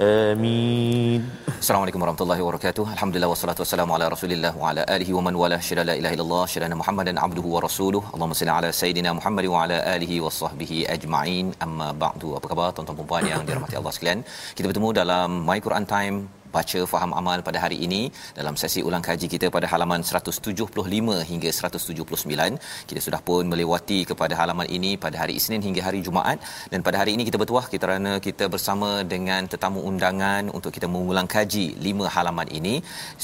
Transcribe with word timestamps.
آمين 0.00 1.34
Assalamualaikum 1.64 2.00
warahmatullahi 2.04 2.42
wabarakatuh. 2.44 2.84
Alhamdulillah 2.94 3.28
wassalatu 3.32 3.60
wassalamu 3.64 3.92
ala 3.96 4.06
Rasulillah 4.14 4.50
wa 4.62 4.66
ala 4.70 4.82
alihi 4.94 5.12
wa 5.16 5.22
man 5.26 5.34
wala 5.42 5.56
syada 5.68 5.82
la 5.88 5.94
ilaha 6.00 6.14
illallah 6.16 6.42
syada 6.54 6.76
Muhammadan 6.80 7.16
abduhu 7.26 7.48
wa 7.54 7.60
rasuluh. 7.66 8.02
Allahumma 8.14 8.36
salli 8.40 8.52
ala 8.56 8.68
sayidina 8.80 9.10
Muhammad 9.18 9.44
wa 9.54 9.62
ala 9.64 9.78
alihi 9.94 10.20
wa 10.24 10.28
sahbihi 10.40 10.78
ajma'in. 10.94 11.46
Amma 11.64 11.88
ba'du. 12.04 12.36
Apa 12.38 12.46
khabar 12.52 12.68
tuan-tuan 12.76 12.98
dan 13.00 13.08
puan 13.10 13.24
yang 13.32 13.42
dirahmati 13.48 13.80
Allah 13.80 13.92
sekalian? 13.96 14.20
Kita 14.56 14.66
bertemu 14.70 14.88
dalam 15.00 15.28
My 15.48 15.58
Quran 15.66 15.86
Time 15.94 16.16
baca 16.55 16.79
faham 16.91 17.11
amal 17.19 17.39
pada 17.47 17.59
hari 17.63 17.77
ini. 17.87 18.01
Dalam 18.39 18.55
sesi 18.61 18.81
ulang 18.89 19.03
kaji 19.09 19.27
kita 19.33 19.47
pada 19.55 19.67
halaman 19.73 20.01
175 20.11 21.29
hingga 21.31 21.49
179 21.59 22.87
kita 22.89 22.99
sudah 23.07 23.21
pun 23.27 23.43
melewati 23.51 23.99
kepada 24.11 24.33
halaman 24.41 24.67
ini 24.77 24.91
pada 25.05 25.17
hari 25.21 25.35
Isnin 25.39 25.61
hingga 25.67 25.83
hari 25.87 25.99
Jumaat. 26.07 26.39
Dan 26.71 26.79
pada 26.87 26.97
hari 27.01 27.13
ini 27.17 27.25
kita 27.29 27.39
bertuah 27.41 27.65
kerana 27.83 28.13
kita 28.27 28.47
bersama 28.53 28.89
dengan 29.13 29.41
tetamu 29.51 29.81
undangan 29.89 30.53
untuk 30.57 30.71
kita 30.77 30.87
mengulang 30.95 31.27
kaji 31.35 31.65
lima 31.87 32.07
halaman 32.15 32.47
ini. 32.59 32.75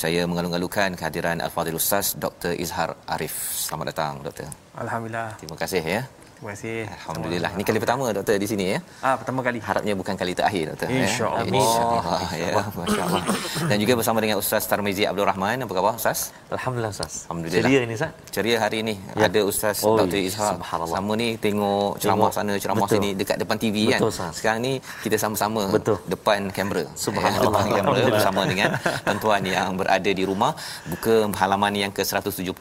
Saya 0.01 0.21
mengalung-alungkan 0.29 0.97
kehadiran 0.99 1.39
Al-Fadhil 1.45 1.79
Ustaz 1.81 2.15
Dr. 2.25 2.53
Izhar 2.65 2.89
Arif. 3.15 3.35
Selamat 3.65 3.85
datang 3.93 4.13
doktor. 4.27 4.49
Alhamdulillah. 4.83 5.29
terima 5.39 5.57
kasih 5.63 5.83
ya 5.95 6.24
Terima 6.35 6.51
kasih. 6.51 6.83
Alhamdulillah. 6.83 7.49
Ini 7.55 7.63
kali 7.63 7.79
pertama 7.79 8.11
doktor 8.11 8.35
di 8.35 8.43
sini 8.43 8.75
ya. 8.75 8.79
Ah, 8.99 9.15
pertama 9.15 9.39
kali. 9.39 9.63
Harapnya 9.63 9.95
bukan 9.95 10.19
kali 10.19 10.35
terakhir 10.35 10.75
doktor. 10.75 10.91
InsyaAllah. 10.91 11.47
Ya. 11.47 11.55
InsyaAllah. 11.55 12.19
Ya, 12.35 12.47
masya-Allah. 12.75 13.23
Dan 13.71 13.77
juga 13.79 13.93
bersama 13.95 14.19
dengan 14.19 14.37
Ustaz 14.43 14.67
Tarmizi 14.67 15.07
Abdul 15.07 15.23
Rahman. 15.23 15.63
Apa 15.63 15.71
khabar 15.71 15.95
Ustaz? 15.95 16.35
Alhamdulillah 16.51 16.91
Ustaz 16.91 17.23
Alhamdulillah. 17.31 17.63
Ceria 17.63 17.79
ini 17.87 17.93
Ustaz 17.95 18.11
Ceria 18.35 18.57
hari 18.59 18.77
ini 18.83 18.93
Ya. 19.15 19.31
ada 19.31 19.39
Ustaz 19.47 19.79
Oh, 19.87 19.95
Dr. 19.95 20.19
Ishak. 20.19 20.59
subhanallah. 20.59 20.97
Sama 20.99 21.13
ni 21.15 21.29
tengok 21.39 22.03
ceramah 22.03 22.31
sana, 22.35 22.53
ceramah 22.59 22.83
Betul. 22.83 22.95
sini 22.99 23.09
dekat 23.15 23.37
depan 23.39 23.55
TV 23.55 23.75
kan. 23.95 23.99
Betul, 24.03 24.11
Ustaz. 24.11 24.31
Sekarang 24.35 24.59
ni 24.59 24.73
kita 25.07 25.15
sama-sama 25.15 25.71
Betul. 25.71 25.97
depan 26.05 26.51
kamera. 26.51 26.83
Subhanallah. 27.05 27.31
Ya, 27.31 27.47
depan 27.47 27.63
kamera 27.79 28.01
bersama 28.11 28.41
dengan 28.43 28.69
tuan-tuan 29.07 29.41
yang 29.47 29.69
berada 29.79 30.11
di 30.11 30.23
rumah 30.27 30.51
buka 30.91 31.31
halaman 31.31 31.71
yang 31.79 31.91
ke-175 31.95 32.51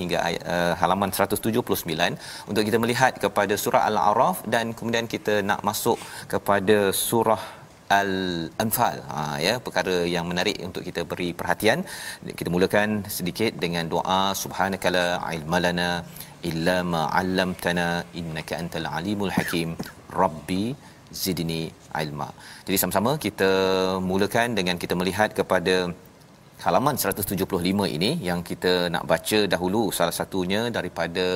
hingga 0.00 0.18
uh, 0.40 0.72
halaman 0.80 1.12
179 1.12 1.68
untuk 2.48 2.62
kita 2.64 2.80
melihat 2.80 3.09
kepada 3.24 3.54
surah 3.62 3.82
Al-A'raf 3.90 4.38
dan 4.54 4.66
kemudian 4.78 5.06
kita 5.14 5.34
nak 5.50 5.60
masuk 5.68 5.98
kepada 6.32 6.76
surah 7.06 7.42
Al-Anfal. 8.00 8.98
Ha 9.12 9.22
ya, 9.46 9.54
perkara 9.66 9.94
yang 10.14 10.26
menarik 10.30 10.58
untuk 10.68 10.82
kita 10.88 11.02
beri 11.12 11.30
perhatian. 11.38 11.78
Kita 12.40 12.48
mulakan 12.54 12.90
sedikit 13.16 13.52
dengan 13.64 13.86
doa 13.94 14.20
subhanakala 14.42 15.06
ilmalana 15.36 15.88
illa 16.50 16.76
ma 16.92 17.02
'allamtana 17.20 17.88
innaka 18.20 18.54
antal 18.62 18.86
alimul 18.98 19.34
hakim. 19.38 19.70
Rabbi 20.22 20.64
zidni 21.22 21.62
ilma. 22.02 22.28
Jadi 22.66 22.76
sama-sama 22.82 23.12
kita 23.26 23.50
mulakan 24.10 24.54
dengan 24.58 24.78
kita 24.82 24.94
melihat 25.00 25.30
kepada 25.40 25.74
halaman 26.64 26.94
175 27.02 27.88
ini 27.96 28.10
yang 28.28 28.40
kita 28.50 28.72
nak 28.94 29.04
baca 29.12 29.38
dahulu 29.54 29.82
salah 29.98 30.14
satunya 30.20 30.62
daripada 30.76 31.26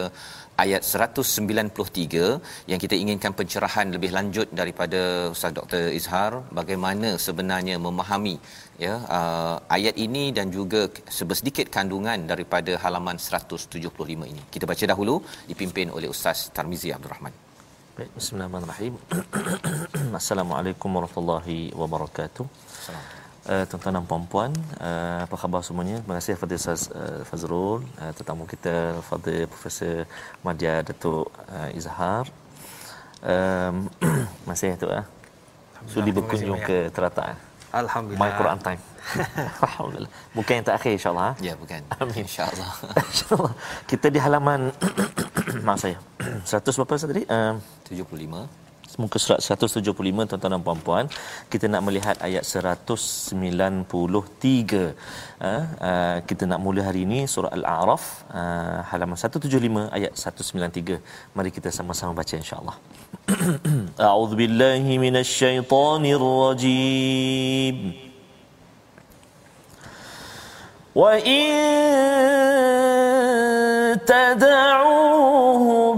ayat 0.62 0.82
193 0.87 2.70
yang 2.70 2.81
kita 2.84 2.94
inginkan 3.03 3.32
pencerahan 3.38 3.88
lebih 3.97 4.10
lanjut 4.16 4.48
daripada 4.60 5.00
Ustaz 5.34 5.53
Dr 5.59 5.82
Izhar 5.98 6.32
bagaimana 6.59 7.10
sebenarnya 7.26 7.76
memahami 7.87 8.37
ya 8.84 8.94
uh, 9.16 9.56
ayat 9.76 9.97
ini 10.06 10.25
dan 10.38 10.47
juga 10.59 10.81
sedikit 11.38 11.66
kandungan 11.76 12.26
daripada 12.32 12.75
halaman 12.84 13.19
175 13.19 14.31
ini. 14.32 14.42
Kita 14.54 14.65
baca 14.70 14.84
dahulu 14.92 15.16
dipimpin 15.50 15.91
oleh 15.97 16.10
Ustaz 16.15 16.50
Tarmizi 16.56 16.91
Abdul 16.97 17.12
Rahman. 17.15 17.34
Baik, 17.97 18.10
Bismillahirrahmanirrahim. 18.19 18.94
Assalamualaikum 20.21 20.91
warahmatullahi 20.98 21.60
wabarakatuh. 21.82 22.47
Uh, 23.44 23.69
tuan-tuan 23.69 23.93
dan 24.00 24.05
puan-puan, 24.09 24.50
uh, 24.81 25.28
apa 25.28 25.37
khabar 25.37 25.60
semuanya? 25.60 26.00
Terima 26.00 26.16
kasih 26.16 26.32
kepada 26.32 26.56
Ustaz 26.56 26.88
uh, 26.88 27.21
Fazrul, 27.28 27.84
uh, 28.00 28.12
tetamu 28.16 28.49
kita 28.49 28.97
Fadil 29.05 29.44
Profesor 29.53 30.09
Madya 30.41 30.81
Datuk 30.81 31.28
uh, 31.53 31.69
Izhar. 31.77 32.25
Um, 33.21 33.93
masih 34.49 34.81
tu 34.81 34.88
ah. 34.88 35.04
Sudi 35.84 36.09
berkunjung 36.09 36.56
ke 36.65 36.88
Teratak. 36.88 37.37
eh? 37.37 37.38
Alhamdulillah. 37.84 38.22
My 38.25 38.33
Quran 38.33 38.59
Time. 38.65 38.81
Alhamdulillah. 39.69 40.12
Bukan 40.33 40.53
yang 40.56 40.65
terakhir 40.65 40.91
insya-Allah. 40.97 41.28
ah. 41.28 41.34
Ya 41.44 41.53
bukan. 41.53 41.81
Amin. 42.00 42.25
Insya-Allah. 42.25 42.72
InsyaAllah. 43.12 43.53
Kita 43.84 44.09
di 44.09 44.25
halaman 44.25 44.72
maaf 45.69 45.84
saya. 45.84 46.00
100 46.49 46.65
berapa 46.81 46.93
tadi? 46.97 47.28
Uh, 47.28 47.60
75 47.93 48.63
Muka 49.03 49.19
surat 49.22 49.41
175 49.43 49.91
tuan-tuan 50.31 50.53
dan 50.55 50.62
puan-puan 50.66 51.05
kita 51.53 51.66
nak 51.72 51.82
melihat 51.87 52.16
ayat 52.27 52.44
193 52.47 53.34
uh, 55.49 55.62
uh, 55.88 56.16
kita 56.28 56.44
nak 56.50 56.60
mula 56.65 56.82
hari 56.88 57.00
ini 57.06 57.27
surah 57.33 57.50
al-a'raf 57.56 58.04
uh, 58.41 58.78
halaman 58.91 59.19
175 59.19 59.91
ayat 59.99 60.12
193 60.15 61.03
mari 61.37 61.50
kita 61.56 61.69
sama-sama 61.78 62.12
baca 62.21 62.34
insya-Allah. 62.43 62.77
A'udzu 64.10 64.34
billahi 64.43 64.93
minasyaitonir 65.04 66.22
rajim 66.22 67.77
wa 70.94 71.12
in 71.38 71.50
tad'uuhum 74.12 75.94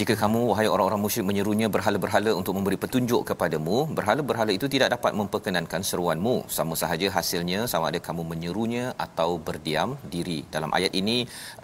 jika 0.09 0.25
kamu 0.25 0.39
wahai 0.49 0.65
orang-orang 0.73 1.01
musyrik 1.05 1.25
menyerunya 1.29 1.67
berhala-berhala 1.73 2.31
untuk 2.37 2.53
memberi 2.57 2.77
petunjuk 2.83 3.21
kepadamu 3.29 3.75
berhala-berhala 3.97 4.51
itu 4.57 4.65
tidak 4.73 4.89
dapat 4.93 5.11
memperkenankan 5.19 5.81
seruanmu. 5.89 6.49
Sama 6.55 6.73
sahaja 6.81 7.07
hasilnya 7.15 7.59
sama 7.71 7.85
ada 7.91 7.99
kamu 8.07 8.23
menyerunya 8.31 8.85
atau 9.05 9.37
berdiam 9.47 9.91
diri. 10.13 10.39
Dalam 10.55 10.73
ayat 10.77 10.97
ini 11.01 11.17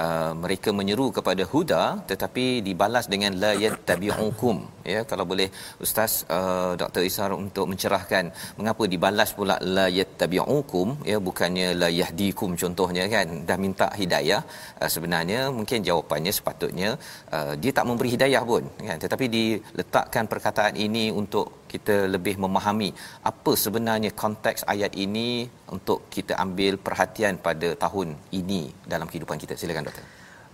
uh, 0.06 0.38
mereka 0.44 0.69
menyeru 0.80 1.07
kepada 1.18 1.44
huda 1.53 1.81
tetapi 2.12 2.45
dibalas 2.68 3.09
dengan 3.13 3.33
la 3.44 3.51
yattabi'ukum. 3.63 4.57
Ya 4.94 5.01
kalau 5.09 5.25
boleh 5.31 5.50
ustaz 5.86 6.12
uh, 6.38 6.77
Dr 6.83 7.01
Isar 7.09 7.33
untuk 7.33 7.65
mencerahkan. 7.71 8.30
Mengapa 8.62 8.86
dibalas 8.94 9.33
pula 9.39 9.57
la 9.77 9.88
yattabi'ukum? 10.00 11.01
Ya 11.12 11.18
bukannya 11.30 11.68
la 11.81 11.89
yahdikum 12.01 12.53
contohnya 12.62 13.09
kan? 13.15 13.42
Dah 13.50 13.57
minta 13.65 13.89
hidayah. 14.01 14.45
Uh, 14.77 14.92
sebenarnya 14.97 15.42
mungkin 15.50 15.81
jawapannya 15.89 16.36
sepatutnya 16.42 16.92
uh, 17.33 17.53
dia 17.57 17.74
tak 17.74 17.88
memberi 17.89 18.13
hidayah 18.15 18.34
pun 18.43 18.63
kan? 18.87 18.97
Tetapi 19.03 19.25
diletakkan 19.37 20.25
perkataan 20.31 20.75
ini 20.85 21.13
untuk 21.21 21.67
kita 21.71 21.95
lebih 22.15 22.35
memahami 22.43 22.89
apa 23.31 23.51
sebenarnya 23.63 24.11
konteks 24.23 24.67
ayat 24.73 24.91
ini 25.05 25.47
untuk 25.75 26.09
kita 26.15 26.33
ambil 26.45 26.75
perhatian 26.87 27.39
pada 27.47 27.69
tahun 27.83 28.17
ini 28.39 28.61
dalam 28.93 29.07
kehidupan 29.11 29.39
kita. 29.43 29.55
Silakan 29.55 29.87
doktor. 29.87 30.05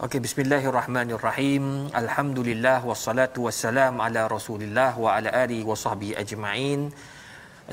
Okey 0.05 0.19
bismillahirrahmanirrahim. 0.25 1.93
Alhamdulillah 2.01 2.79
wassalatu 2.91 3.45
wassalam 3.47 4.01
ala 4.05 4.21
rasulillah 4.35 4.91
wa 4.97 5.17
ala 5.17 5.29
alihi 5.43 5.65
wa 5.71 5.77
sahbihi 5.77 6.17
ajma'in. 6.23 6.89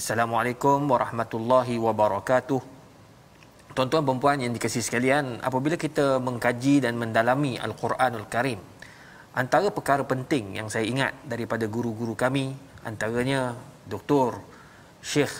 Assalamualaikum 0.01 0.85
warahmatullahi 0.93 1.81
wabarakatuh. 1.87 2.61
Tuan-tuan 3.77 4.05
dan 4.09 4.19
puan 4.23 4.39
yang 4.45 4.53
dikasihi 4.57 4.85
sekalian 4.85 5.39
apabila 5.49 5.77
kita 5.85 6.19
mengkaji 6.19 6.85
dan 6.85 7.01
mendalami 7.01 7.57
al-Quranul 7.67 8.27
Karim 8.35 8.61
antara 9.39 9.71
perkara 9.71 10.03
penting 10.03 10.59
yang 10.59 10.67
saya 10.67 10.83
ingat 10.83 11.15
daripada 11.23 11.71
guru-guru 11.71 12.19
kami 12.19 12.51
antaranya 12.83 13.55
Dr. 13.87 14.35
Syekh 14.99 15.31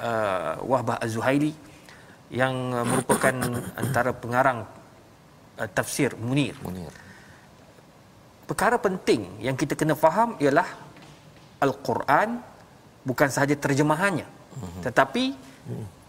uh, 0.00 0.56
Wahbah 0.64 0.96
Az-Zuhaili 0.96 1.52
yang 2.32 2.72
uh, 2.72 2.88
merupakan 2.88 3.36
antara 3.84 4.16
pengarang 4.16 4.64
uh, 5.60 5.68
tafsir 5.68 6.16
Munir. 6.16 6.56
Munir. 6.64 6.88
Perkara 8.48 8.80
penting 8.80 9.44
yang 9.44 9.60
kita 9.60 9.76
kena 9.76 9.92
faham 9.92 10.40
ialah 10.40 10.64
Al-Quran 11.60 12.40
bukan 13.04 13.28
sahaja 13.28 13.52
terjemahannya 13.52 14.24
uh-huh. 14.24 14.82
tetapi 14.88 15.36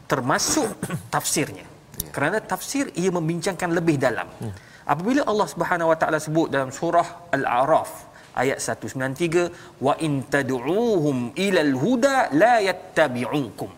termasuk 0.07 0.71
tafsirnya. 1.13 1.67
Yeah. 1.99 2.15
Kerana 2.15 2.39
tafsir 2.39 2.95
ia 2.95 3.11
membincangkan 3.11 3.75
lebih 3.75 3.99
dalam. 3.99 4.31
Uh-huh. 4.39 4.68
Apabila 4.89 5.21
Allah 5.31 5.47
Subhanahu 5.53 5.91
Wa 5.93 5.97
Taala 6.01 6.17
sebut 6.17 6.47
dalam 6.49 6.73
surah 6.73 7.29
Al-A'raf 7.37 8.09
ayat 8.41 8.57
193 8.57 9.85
wa 9.85 9.93
in 10.01 10.25
tad'uuhum 10.33 11.37
ila 11.45 11.61
al-huda 11.67 12.33
la 12.41 12.57
yattabi'ukum. 12.65 13.69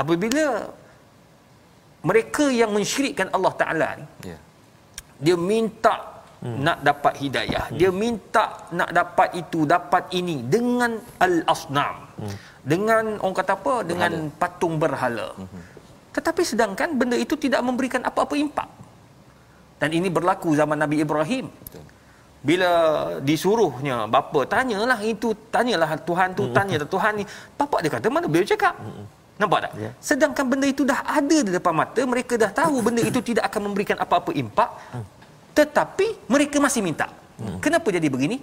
Apabila 0.00 0.46
mereka 2.08 2.48
yang 2.48 2.72
mensyirikkan 2.72 3.28
Allah 3.36 3.52
Taala 3.60 3.88
ni 4.00 4.06
yeah. 4.32 4.40
dia 5.20 5.36
minta 5.36 6.24
hmm. 6.40 6.56
nak 6.64 6.78
dapat 6.88 7.14
hidayah, 7.20 7.64
hmm. 7.68 7.76
dia 7.76 7.90
minta 7.92 8.44
nak 8.72 8.90
dapat 8.96 9.36
itu, 9.36 9.68
dapat 9.68 10.08
ini 10.16 10.40
dengan 10.40 10.96
al-asnam. 11.20 11.96
Hmm. 12.16 12.36
Dengan 12.64 13.04
orang 13.20 13.36
kata 13.36 13.52
apa? 13.60 13.74
Dengan 13.84 14.12
berhala. 14.16 14.38
patung 14.40 14.74
berhala. 14.80 15.28
Hmm. 15.36 15.64
Tetapi 16.16 16.42
sedangkan 16.48 16.96
benda 16.96 17.16
itu 17.20 17.36
tidak 17.36 17.60
memberikan 17.60 18.00
apa-apa 18.08 18.40
impak 18.40 18.80
dan 19.80 19.90
ini 19.98 20.08
berlaku 20.16 20.52
zaman 20.60 20.76
Nabi 20.82 20.96
Ibrahim. 21.04 21.48
Bila 22.48 22.70
disuruhnya 23.28 23.96
bapa 24.14 24.40
tanyalah 24.54 25.00
itu 25.12 25.28
tanyalah 25.54 25.90
Tuhan 26.08 26.28
tu 26.38 26.44
tanya 26.56 26.76
Tuhan 26.94 27.12
ni. 27.20 27.24
Bapa 27.60 27.76
dia 27.84 27.90
kata 27.96 28.12
mana 28.12 28.28
beliau 28.32 28.48
cakap? 28.52 28.76
Nampak 29.40 29.58
tak? 29.64 29.72
Ya. 29.80 29.90
sedangkan 30.08 30.44
benda 30.52 30.66
itu 30.68 30.82
dah 30.90 31.00
ada 31.18 31.38
di 31.46 31.50
depan 31.56 31.72
mata 31.80 32.00
mereka 32.04 32.36
dah 32.36 32.52
tahu 32.60 32.84
benda 32.86 33.00
itu 33.10 33.20
tidak 33.24 33.44
akan 33.48 33.60
memberikan 33.72 33.96
apa-apa 34.04 34.30
impak. 34.42 34.70
Tetapi 35.56 36.06
mereka 36.32 36.56
masih 36.60 36.80
minta. 36.84 37.08
Kenapa 37.64 37.88
jadi 37.96 38.08
begini? 38.14 38.36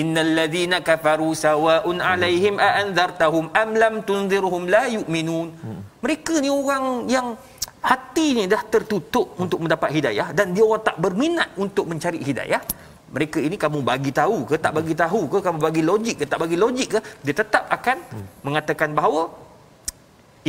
Innal 0.00 0.30
ladzina 0.38 0.84
kafaru 0.88 1.32
sawaun 1.32 2.04
alaihim 2.04 2.60
a 2.60 2.84
anzartahum 2.84 3.44
am 3.62 3.70
lam 3.82 3.94
tunzirhum 4.08 4.68
la 4.74 4.84
yu'minun. 4.96 5.48
Mereka 6.04 6.34
ni 6.44 6.52
orang 6.52 7.08
yang 7.08 7.26
hati 7.90 8.26
ni 8.38 8.44
dah 8.52 8.62
tertutup 8.74 9.26
untuk 9.42 9.58
mendapat 9.64 9.90
hidayah 9.96 10.28
dan 10.38 10.50
dia 10.54 10.62
orang 10.68 10.82
tak 10.88 10.96
berminat 11.04 11.48
untuk 11.64 11.86
mencari 11.90 12.20
hidayah. 12.28 12.62
Mereka 13.16 13.38
ini 13.46 13.56
kamu 13.64 13.78
bagi 13.90 14.10
tahu 14.20 14.38
ke 14.50 14.56
tak 14.64 14.72
bagi 14.78 14.94
tahu 15.02 15.20
ke 15.32 15.38
kamu 15.46 15.58
bagi 15.66 15.82
logik 15.90 16.16
ke 16.20 16.24
tak 16.30 16.38
bagi 16.42 16.56
logik 16.64 16.88
ke 16.94 16.98
dia 17.26 17.34
tetap 17.40 17.64
akan 17.76 17.96
hmm. 18.02 18.26
mengatakan 18.46 18.90
bahawa 18.98 19.22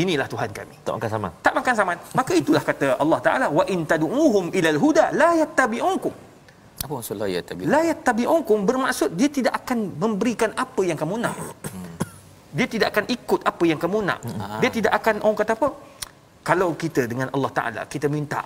inilah 0.02 0.28
Tuhan 0.34 0.50
kami. 0.60 0.76
Tak 0.86 0.94
makan 0.98 1.10
sama. 1.16 1.30
Tak 1.46 1.54
makan 1.60 1.74
sama. 1.80 1.92
Maka 2.20 2.32
itulah 2.42 2.64
kata 2.70 2.88
Allah 3.04 3.20
Taala 3.26 3.48
wa 3.58 3.64
in 3.74 3.86
tad'uhum 3.92 4.46
ilal 4.58 4.80
huda 4.86 5.06
la 5.22 5.30
yattabi'unkum 5.42 6.26
apa 6.78 6.94
maksud 6.94 7.16
la 7.22 7.28
yattabi'un 7.36 7.70
la 7.74 7.82
yattabi'unkum 7.90 8.58
bermaksud 8.70 9.10
dia 9.20 9.30
tidak 9.38 9.54
akan 9.60 9.98
memberikan 10.04 10.50
apa 10.54 10.82
yang 10.90 10.98
kamu 11.02 11.16
nak. 11.26 11.36
Hmm. 11.74 11.94
dia 12.58 12.68
tidak 12.74 12.88
akan 12.94 13.06
ikut 13.18 13.42
apa 13.52 13.64
yang 13.70 13.80
kamu 13.84 14.00
nak. 14.10 14.20
Hmm. 14.22 14.62
dia 14.62 14.70
tidak 14.78 14.92
akan 15.00 15.16
orang 15.26 15.38
kata 15.42 15.54
apa 15.58 15.68
kalau 16.50 16.70
kita 16.84 17.04
dengan 17.12 17.28
Allah 17.36 17.52
Taala 17.58 17.82
kita 17.94 18.08
minta 18.16 18.42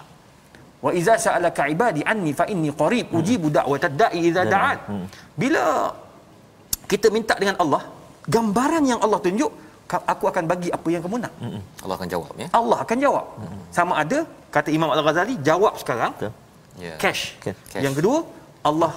wa 0.86 0.92
iza 1.00 1.14
sa'alaka 1.26 1.64
ibadi 1.74 2.02
anni 2.12 2.32
fa 2.40 2.46
inni 2.54 2.70
qarib 2.82 3.08
hmm. 3.10 3.20
ujibu 3.20 3.48
da'watad 3.58 3.96
da'i 4.02 4.20
idza 4.30 4.44
da'an 4.54 4.78
hmm. 4.92 5.06
bila 5.42 5.66
kita 6.92 7.08
minta 7.16 7.36
dengan 7.42 7.58
Allah 7.64 7.82
gambaran 8.36 8.84
yang 8.92 9.00
Allah 9.06 9.20
tunjuk 9.28 9.52
aku 10.14 10.26
akan 10.32 10.44
bagi 10.52 10.70
apa 10.78 10.88
yang 10.94 11.02
kamu 11.06 11.18
nak 11.26 11.34
hmm. 11.44 11.62
Allah 11.84 11.96
akan 12.00 12.10
jawab 12.14 12.34
ya 12.44 12.48
Allah 12.60 12.78
akan 12.86 12.98
jawab 13.06 13.26
sama 13.78 13.94
ada 14.04 14.20
kata 14.56 14.70
Imam 14.78 14.90
Al-Ghazali 14.96 15.36
jawab 15.50 15.74
sekarang 15.82 16.14
yeah. 16.86 16.98
cash. 17.04 17.24
cash 17.44 17.84
yang 17.86 17.96
kedua 17.98 18.20
Allah 18.70 18.94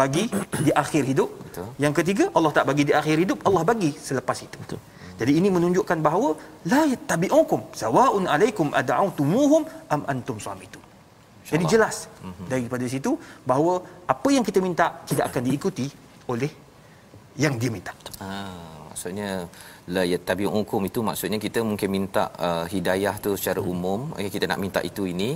bagi 0.00 0.24
di 0.66 0.70
akhir 0.82 1.02
hidup 1.10 1.30
Betul. 1.46 1.68
yang 1.84 1.94
ketiga 1.98 2.24
Allah 2.38 2.50
tak 2.56 2.64
bagi 2.70 2.84
di 2.88 2.92
akhir 3.00 3.16
hidup 3.22 3.38
Allah 3.48 3.62
bagi 3.70 3.90
selepas 4.08 4.38
itu 4.46 4.58
Betul. 4.64 4.80
Jadi 5.20 5.32
ini 5.38 5.48
menunjukkan 5.56 5.98
bahawa 6.06 6.30
la 6.72 6.82
yattabi'ukum 6.92 7.60
sawaun 7.80 8.24
alaikum 8.34 8.68
ad'autumuhum 8.80 9.62
am 9.94 10.02
antum 10.12 10.38
samitun. 10.46 10.84
Jadi 11.50 11.64
jelas 11.72 11.96
mm-hmm. 12.06 12.46
daripada 12.52 12.84
situ 12.94 13.12
bahawa 13.50 13.74
apa 14.14 14.28
yang 14.36 14.44
kita 14.48 14.60
minta 14.66 14.86
tidak 15.10 15.24
akan 15.30 15.42
diikuti 15.48 15.86
oleh 16.32 16.50
yang 17.44 17.54
dia 17.60 17.70
minta. 17.76 17.92
Ah, 18.22 18.86
maksudnya 18.90 19.30
la 19.94 20.02
yattabi'ukum 20.12 20.80
itu 20.90 21.00
maksudnya 21.08 21.38
kita 21.46 21.60
mungkin 21.70 21.90
minta 21.96 22.24
uh, 22.46 22.64
hidayah 22.72 23.14
tu 23.24 23.30
secara 23.40 23.60
umum, 23.72 24.00
kita 24.36 24.46
nak 24.50 24.60
minta 24.64 24.80
itu 24.90 25.04
ini 25.12 25.30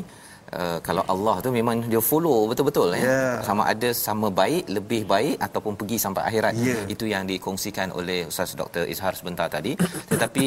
Uh, 0.62 0.78
kalau 0.86 1.02
Allah 1.12 1.36
tu 1.44 1.50
memang 1.58 1.76
dia 1.92 2.02
follow 2.10 2.38
betul-betul 2.50 2.88
ya. 2.94 3.02
Yeah. 3.10 3.34
Sama 3.48 3.62
ada 3.72 3.88
sama 4.06 4.28
baik, 4.40 4.64
lebih 4.76 5.02
baik 5.12 5.36
ataupun 5.46 5.74
pergi 5.80 5.96
sampai 6.04 6.22
akhirat. 6.28 6.54
Yeah. 6.68 6.82
Itu 6.94 7.04
yang 7.14 7.24
dikongsikan 7.30 7.90
oleh 7.98 8.18
Ustaz 8.30 8.54
Dr. 8.60 8.84
Izhar 8.92 9.14
sebentar 9.20 9.48
tadi. 9.56 9.72
Tetapi 10.12 10.46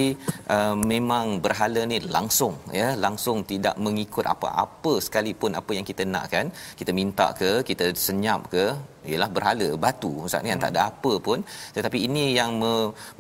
uh, 0.56 0.76
memang 0.94 1.26
berhala 1.46 1.84
ni 1.92 2.00
langsung 2.18 2.56
ya, 2.82 2.90
langsung 3.06 3.44
tidak 3.52 3.76
mengikut 3.86 4.26
apa-apa 4.34 4.94
sekalipun 5.08 5.54
apa 5.60 5.72
yang 5.78 5.86
kita 5.92 6.06
nak 6.16 6.26
kan. 6.36 6.48
Kita 6.80 6.92
minta 7.00 7.28
ke, 7.42 7.52
kita 7.70 7.86
senyap 8.08 8.48
ke, 8.54 8.66
ialah 9.12 9.30
berhala 9.36 9.68
batu. 9.86 10.12
Ustaz 10.28 10.42
ni 10.46 10.50
yang 10.54 10.62
tak 10.64 10.72
ada 10.74 10.82
apa 10.92 11.14
pun. 11.28 11.40
Tetapi 11.76 11.98
ini 12.08 12.24
yang 12.40 12.52
me, 12.62 12.74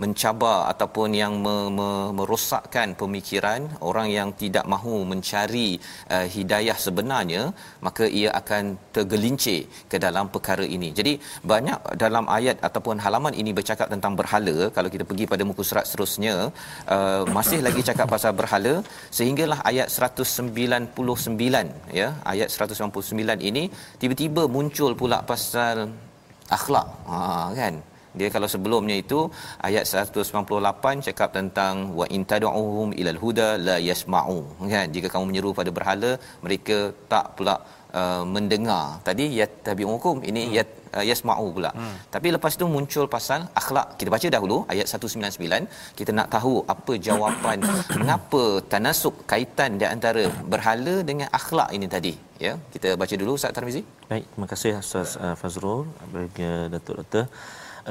mencabar 0.04 0.58
ataupun 0.72 1.10
yang 1.22 1.34
me, 1.46 1.56
me, 1.78 1.90
merosakkan 2.20 2.88
pemikiran 3.02 3.62
orang 3.90 4.08
yang 4.18 4.30
tidak 4.42 4.66
mahu 4.74 4.96
mencari 5.12 5.70
uh, 6.16 6.28
hidayah 6.36 6.78
sebenarnya 6.86 7.44
maka 7.86 8.04
ia 8.20 8.30
akan 8.42 8.64
tergelincir 8.96 9.60
ke 9.92 9.98
dalam 10.06 10.26
perkara 10.36 10.66
ini. 10.78 10.90
Jadi 11.00 11.14
banyak 11.54 11.80
dalam 12.04 12.26
ayat 12.38 12.58
ataupun 12.68 12.96
halaman 13.06 13.34
ini 13.42 13.52
bercakap 13.60 13.88
tentang 13.94 14.14
berhala. 14.20 14.58
Kalau 14.78 14.90
kita 14.96 15.04
pergi 15.10 15.26
pada 15.34 15.44
muka 15.50 15.64
surat 15.70 15.86
seterusnya 15.90 16.36
uh, 16.96 17.22
masih 17.38 17.60
lagi 17.68 17.82
cakap 17.90 18.08
pasal 18.16 18.34
berhala. 18.42 18.74
Sehinggalah 19.18 19.60
ayat 19.72 19.88
199 19.98 21.98
ya 22.00 22.08
ayat 22.32 22.50
199 22.54 23.50
ini 23.50 23.64
tiba-tiba 24.02 24.44
muncul 24.56 24.92
pula 25.02 25.20
pasal 25.32 25.77
akhlak. 26.58 26.88
Ha 27.12 27.20
kan? 27.60 27.76
Dia 28.20 28.30
kalau 28.36 28.48
sebelumnya 28.54 28.96
itu 29.04 29.20
ayat 29.68 29.86
198 29.86 31.06
cakap 31.08 31.30
tentang 31.38 31.76
wa 32.00 32.06
in 32.16 32.24
tad'uhum 32.32 32.90
ilal 33.00 33.20
huda 33.24 33.48
la 33.68 33.78
yasma'u. 33.90 34.40
Kan? 34.74 34.88
Jika 34.96 35.08
kamu 35.14 35.26
menyeru 35.30 35.52
pada 35.60 35.72
berhala 35.78 36.12
mereka 36.46 36.78
tak 37.14 37.26
pula 37.38 37.56
uh, 38.00 38.24
mendengar. 38.36 39.00
Tadi 39.08 39.26
yattabi'un 39.40 39.94
hukum 39.96 40.18
ini 40.30 40.42
hmm. 40.46 40.56
yat 40.58 40.70
uh, 40.98 41.06
yasma'u 41.10 41.48
pula. 41.56 41.72
Hmm. 41.80 41.96
tapi 42.14 42.28
lepas 42.36 42.54
tu 42.62 42.66
muncul 42.76 43.06
pasal 43.16 43.42
akhlak. 43.62 43.88
Kita 44.00 44.10
baca 44.16 44.28
dahulu 44.36 44.58
ayat 44.74 44.88
199 45.00 45.68
kita 46.00 46.12
nak 46.20 46.30
tahu 46.36 46.54
apa 46.76 46.94
jawapan 47.08 47.60
mengapa 48.00 48.44
tanasuk 48.74 49.16
kaitan 49.32 49.80
di 49.82 49.88
antara 49.96 50.26
berhala 50.54 50.96
dengan 51.10 51.30
akhlak 51.40 51.72
ini 51.78 51.90
tadi. 51.96 52.14
Ya 52.46 52.54
kita 52.74 52.90
baca 53.02 53.14
dulu 53.22 53.34
Ustaz 53.40 53.54
Tarmizi. 53.58 53.84
Baik 54.12 54.26
terima 54.32 54.48
kasih 54.54 54.72
Ustaz 54.84 55.12
uh, 55.24 55.36
Fazrul 55.42 55.82
bagi 56.16 56.52
Datuk 56.74 56.96
Doktor. 57.02 57.26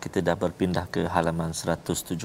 kita 0.04 0.18
dah 0.28 0.37
berpindah 0.42 0.84
ke 0.94 1.02
halaman 1.14 1.50
176 1.52 2.25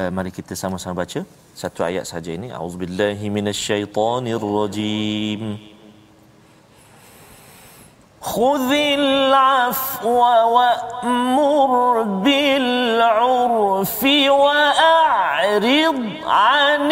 uh, 0.00 0.10
mari 0.16 0.30
kita 0.38 0.54
sama-sama 0.62 0.94
baca 1.02 1.20
satu 1.60 1.84
ayat 1.84 2.08
saja 2.08 2.32
ini. 2.32 2.48
Auzubillahi 2.48 3.28
minasyaitonirrajim 3.36 5.68
خذ 8.20 8.68
العفو 8.72 10.20
وأمر 10.56 12.02
بالعرف 12.20 14.04
وأعرض 14.28 15.98
عن 16.26 16.90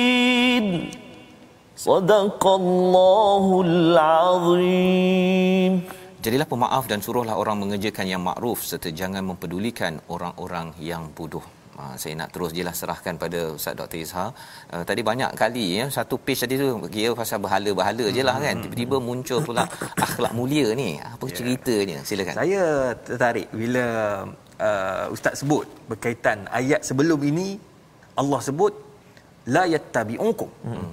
الجاهلين 0.00 0.90
صدق 1.76 2.46
الله 2.46 3.62
العظيم 3.66 5.82
Jadilah 6.24 6.44
pemaaf 6.52 6.84
dan 6.90 7.00
suruhlah 7.04 7.32
orang 7.42 7.56
mengerjakan 7.64 8.04
yang 8.12 8.20
makruf 8.20 8.60
serta 8.68 8.92
jangan 9.00 9.24
mempedulikan 9.24 9.92
orang-orang 10.14 10.66
yang 10.76 11.08
bodoh. 11.16 11.40
Ha, 11.80 11.96
saya 12.00 12.12
nak 12.20 12.28
terus 12.34 12.52
jelas 12.52 12.76
serahkan 12.76 13.16
pada 13.22 13.56
Ustaz 13.56 13.72
Dr. 13.72 14.04
Izhar. 14.04 14.28
Uh, 14.68 14.84
tadi 14.84 15.00
banyak 15.00 15.32
kali 15.32 15.80
ya 15.80 15.84
satu 15.88 16.20
page 16.20 16.44
tadi 16.44 16.60
tu 16.60 16.66
kira 16.92 17.16
pasal 17.20 17.40
berhala-berhala 17.44 18.06
lah 18.28 18.36
kan. 18.36 18.56
Tiba-tiba 18.64 18.96
muncul 19.00 19.40
pula 19.46 19.64
akhlak 20.06 20.32
mulia 20.36 20.76
ni. 20.80 21.00
Apa 21.00 21.24
yeah. 21.24 21.36
ceritanya? 21.40 21.98
Silakan. 22.04 22.34
Saya 22.36 22.64
tertarik 23.00 23.48
bila 23.60 23.86
uh, 24.60 25.04
Ustaz 25.16 25.40
sebut 25.40 25.64
berkaitan 25.88 26.44
ayat 26.52 26.84
sebelum 26.84 27.20
ini 27.30 27.56
Allah 28.20 28.40
sebut 28.48 28.76
la 29.48 29.64
yattabi'unkum. 29.64 30.50
Hmm. 30.68 30.84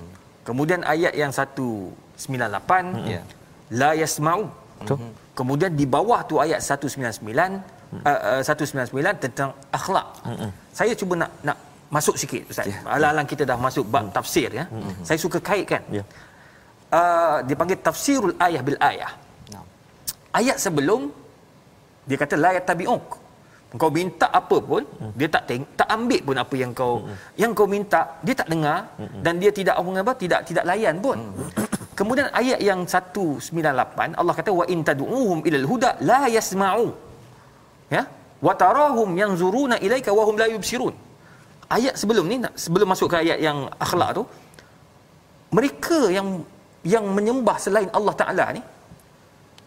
Kemudian 0.48 0.88
ayat 0.88 1.12
yang 1.19 1.36
198 1.36 2.15
hmm. 2.15 3.12
yeah. 3.12 3.27
la 3.75 3.91
yasma'u 3.91 4.66
Betul. 4.81 4.98
Mhm. 5.01 5.12
Kemudian 5.38 5.72
di 5.79 5.86
bawah 5.86 6.19
tu 6.29 6.36
ayat 6.41 6.60
199 6.65 7.22
hmm. 7.22 8.01
uh, 8.01 8.41
uh, 8.41 8.41
199 8.41 9.24
tentang 9.24 9.50
akhlak. 9.77 10.07
Hmm. 10.25 10.51
Saya 10.74 10.93
cuba 10.98 11.13
nak 11.22 11.31
nak 11.46 11.57
masuk 11.93 12.15
sikit 12.22 12.41
ustaz. 12.51 12.67
Yeah. 12.67 12.81
Alang-alang 12.96 13.27
kita 13.31 13.43
dah 13.50 13.57
masuk 13.67 13.86
bab 13.93 14.10
hmm. 14.10 14.15
tafsir 14.17 14.50
ya. 14.60 14.65
Hmm. 14.65 14.93
Saya 15.07 15.19
suka 15.25 15.39
kaitkan. 15.50 15.84
Yeah. 15.93 16.07
Uh, 16.88 17.38
dipanggil 17.50 17.77
tafsirul 17.88 18.36
ayah 18.48 18.62
bil 18.67 18.79
ayah. 18.89 19.12
No. 19.53 19.62
Ayat 20.39 20.57
sebelum 20.65 21.12
dia 22.07 22.17
kata 22.17 22.36
la 22.39 22.51
yatabi'uk. 22.57 23.27
Kau 23.75 23.91
minta 23.91 24.31
apa 24.31 24.57
pun, 24.63 24.79
hmm. 24.79 25.12
dia 25.19 25.27
tak 25.27 25.43
teng- 25.43 25.67
tak 25.75 25.89
ambil 25.91 26.22
pun 26.24 26.38
apa 26.39 26.55
yang 26.55 26.72
kau 26.72 27.03
hmm. 27.03 27.15
yang 27.36 27.51
kau 27.51 27.67
minta, 27.67 28.01
dia 28.24 28.31
tak 28.31 28.48
dengar 28.48 28.88
hmm. 28.96 29.19
dan 29.19 29.34
dia 29.43 29.51
tidak 29.51 29.75
orang 29.75 30.00
apa 30.01 30.13
tidak 30.15 30.39
tidak 30.48 30.63
layan 30.63 30.96
pun. 31.03 31.19
Hmm. 31.19 31.66
Kemudian 32.00 32.27
ayat 32.42 32.60
yang 32.70 32.82
198 32.86 34.20
Allah 34.22 34.34
kata 34.39 34.51
wa 34.60 34.66
in 34.74 34.80
tad'uhum 34.89 35.39
ilal 35.48 35.66
huda 35.72 35.89
la 36.10 36.22
yasma'u. 36.36 36.88
Ya? 37.96 38.04
Wa 38.46 38.54
tarahum 38.63 39.10
yanzuruna 39.22 39.75
ilaika 39.86 40.13
wa 40.18 40.24
hum 40.27 40.36
la 40.42 40.48
yubsirun. 40.54 40.94
Ayat 41.77 41.94
sebelum 42.01 42.25
ni 42.32 42.38
sebelum 42.66 42.88
masuk 42.94 43.08
ke 43.12 43.18
ayat 43.24 43.39
yang 43.48 43.60
akhlak 43.86 44.10
tu 44.18 44.24
mereka 45.58 46.00
yang 46.18 46.27
yang 46.94 47.06
menyembah 47.18 47.58
selain 47.66 47.89
Allah 47.98 48.13
Taala 48.22 48.46
ni 48.58 48.62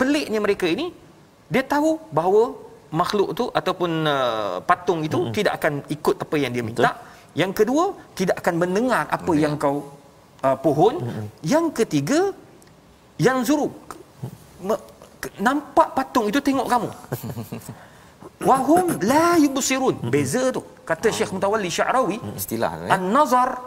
peliknya 0.00 0.40
mereka 0.46 0.66
ini 0.74 0.86
dia 1.52 1.64
tahu 1.74 1.90
bahawa 2.18 2.42
makhluk 3.00 3.28
tu 3.38 3.44
ataupun 3.60 3.90
uh, 4.16 4.56
patung 4.70 5.00
itu 5.08 5.18
mm-hmm. 5.18 5.36
tidak 5.36 5.52
akan 5.58 5.74
ikut 5.96 6.16
apa 6.24 6.36
yang 6.42 6.52
dia 6.54 6.64
minta. 6.68 6.82
Betul. 6.82 7.08
Yang 7.42 7.52
kedua 7.58 7.84
tidak 8.18 8.36
akan 8.42 8.54
mendengar 8.62 9.04
apa 9.16 9.22
Betul. 9.26 9.42
yang 9.42 9.54
kau 9.64 9.76
uh, 10.46 10.56
pohon. 10.56 10.94
Hmm. 11.00 11.26
yang 11.44 11.66
ketiga 11.72 12.32
yang 13.20 13.44
zuruk 13.44 13.72
nampak 15.36 15.88
patung 15.96 16.26
itu 16.32 16.40
tengok 16.40 16.66
kamu. 16.68 16.90
Wahum 18.48 18.96
la 19.04 19.36
yubsirun. 19.36 19.96
Beza 20.12 20.48
tu. 20.48 20.64
Kata. 20.88 21.12
Syekh 21.12 21.32
Mutawalli 21.36 21.68
Sya'rawi 21.68 22.16
istilah 22.40 22.88
eh? 22.88 22.96
an-nazar 22.96 23.60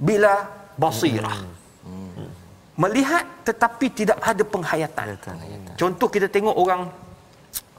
bila 0.00 0.48
basirah. 0.80 1.36
Hmm. 1.84 2.28
melihat 2.76 3.24
tetapi 3.48 3.86
tidak 3.92 4.18
ada 4.20 4.44
penghayatan. 4.44 5.16
Contoh 5.80 6.08
kita 6.12 6.28
tengok 6.28 6.56
orang 6.56 6.88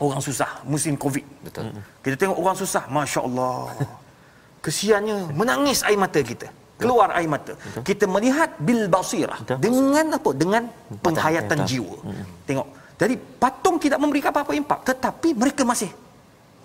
orang 0.02 0.22
susah 0.22 0.62
musim 0.66 0.94
covid. 0.98 1.26
Betul. 1.46 1.74
Kita 2.06 2.16
tengok 2.18 2.38
orang 2.38 2.58
susah 2.58 2.84
masya-Allah 2.90 3.78
kesiannya 4.66 5.38
menangis 5.38 5.86
air 5.86 6.00
mata 6.02 6.20
kita 6.20 6.50
keluar 6.82 7.10
air 7.18 7.30
mata. 7.30 7.54
Betul. 7.58 7.82
Kita 7.90 8.06
melihat 8.16 8.50
bil 8.68 8.82
basirah 8.96 9.40
Betul. 9.42 9.58
dengan 9.66 10.06
apa? 10.18 10.30
Dengan 10.42 10.64
penghayatan 11.06 11.58
Betul. 11.62 11.70
jiwa. 11.70 11.96
Hmm. 12.06 12.26
Tengok. 12.48 12.68
Jadi 12.98 13.16
patung 13.42 13.78
tidak 13.78 14.00
memberikan 14.02 14.30
apa-apa 14.34 14.54
impak 14.58 14.80
tetapi 14.90 15.30
mereka 15.38 15.62
masih 15.62 15.92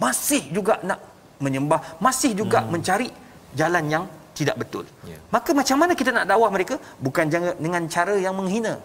masih 0.00 0.42
juga 0.56 0.80
nak 0.88 1.00
menyembah, 1.44 1.80
masih 2.00 2.32
juga 2.40 2.60
hmm. 2.64 2.70
mencari 2.72 3.08
jalan 3.52 3.84
yang 3.94 4.04
tidak 4.32 4.56
betul. 4.62 4.84
Yeah. 5.04 5.20
Maka 5.28 5.50
macam 5.52 5.76
mana 5.76 5.92
kita 5.92 6.10
nak 6.16 6.24
dakwah 6.24 6.48
mereka? 6.48 6.80
Bukan 7.04 7.28
dengan 7.64 7.82
cara 7.94 8.16
yang 8.16 8.32
menghina 8.32 8.80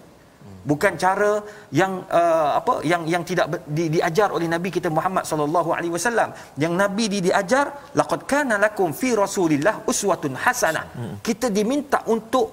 bukan 0.71 0.93
cara 1.03 1.31
yang 1.79 1.93
uh, 2.19 2.49
apa 2.59 2.73
yang 2.91 3.01
yang 3.13 3.23
tidak 3.29 3.45
di, 3.77 3.85
diajar 3.95 4.29
oleh 4.37 4.47
nabi 4.53 4.69
kita 4.77 4.89
Muhammad 4.97 5.23
sallallahu 5.29 5.69
alaihi 5.77 5.93
wasallam 5.95 6.29
yang 6.63 6.73
nabi 6.83 7.05
di, 7.13 7.19
diajar 7.27 7.65
laqad 7.99 8.21
kana 8.31 8.55
lakum 8.65 8.91
fi 9.01 9.09
rasulillah 9.23 9.75
uswatun 9.91 10.35
hasanah 10.45 10.85
hmm. 10.99 11.15
kita 11.27 11.49
diminta 11.57 11.99
untuk 12.15 12.47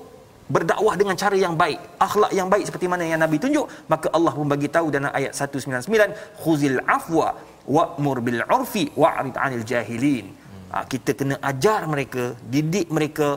berdakwah 0.54 0.94
dengan 1.00 1.16
cara 1.22 1.36
yang 1.44 1.54
baik 1.62 1.80
akhlak 2.06 2.30
yang 2.38 2.48
baik 2.52 2.64
seperti 2.68 2.86
mana 2.92 3.04
yang 3.12 3.20
nabi 3.24 3.36
tunjuk 3.44 3.66
maka 3.92 4.08
Allah 4.16 4.32
pun 4.38 4.48
bagi 4.54 4.68
tahu 4.76 4.86
dalam 4.96 5.10
ayat 5.18 5.32
199 5.34 6.14
khuzil 6.42 6.78
afwa 6.96 7.28
wa'mur 7.76 8.18
bil 8.26 8.40
urfi 8.56 8.84
wa'rid 9.02 9.36
'anil 9.42 9.64
jahilin 9.72 10.26
hmm. 10.30 10.64
ha, 10.72 10.84
kita 10.92 11.12
kena 11.20 11.36
ajar 11.50 11.80
mereka 11.94 12.24
didik 12.54 12.88
mereka 12.98 13.28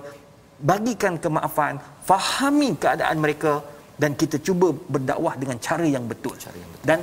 bagikan 0.72 1.16
kemaafan 1.24 1.76
fahami 2.10 2.70
keadaan 2.84 3.18
mereka 3.26 3.54
dan 3.98 4.14
kita 4.14 4.38
cuba 4.38 4.70
berdakwah 4.74 5.34
dengan 5.42 5.58
cara 5.58 5.86
yang 5.86 6.06
betul. 6.06 6.38
Cara 6.38 6.54
yang 6.54 6.70
betul. 6.70 6.86
Dan 6.86 7.00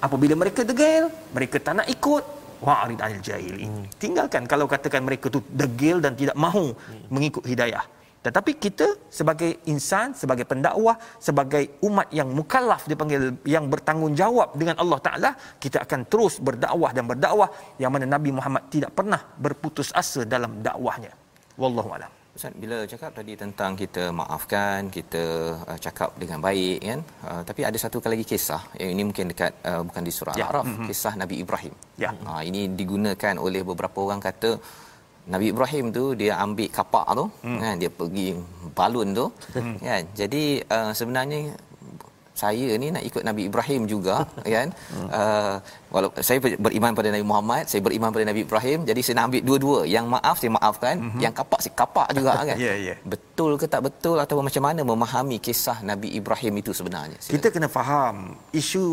apabila 0.00 0.34
mereka 0.34 0.64
degil, 0.64 1.12
mereka 1.36 1.56
tak 1.60 1.84
nak 1.84 1.86
ikut, 1.92 2.24
wa'arid 2.64 2.98
anil 3.04 3.22
jahili. 3.22 3.68
Hmm. 3.68 3.84
Tinggalkan 4.00 4.48
kalau 4.48 4.64
katakan 4.64 5.04
mereka 5.04 5.28
tu 5.28 5.44
degil 5.52 6.00
dan 6.00 6.16
tidak 6.16 6.34
mahu 6.34 6.72
hmm. 6.72 7.12
mengikut 7.12 7.44
hidayah. 7.44 7.84
Tetapi 8.18 8.58
kita 8.58 8.98
sebagai 9.06 9.62
insan, 9.70 10.10
sebagai 10.10 10.42
pendakwah, 10.42 10.98
sebagai 11.22 11.78
umat 11.86 12.10
yang 12.10 12.28
mukallaf 12.34 12.82
dipanggil 12.90 13.38
yang 13.46 13.70
bertanggungjawab 13.70 14.58
dengan 14.58 14.74
Allah 14.82 14.98
Taala, 14.98 15.30
kita 15.62 15.86
akan 15.86 16.02
terus 16.10 16.42
berdakwah 16.42 16.90
dan 16.90 17.06
berdakwah 17.06 17.46
yang 17.78 17.94
mana 17.94 18.10
Nabi 18.10 18.34
Muhammad 18.34 18.66
tidak 18.74 18.90
pernah 18.90 19.22
berputus 19.38 19.94
asa 19.94 20.26
dalam 20.26 20.58
dakwahnya. 20.58 21.14
Wallahu 21.54 21.94
a'lam. 21.94 22.17
Ustaz 22.38 22.54
bila 22.62 22.76
cakap 22.90 23.10
tadi 23.18 23.32
tentang 23.42 23.72
kita 23.80 24.02
maafkan, 24.18 24.86
kita 24.96 25.22
uh, 25.70 25.78
cakap 25.84 26.10
dengan 26.22 26.38
baik 26.46 26.78
kan. 26.88 27.00
Uh, 27.28 27.42
tapi 27.48 27.60
ada 27.68 27.78
satu 27.84 27.98
lagi 28.12 28.22
kisah 28.32 28.62
yang 28.80 28.90
ini 28.94 29.02
mungkin 29.08 29.26
dekat 29.32 29.52
uh, 29.70 29.82
bukan 29.88 30.02
di 30.06 30.12
surah 30.16 30.34
ya. 30.38 30.46
Al-A'raf, 30.46 30.66
mm-hmm. 30.70 30.86
kisah 30.86 31.12
Nabi 31.22 31.36
Ibrahim. 31.42 31.74
Ya. 32.04 32.10
Uh, 32.30 32.42
ini 32.48 32.60
digunakan 32.80 33.34
oleh 33.46 33.62
beberapa 33.70 33.98
orang 34.06 34.22
kata 34.22 34.50
Nabi 35.34 35.46
Ibrahim 35.52 35.90
tu 35.98 36.04
dia 36.20 36.38
ambil 36.44 36.70
kapak 36.76 37.06
tu 37.18 37.24
mm. 37.26 37.58
kan 37.62 37.74
dia 37.82 37.90
pergi 37.98 38.28
balun 38.78 39.08
tu 39.18 39.26
mm. 39.58 39.76
kan. 39.82 40.02
Jadi 40.20 40.44
uh, 40.76 40.92
sebenarnya 40.94 41.40
saya 42.42 42.68
ni 42.82 42.88
nak 42.94 43.02
ikut 43.08 43.22
Nabi 43.28 43.42
Ibrahim 43.50 43.82
juga 43.92 44.16
kan 44.54 44.68
hmm. 44.70 45.08
uh, 45.20 45.56
walau 45.94 46.10
saya 46.28 46.38
beriman 46.38 46.92
pada 46.98 47.08
Nabi 47.14 47.24
Muhammad 47.30 47.64
saya 47.70 47.80
beriman 47.86 48.10
pada 48.14 48.24
Nabi 48.30 48.40
Ibrahim 48.46 48.78
jadi 48.88 49.00
saya 49.04 49.14
nak 49.18 49.26
ambil 49.30 49.42
dua-dua 49.48 49.78
yang 49.94 50.06
maaf 50.14 50.36
saya 50.40 50.50
maafkan 50.58 50.94
hmm. 51.02 51.20
yang 51.24 51.34
kapak 51.38 51.60
saya 51.64 51.74
kapak 51.82 52.08
juga 52.18 52.32
kan 52.50 52.56
yeah, 52.56 52.76
yeah. 52.88 52.98
betul 53.12 53.58
ke 53.60 53.66
tak 53.74 53.82
betul 53.88 54.16
atau 54.24 54.38
macam 54.48 54.62
mana 54.68 54.80
memahami 54.90 55.38
kisah 55.46 55.78
Nabi 55.90 56.14
Ibrahim 56.20 56.54
itu 56.62 56.70
sebenarnya 56.70 57.18
Sila. 57.18 57.32
kita 57.34 57.48
kena 57.54 57.68
faham 57.78 58.38
isu 58.54 58.84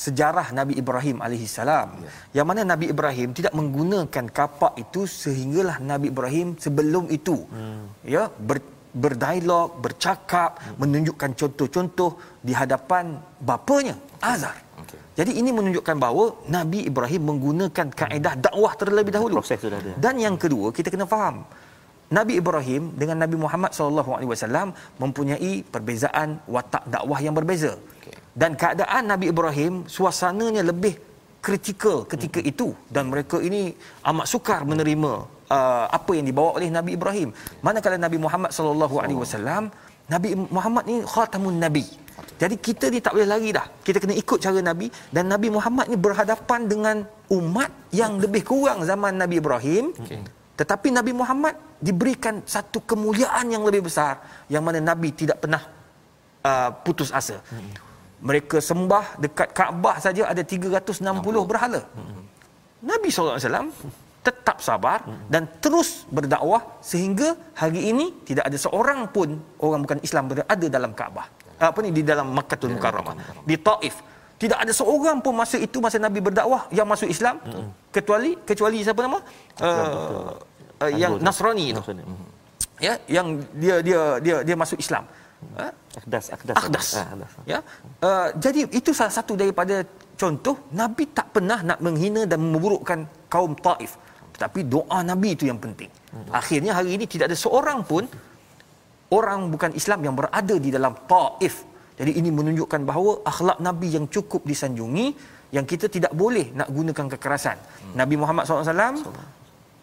sejarah 0.00 0.48
Nabi 0.56 0.80
Ibrahim 0.82 1.16
alaihissalam 1.20 1.88
yeah. 2.00 2.12
yang 2.40 2.46
mana 2.48 2.64
Nabi 2.72 2.88
Ibrahim 2.94 3.36
tidak 3.38 3.52
menggunakan 3.52 4.26
kapak 4.32 4.74
itu 4.80 5.04
sehinggalah 5.04 5.76
Nabi 5.92 6.08
Ibrahim 6.08 6.56
sebelum 6.56 7.04
itu 7.12 7.36
hmm. 7.52 8.08
ya 8.08 8.32
ber, 8.48 8.58
berdialog, 8.92 9.78
bercakap, 9.84 10.58
menunjukkan 10.82 11.30
contoh-contoh 11.40 12.40
di 12.42 12.52
hadapan 12.56 13.18
bapanya 13.38 13.94
Azar. 14.20 14.56
Okay. 14.82 15.00
Jadi 15.18 15.32
ini 15.40 15.50
menunjukkan 15.54 15.96
bahawa 15.96 16.24
Nabi 16.56 16.88
Ibrahim 16.90 17.22
menggunakan 17.30 17.86
kaedah 18.00 18.34
dakwah 18.46 18.72
terlebih 18.80 19.12
dahulu. 19.16 19.40
Proses 19.40 19.60
sudah 19.60 19.78
ada. 19.82 19.92
Dan 20.04 20.20
yang 20.20 20.36
kedua, 20.36 20.68
kita 20.76 20.88
kena 20.92 21.06
faham 21.08 21.46
Nabi 22.10 22.42
Ibrahim 22.42 22.82
dengan 23.00 23.16
Nabi 23.22 23.36
Muhammad 23.38 23.70
sallallahu 23.76 24.10
alaihi 24.18 24.30
wasallam 24.34 24.68
mempunyai 25.02 25.52
perbezaan 25.74 26.42
watak 26.54 26.84
dakwah 26.94 27.20
yang 27.22 27.34
berbeza. 27.38 27.78
Okay. 28.02 28.16
Dan 28.34 28.58
keadaan 28.60 29.02
Nabi 29.12 29.30
Ibrahim 29.32 29.86
suasananya 29.86 30.62
lebih 30.66 30.94
kritikal 31.46 32.04
ketika 32.12 32.40
hmm. 32.40 32.50
itu 32.52 32.68
dan 32.94 33.08
mereka 33.12 33.40
ini 33.48 33.72
amat 34.10 34.26
sukar 34.32 34.60
menerima 34.70 35.12
uh, 35.56 35.86
apa 35.98 36.10
yang 36.16 36.26
dibawa 36.30 36.50
oleh 36.58 36.68
Nabi 36.70 36.90
Ibrahim. 36.98 37.28
Manakala 37.66 37.98
Nabi 37.98 38.18
Muhammad 38.24 38.50
sallallahu 38.56 38.96
alaihi 39.02 39.18
wasallam, 39.18 39.68
Nabi 40.10 40.28
Muhammad 40.56 40.84
ni 40.90 40.96
khatamun 41.14 41.58
nabi. 41.58 41.86
Jadi 42.40 42.56
kita 42.56 42.88
ni 42.92 42.98
tak 43.04 43.12
boleh 43.16 43.28
lari 43.28 43.50
dah. 43.52 43.66
Kita 43.84 44.00
kena 44.02 44.14
ikut 44.16 44.38
cara 44.44 44.60
Nabi 44.64 44.86
dan 45.12 45.28
Nabi 45.28 45.48
Muhammad 45.52 45.92
ni 45.92 45.96
berhadapan 46.06 46.60
dengan 46.72 46.96
umat 47.32 47.70
yang 47.92 48.16
lebih 48.16 48.42
kurang 48.50 48.80
zaman 48.90 49.16
Nabi 49.22 49.40
Ibrahim. 49.40 49.92
Okay. 49.92 50.20
Tetapi 50.56 50.88
Nabi 50.92 51.12
Muhammad 51.16 51.56
diberikan 51.80 52.44
satu 52.44 52.84
kemuliaan 52.84 53.48
yang 53.48 53.64
lebih 53.64 53.88
besar 53.88 54.20
yang 54.52 54.60
mana 54.60 54.80
Nabi 54.80 55.08
tidak 55.16 55.40
pernah 55.40 55.62
uh, 56.44 56.70
putus 56.84 57.08
asa. 57.12 57.40
Hmm. 57.48 57.72
Mereka 58.20 58.60
sembah 58.60 59.16
dekat 59.16 59.48
Kaabah 59.56 59.96
saja 60.04 60.28
ada 60.28 60.44
360 60.44 61.00
60. 61.00 61.48
berhala. 61.48 61.80
Hmm. 61.96 62.24
Nabi 62.84 63.08
SAW 63.08 63.72
tetap 64.20 64.60
sabar 64.60 65.00
hmm. 65.08 65.32
dan 65.32 65.42
terus 65.64 66.04
berdakwah 66.12 66.60
sehingga 66.84 67.32
hari 67.56 67.88
ini 67.88 68.12
tidak 68.28 68.44
ada 68.52 68.58
seorang 68.60 69.08
pun 69.08 69.40
orang 69.64 69.80
bukan 69.84 70.00
Islam 70.04 70.28
berada 70.28 70.66
dalam 70.68 70.92
Kaabah. 70.92 71.26
Apa 71.60 71.78
ni 71.84 71.92
di 71.92 72.02
dalam 72.04 72.32
Makkahul 72.32 72.72
Mukarramah, 72.76 73.16
di 73.44 73.56
Taif. 73.60 73.96
Tidak 74.40 74.56
ada 74.56 74.72
seorang 74.72 75.20
pun 75.20 75.36
masa 75.36 75.60
itu 75.60 75.84
masa 75.84 76.00
Nabi 76.00 76.24
berdakwah 76.24 76.64
yang 76.72 76.88
masuk 76.88 77.08
Islam 77.12 77.36
hmm. 77.44 77.92
kecuali 77.92 78.30
kecuali 78.40 78.80
siapa 78.80 79.00
nama? 79.04 79.20
Uh, 79.60 80.32
uh, 80.80 80.90
yang 80.96 81.20
Nasrani 81.20 81.76
itu. 81.76 81.82
Hmm. 81.84 82.28
Ya, 82.80 82.96
yang 83.04 83.44
dia 83.52 83.84
dia 83.84 84.00
dia 84.24 84.36
dia 84.40 84.56
masuk 84.56 84.80
Islam. 84.80 85.04
Ha? 85.60 85.66
Akdas, 86.00 86.24
akdas. 86.32 86.56
Akdas. 86.56 86.88
akdas. 86.96 87.32
Ya. 87.44 87.60
Uh, 88.00 88.28
jadi 88.40 88.64
itu 88.72 88.96
salah 88.96 89.12
satu 89.12 89.36
daripada 89.36 89.84
contoh 90.16 90.56
Nabi 90.72 91.08
tak 91.08 91.32
pernah 91.36 91.60
nak 91.60 91.78
menghina 91.84 92.24
dan 92.28 92.40
memburukkan 92.40 93.28
kaum 93.32 93.52
Taif. 93.56 93.96
Tetapi 94.40 94.64
doa 94.72 95.04
Nabi 95.04 95.36
itu 95.36 95.44
yang 95.44 95.60
penting. 95.60 95.92
Hmm. 96.16 96.32
Akhirnya 96.32 96.72
hari 96.72 96.96
ini 96.96 97.04
tidak 97.04 97.28
ada 97.28 97.36
seorang 97.36 97.84
pun 97.84 98.08
orang 99.12 99.52
bukan 99.52 99.76
Islam 99.76 100.00
yang 100.00 100.14
berada 100.16 100.56
di 100.56 100.72
dalam 100.72 100.96
Taif. 101.04 101.68
Jadi 102.00 102.16
ini 102.16 102.32
menunjukkan 102.32 102.80
bahawa 102.88 103.20
akhlak 103.28 103.60
Nabi 103.60 104.00
yang 104.00 104.08
cukup 104.08 104.48
disanjungi 104.48 105.12
yang 105.52 105.68
kita 105.68 105.92
tidak 105.92 106.16
boleh 106.16 106.56
nak 106.56 106.72
gunakan 106.72 107.06
kekerasan. 107.12 107.60
Hmm. 107.60 108.00
Nabi 108.00 108.16
Muhammad 108.16 108.48
SAW 108.48 109.04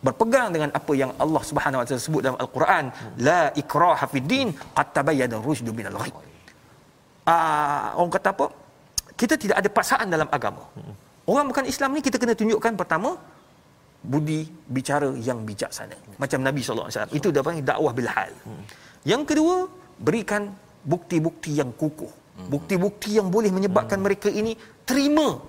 berpegang 0.01 0.49
dengan 0.49 0.73
apa 0.73 0.93
yang 0.97 1.13
Allah 1.21 1.43
Subhanahu 1.45 1.77
Wa 1.81 1.85
Taala 1.85 2.01
sebut 2.01 2.21
dalam 2.25 2.37
Al-Quran, 2.41 2.85
hmm. 2.89 3.13
la 3.21 3.41
ikraha 3.61 4.09
fid 4.09 4.25
din 4.25 4.49
qad 4.73 4.89
tabayyana 4.89 5.37
rusydu 5.37 5.69
minal 5.69 6.01
ghayy. 6.01 6.13
Ah, 7.29 7.93
orang 7.93 8.09
kata 8.09 8.33
apa? 8.33 8.49
Kita 9.13 9.37
tidak 9.37 9.61
ada 9.61 9.69
paksaan 9.69 10.09
dalam 10.09 10.25
agama. 10.33 10.65
Hmm. 10.73 10.97
Orang 11.29 11.45
bukan 11.53 11.69
Islam 11.69 11.93
ni 11.93 12.01
kita 12.01 12.17
kena 12.17 12.33
tunjukkan 12.33 12.73
pertama 12.73 13.21
budi 14.03 14.45
bicara 14.75 15.09
yang 15.27 15.41
bijaksana 15.47 15.97
macam 16.21 16.39
Nabi 16.45 16.61
sallallahu 16.61 16.87
alaihi 16.87 16.97
wasallam 16.97 17.15
itu 17.17 17.27
dah 17.33 17.41
panggil 17.45 17.65
dakwah 17.65 17.93
bil 17.97 18.09
hal 18.09 18.31
hmm. 18.45 18.63
yang 19.09 19.21
kedua 19.25 19.55
berikan 19.97 20.53
bukti-bukti 20.85 21.57
yang 21.57 21.73
kukuh 21.73 22.09
hmm. 22.09 22.49
bukti-bukti 22.53 23.17
yang 23.17 23.27
boleh 23.33 23.49
menyebabkan 23.49 23.97
hmm. 23.99 24.05
mereka 24.05 24.29
ini 24.29 24.53
terima 24.85 25.41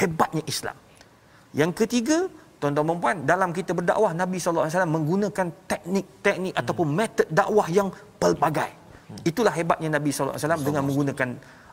hebatnya 0.00 0.42
Islam 0.48 0.76
yang 1.52 1.70
ketiga 1.76 2.26
tuan-tuan 2.60 2.86
dan 2.92 2.98
puan 3.00 3.16
dalam 3.24 3.50
kita 3.56 3.72
berdakwah 3.72 4.12
Nabi 4.12 4.36
sallallahu 4.36 4.64
alaihi 4.68 4.76
wasallam 4.76 4.94
menggunakan 4.96 5.46
teknik-teknik 5.70 6.52
hmm. 6.56 6.60
ataupun 6.60 6.86
metod 6.92 7.28
dakwah 7.40 7.66
yang 7.68 7.88
pelbagai 8.20 8.70
hmm. 8.72 9.28
itulah 9.30 9.52
hebatnya 9.52 9.88
Nabi 9.96 10.10
sallallahu 10.12 10.36
alaihi 10.36 10.44
wasallam 10.44 10.64
dengan 10.64 10.82
menggunakan 10.88 11.28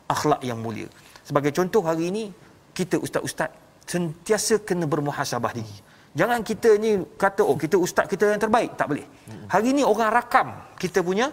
akhlak 0.08 0.40
yang 0.44 0.58
mulia 0.60 0.88
sebagai 1.24 1.52
contoh 1.52 1.82
hari 1.84 2.08
ini 2.12 2.24
kita 2.72 2.96
ustaz-ustaz 3.00 3.50
sentiasa 3.88 4.60
kena 4.68 4.84
bermuhasabah 4.84 5.52
diri 5.56 5.87
Jangan 6.16 6.40
kita 6.40 6.80
ni 6.80 6.96
kata 7.16 7.42
oh 7.44 7.56
kita 7.56 7.76
ustaz 7.76 8.08
kita 8.08 8.32
yang 8.32 8.40
terbaik, 8.40 8.72
tak 8.78 8.88
boleh. 8.90 9.06
Hari 9.52 9.68
ni 9.76 9.82
orang 9.84 10.10
rakam 10.12 10.48
kita 10.80 11.04
punya 11.04 11.28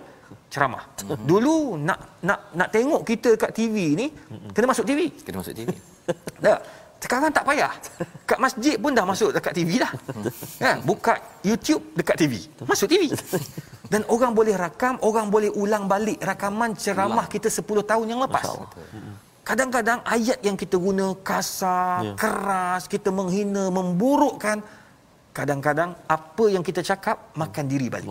ceramah. 0.51 0.83
Dulu 1.23 1.79
nak 1.79 2.21
nak 2.25 2.39
nak 2.55 2.69
tengok 2.73 3.01
kita 3.07 3.39
kat 3.39 3.51
TV 3.55 3.95
ni 3.95 4.07
kena 4.51 4.71
masuk 4.71 4.85
TV. 4.87 5.11
Kena 5.23 5.39
masuk 5.41 5.55
TV. 5.55 5.69
Dah. 6.41 6.59
Sekarang 7.05 7.29
tak 7.29 7.45
payah. 7.45 7.69
Kat 8.25 8.39
masjid 8.41 8.81
pun 8.81 8.89
dah 8.97 9.05
masuk 9.05 9.29
dekat 9.29 9.53
TV 9.53 9.77
dah. 9.77 9.93
Kan? 10.57 10.81
Buka 10.81 11.21
YouTube 11.45 11.93
dekat 11.93 12.17
TV. 12.17 12.33
Masuk 12.65 12.89
TV. 12.89 13.13
Dan 13.93 14.01
orang 14.09 14.33
boleh 14.33 14.57
rakam, 14.57 14.97
orang 15.05 15.29
boleh 15.29 15.53
ulang 15.53 15.85
balik 15.85 16.17
rakaman 16.17 16.73
ceramah 16.73 17.29
kita 17.29 17.45
10 17.53 17.61
tahun 17.85 18.05
yang 18.09 18.25
lepas. 18.25 18.57
Kadang-kadang 19.45 19.99
ayat 20.15 20.39
yang 20.47 20.57
kita 20.57 20.75
guna 20.85 21.13
kasar, 21.21 22.01
ya. 22.01 22.13
keras, 22.17 22.89
kita 22.89 23.09
menghina, 23.13 23.69
memburukkan. 23.69 24.57
Kadang-kadang 25.37 25.93
apa 26.09 26.45
yang 26.49 26.63
kita 26.65 26.81
cakap 26.81 27.29
makan 27.41 27.65
diri 27.69 27.87
balik. 27.93 28.09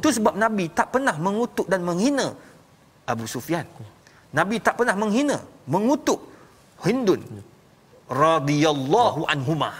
Itu 0.00 0.08
sebab 0.16 0.34
Nabi 0.40 0.72
tak 0.72 0.88
pernah 0.94 1.12
mengutuk 1.26 1.66
dan 1.68 1.84
menghina 1.84 2.32
Abu 3.12 3.28
Sufyan. 3.28 3.66
Nabi 4.32 4.56
tak 4.66 4.80
pernah 4.80 4.96
menghina, 4.96 5.36
mengutuk 5.68 6.20
Hindun. 6.80 7.20
Ya. 7.28 7.44
Radiyallahu 8.08 9.20
anhuma. 9.28 9.70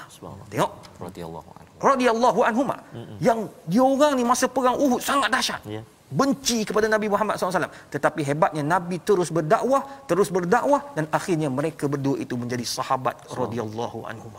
Tengok. 0.53 0.73
Radiyallahu 1.01 1.49
anhuma. 1.57 1.81
Radiyallahu 1.81 2.41
anhuma. 2.45 2.77
Yang 3.25 3.39
dia 3.73 3.83
orang 3.93 4.13
ni 4.21 4.25
masa 4.33 4.45
perang 4.53 4.77
Uhud 4.77 5.01
sangat 5.01 5.33
dahsyat. 5.33 5.63
Ya 5.65 5.81
benci 6.11 6.67
kepada 6.67 6.91
Nabi 6.91 7.07
Muhammad 7.07 7.39
SAW. 7.39 7.71
Tetapi 7.89 8.21
hebatnya 8.27 8.67
Nabi 8.67 8.99
terus 8.99 9.31
berdakwah, 9.31 9.87
terus 10.11 10.29
berdakwah 10.29 10.93
dan 10.99 11.07
akhirnya 11.15 11.49
mereka 11.49 11.87
berdua 11.87 12.19
itu 12.19 12.35
menjadi 12.35 12.67
sahabat 12.67 13.31
radhiyallahu 13.31 14.05
anhum. 14.05 14.35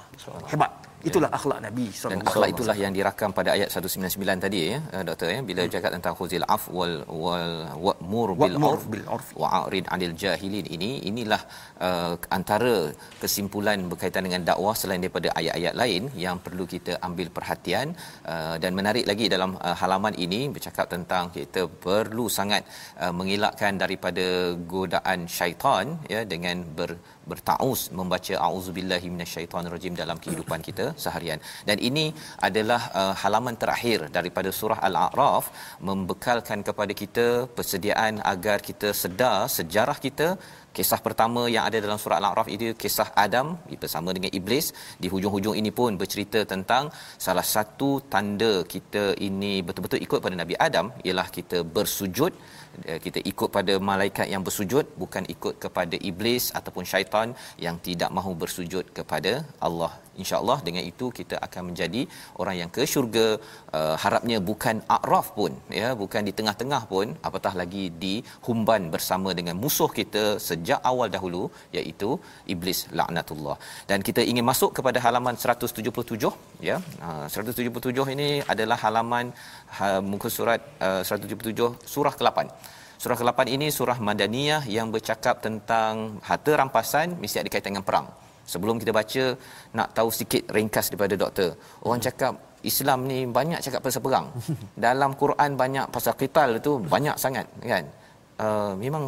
Hebat. 0.52 0.91
Itulah 1.10 1.30
ya. 1.32 1.38
akhlak 1.38 1.60
Nabi 1.68 1.86
SAW. 2.00 2.12
Dan 2.14 2.22
akhlak 2.32 2.50
itulah 2.54 2.76
yang 2.84 2.94
dirakam 2.98 3.30
pada 3.40 3.50
ayat 3.56 3.70
199 3.74 4.46
tadi 4.46 4.60
ya, 4.72 4.78
eh, 4.96 5.04
doktor 5.10 5.28
ya, 5.36 5.40
bila 5.50 5.62
hmm. 5.64 5.72
cakap 5.74 5.92
tentang 5.96 6.14
khuzil 6.20 6.46
af 6.56 6.64
wal 6.78 6.96
wal 7.24 7.50
wa'mur 7.86 8.30
bil 8.42 8.58
urf 8.70 8.84
bil 8.94 9.06
urf 9.16 9.28
wa'rid 9.44 9.86
'anil 9.92 10.16
jahilin 10.24 10.66
ini 10.76 10.92
inilah 11.10 11.42
uh, 11.88 12.14
antara 12.38 12.76
kesimpulan 13.22 13.80
berkaitan 13.92 14.26
dengan 14.28 14.42
dakwah 14.50 14.76
selain 14.82 15.02
daripada 15.04 15.30
ayat-ayat 15.40 15.76
lain 15.82 16.04
yang 16.26 16.38
perlu 16.46 16.66
kita 16.74 16.94
ambil 17.08 17.28
perhatian 17.38 17.88
uh, 18.34 18.56
dan 18.64 18.72
menarik 18.80 19.06
lagi 19.12 19.28
dalam 19.36 19.54
uh, 19.68 19.76
halaman 19.82 20.16
ini 20.26 20.42
bercakap 20.56 20.88
tentang 20.96 21.34
kita 21.38 21.64
perlu 21.86 22.26
sangat 22.40 22.64
uh, 23.04 23.14
mengelakkan 23.20 23.76
daripada 23.84 24.26
godaan 24.76 25.20
syaitan 25.38 25.98
ya 26.14 26.22
dengan 26.34 26.58
ber 26.78 26.92
bertaus 27.34 27.82
membaca 28.00 28.36
auzubillahi 28.48 29.10
minasyaitonirrajim 29.14 29.94
dalam 30.02 30.18
kehidupan 30.24 30.62
kita 30.68 30.86
seharian 31.04 31.40
dan 31.70 31.78
ini 31.90 32.06
adalah 32.48 32.82
uh, 33.02 33.14
halaman 33.24 33.58
terakhir 33.64 34.00
daripada 34.18 34.52
surah 34.60 34.80
al-a'raf 34.90 35.46
membekalkan 35.90 36.62
kepada 36.70 36.96
kita 37.04 37.28
persediaan 37.58 38.16
agar 38.34 38.58
kita 38.70 38.90
sedar 39.04 39.38
sejarah 39.58 39.98
kita 40.08 40.30
Kisah 40.78 41.00
pertama 41.06 41.42
yang 41.54 41.64
ada 41.68 41.78
dalam 41.86 41.98
surah 42.02 42.18
Al-A'raf 42.20 42.48
itu 42.56 42.68
kisah 42.82 43.08
Adam 43.24 43.48
bersama 43.82 44.10
dengan 44.16 44.32
iblis. 44.38 44.66
Di 45.04 45.08
hujung-hujung 45.14 45.56
ini 45.62 45.72
pun 45.80 46.00
bercerita 46.02 46.40
tentang 46.52 46.84
salah 47.26 47.44
satu 47.54 47.90
tanda 48.14 48.54
kita 48.74 49.04
ini 49.28 49.54
betul-betul 49.68 50.00
ikut 50.06 50.20
pada 50.26 50.36
Nabi 50.42 50.56
Adam 50.68 50.88
ialah 51.08 51.28
kita 51.38 51.60
bersujud 51.76 52.32
kita 53.06 53.20
ikut 53.32 53.50
pada 53.58 53.74
malaikat 53.90 54.28
yang 54.34 54.44
bersujud 54.48 54.86
bukan 55.02 55.24
ikut 55.34 55.56
kepada 55.64 55.96
iblis 56.10 56.46
ataupun 56.60 56.86
syaitan 56.92 57.28
yang 57.66 57.78
tidak 57.88 58.10
mahu 58.18 58.32
bersujud 58.44 58.86
kepada 58.98 59.34
Allah 59.68 59.92
insyaallah 60.22 60.58
dengan 60.68 60.84
itu 60.92 61.06
kita 61.20 61.36
akan 61.48 61.62
menjadi 61.70 62.02
orang 62.42 62.56
yang 62.62 62.70
ke 62.76 62.84
syurga. 62.94 63.28
Uh, 63.80 63.96
harapnya 64.04 64.38
bukan 64.50 64.76
akraf 64.96 65.28
pun 65.38 65.52
ya 65.80 65.90
bukan 66.02 66.22
di 66.28 66.34
tengah-tengah 66.38 66.82
pun 66.92 67.08
apatah 67.28 67.54
lagi 67.62 67.84
di 68.04 68.14
humban 68.48 68.92
bersama 68.96 69.30
dengan 69.40 69.56
musuh 69.64 69.90
kita 70.00 70.24
sejak 70.48 70.80
awal 70.92 71.08
dahulu 71.16 71.44
iaitu 71.78 72.10
iblis 72.54 72.82
laknatullah. 73.00 73.58
Dan 73.92 74.00
kita 74.10 74.24
ingin 74.32 74.46
masuk 74.52 74.72
kepada 74.80 75.00
halaman 75.06 75.38
177 75.46 76.34
ya. 76.70 76.78
Uh, 77.08 77.26
177 77.30 78.16
ini 78.16 78.30
adalah 78.54 78.80
halaman 78.86 79.28
uh, 79.86 80.02
muka 80.12 80.32
surat 80.38 80.62
uh, 80.88 81.02
177 81.08 81.92
surah 81.94 82.16
ke-8 82.20 82.38
Surah 83.02 83.18
ke-8 83.20 83.50
ini 83.56 83.68
surah 83.76 83.98
Madaniyah 84.08 84.64
yang 84.70 84.94
bercakap 84.94 85.42
tentang 85.46 86.22
harta 86.28 86.52
rampasan 86.60 87.18
mesti 87.22 87.42
ada 87.42 87.50
kaitan 87.50 87.74
dengan 87.74 87.86
perang. 87.88 88.08
Sebelum 88.52 88.76
kita 88.82 88.92
baca 89.00 89.24
nak 89.78 89.88
tahu 89.98 90.10
sikit 90.20 90.44
ringkas 90.56 90.92
daripada 90.92 91.16
doktor. 91.24 91.50
Orang 91.88 92.04
cakap 92.04 92.34
Islam 92.72 93.08
ni 93.10 93.24
banyak 93.40 93.60
cakap 93.66 93.82
pasal 93.86 94.02
perang. 94.06 94.28
Dalam 94.86 95.12
Quran 95.22 95.50
banyak 95.64 95.86
pasal 95.96 96.14
qital 96.20 96.60
tu 96.66 96.72
banyak 96.94 97.16
sangat 97.24 97.48
kan. 97.64 97.86
Uh, 98.42 98.74
memang 98.84 99.04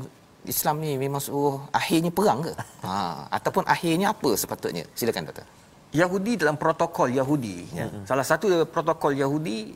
Islam 0.48 0.76
ni 0.84 0.92
memang 1.04 1.22
suruh 1.24 1.60
akhirnya 1.80 2.12
perang 2.20 2.40
ke? 2.48 2.54
Ha 2.88 3.28
ataupun 3.38 3.64
akhirnya 3.74 4.08
apa 4.16 4.32
sepatutnya? 4.40 4.84
Silakan 4.98 5.30
doktor. 5.30 5.46
Yahudi 5.94 6.34
dalam 6.42 6.58
protokol 6.58 7.14
Yahudi 7.14 7.58
ya. 7.70 7.86
Mm-hmm. 7.86 8.04
Salah 8.10 8.26
satu 8.26 8.48
protokol 8.66 9.14
Yahudi 9.14 9.76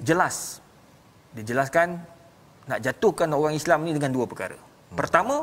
jelas 0.00 0.64
dijelaskan 1.36 1.98
nak 2.64 2.80
jatuhkan 2.80 3.28
orang 3.30 3.54
Islam 3.54 3.84
ni 3.84 3.92
dengan 3.92 4.10
dua 4.14 4.24
perkara. 4.24 4.56
Hmm. 4.56 4.96
Pertama 4.96 5.36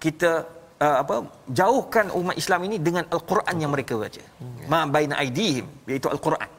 kita 0.00 0.48
uh, 0.84 0.96
apa 1.02 1.16
jauhkan 1.60 2.06
umat 2.18 2.36
Islam 2.42 2.60
ini 2.68 2.76
dengan 2.86 3.04
al-Quran 3.16 3.56
yang 3.62 3.70
mereka 3.74 3.94
baca. 4.02 4.22
Hmm. 4.42 4.68
Ma 4.72 4.80
baina 4.84 5.14
aidihim 5.22 5.66
iaitu 5.88 6.08
al-Quran. 6.14 6.50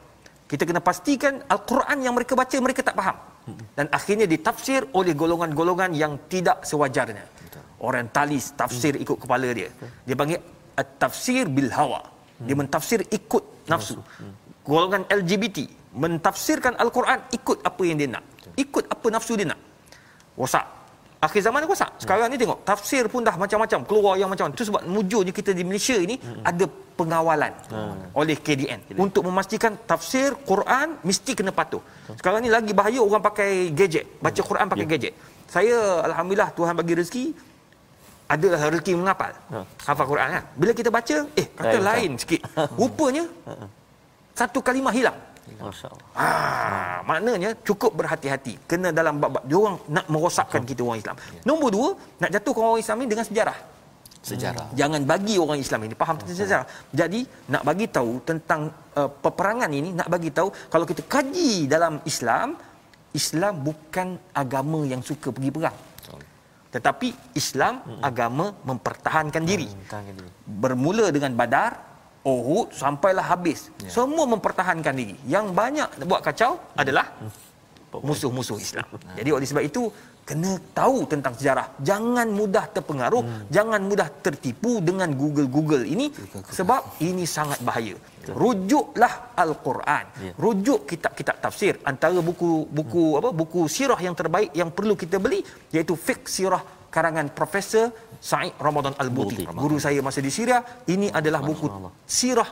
Kita 0.48 0.62
kena 0.64 0.80
pastikan 0.80 1.34
al-Quran 1.54 1.98
yang 2.04 2.14
mereka 2.16 2.32
baca 2.32 2.56
mereka 2.66 2.80
tak 2.88 2.96
faham. 2.98 3.16
Hmm. 3.48 3.60
Dan 3.76 3.86
akhirnya 3.98 4.26
ditafsir 4.34 4.80
oleh 4.98 5.14
golongan-golongan 5.22 5.92
yang 6.02 6.14
tidak 6.32 6.64
sewajarnya. 6.70 7.24
Orientalis 7.78 8.58
tafsir 8.58 8.98
hmm. 8.98 9.04
ikut 9.04 9.16
kepala 9.22 9.48
dia. 9.54 9.70
Dia 10.06 10.14
panggil 10.18 10.40
at-tafsir 10.74 11.46
bil 11.46 11.70
hawa. 11.78 12.02
Dia 12.38 12.54
mentafsir 12.54 13.02
ikut 13.18 13.66
nafsu. 13.70 13.98
Golongan 14.62 15.02
LGBT 15.10 15.58
mentafsirkan 15.98 16.74
al-Quran 16.82 17.18
ikut 17.34 17.58
apa 17.66 17.82
yang 17.88 17.96
dia 17.98 18.10
nak. 18.14 18.24
Ikut 18.54 18.84
apa 18.94 19.06
nafsu 19.14 19.34
dia 19.38 19.46
nak. 19.50 19.60
Wasak 20.38 20.77
Akhir 21.18 21.42
zaman 21.42 21.58
ni 21.62 21.66
rosak. 21.66 21.90
Sekarang 21.98 22.30
ni 22.30 22.38
tengok 22.38 22.62
tafsir 22.62 23.02
pun 23.10 23.26
dah 23.26 23.34
macam-macam 23.34 23.82
keluar 23.82 24.14
yang 24.14 24.30
macam 24.30 24.54
Itu 24.54 24.70
sebab 24.70 24.86
mujurnya 24.86 25.34
kita 25.34 25.50
di 25.50 25.66
Malaysia 25.66 25.98
ini 25.98 26.14
hmm. 26.14 26.46
ada 26.46 26.64
pengawalan 26.94 27.52
hmm. 27.74 28.14
oleh 28.14 28.36
KDN 28.38 28.80
Jadi. 28.86 28.98
untuk 29.02 29.26
memastikan 29.26 29.74
tafsir 29.82 30.38
Quran 30.46 30.94
mesti 31.02 31.34
kena 31.34 31.50
patuh. 31.50 31.82
Sekarang 32.14 32.38
ni 32.38 32.50
lagi 32.50 32.70
bahaya 32.70 33.02
orang 33.02 33.22
pakai 33.22 33.74
gadget, 33.74 34.06
baca 34.22 34.40
Quran 34.50 34.66
pakai 34.70 34.86
yeah. 34.86 34.92
gadget. 34.94 35.14
Saya 35.50 35.76
alhamdulillah 36.06 36.50
Tuhan 36.54 36.74
bagi 36.78 36.94
rezeki 37.02 37.24
ada 38.28 38.46
rezeki 38.70 38.92
mengapal. 38.94 39.32
Hmm. 39.50 39.66
Hafal 39.86 40.06
Quran 40.06 40.28
kan. 40.38 40.44
Bila 40.54 40.72
kita 40.76 40.90
baca, 40.94 41.16
eh 41.34 41.46
kata 41.50 41.76
lain, 41.78 41.86
lain 41.88 42.10
sikit. 42.14 42.40
Rupanya 42.78 43.24
satu 44.38 44.62
kalimah 44.62 44.94
hilang. 44.94 45.18
Masya-Allah. 45.56 46.06
Ah, 46.12 46.96
maknanya 47.08 47.50
cukup 47.64 47.92
berhati-hati. 47.98 48.54
Kena 48.70 48.88
dalam 48.92 49.16
bab-bab 49.22 49.42
dia 49.48 49.56
orang 49.56 49.76
nak 49.88 50.06
merosakkan 50.12 50.62
kita 50.68 50.80
orang 50.84 50.98
Islam. 51.02 51.16
Ya. 51.16 51.40
Nombor 51.48 51.68
dua, 51.72 51.88
nak 52.22 52.30
jatuhkan 52.34 52.64
orang 52.68 52.82
Islam 52.84 52.96
ini 53.02 53.08
dengan 53.14 53.26
sejarah. 53.30 53.58
Sejarah. 54.18 54.66
Hmm. 54.68 54.76
Jangan 54.76 55.00
bagi 55.08 55.34
orang 55.40 55.58
Islam 55.64 55.80
ini 55.88 55.94
faham 55.96 56.16
tentang 56.20 56.36
sejarah. 56.36 56.66
Jadi 56.92 57.20
nak 57.54 57.62
bagi 57.64 57.86
tahu 57.88 58.12
tentang 58.28 58.60
uh, 58.98 59.10
peperangan 59.24 59.70
ini, 59.72 59.90
nak 59.96 60.08
bagi 60.12 60.30
tahu 60.34 60.48
kalau 60.68 60.84
kita 60.84 61.02
kaji 61.06 61.70
dalam 61.70 62.02
Islam, 62.04 62.58
Islam 63.16 63.64
bukan 63.64 64.20
agama 64.36 64.84
yang 64.84 65.00
suka 65.00 65.32
pergi 65.32 65.50
perang. 65.54 65.78
Tetapi 66.68 67.32
Islam 67.32 67.80
hmm. 67.80 68.00
agama 68.04 68.52
mempertahankan 68.68 69.40
diri. 69.40 69.68
Bermula 70.44 71.08
dengan 71.08 71.32
Badar, 71.32 71.87
Uhud 72.28 72.68
sampailah 72.82 73.24
habis. 73.32 73.72
Ya. 73.84 73.90
Semua 73.96 74.24
mempertahankan 74.28 74.94
diri. 75.00 75.16
Yang 75.24 75.46
banyak 75.60 75.88
buat 76.04 76.20
kacau 76.20 76.60
adalah 76.76 77.06
musuh-musuh 78.08 78.58
Islam. 78.60 78.84
Ha. 78.84 79.16
Jadi 79.18 79.30
oleh 79.32 79.46
sebab 79.48 79.64
itu 79.64 79.82
kena 80.28 80.52
tahu 80.76 81.08
tentang 81.08 81.32
sejarah. 81.32 81.66
Jangan 81.80 82.28
mudah 82.28 82.64
terpengaruh, 82.76 83.22
hmm. 83.24 83.44
jangan 83.56 83.80
mudah 83.90 84.08
tertipu 84.20 84.72
dengan 84.88 85.08
Google-Google 85.20 85.88
ini 85.88 86.12
sebab 86.52 87.00
ini 87.00 87.24
sangat 87.24 87.64
bahaya. 87.64 87.96
Rujuklah 88.28 89.32
Al-Quran. 89.32 90.04
Ya. 90.20 90.32
Rujuk 90.36 90.84
kitab-kitab 90.84 91.40
tafsir 91.40 91.80
antara 91.90 92.20
buku 92.20 92.68
buku 92.68 93.04
hmm. 93.16 93.20
apa 93.20 93.30
buku 93.32 93.60
sirah 93.76 93.96
yang 93.96 94.12
terbaik 94.12 94.52
yang 94.52 94.68
perlu 94.68 94.92
kita 94.92 95.16
beli 95.16 95.40
iaitu 95.72 95.96
Fiqh 95.96 96.28
Sirah 96.28 96.60
karangan 96.92 97.32
Profesor 97.38 97.88
Said 98.18 98.54
Ramadan 98.58 98.94
Al-Buti. 98.98 99.46
Guru 99.50 99.78
saya 99.78 100.02
masa 100.02 100.18
di 100.18 100.30
Syria, 100.30 100.62
ini 100.90 101.06
adalah 101.10 101.40
buku 101.42 101.70
sirah 102.02 102.50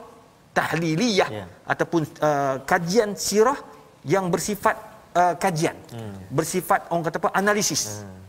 tahliliyah 0.57 1.29
yeah. 1.29 1.49
ataupun 1.69 2.03
uh, 2.23 2.57
kajian 2.65 3.13
sirah 3.13 3.59
yang 4.07 4.31
bersifat 4.33 4.77
uh, 5.13 5.35
kajian. 5.37 5.77
Hmm. 5.93 6.17
Bersifat 6.33 6.89
orang 6.89 7.05
kata 7.05 7.19
apa 7.21 7.31
analisis. 7.37 8.01
Hmm 8.01 8.26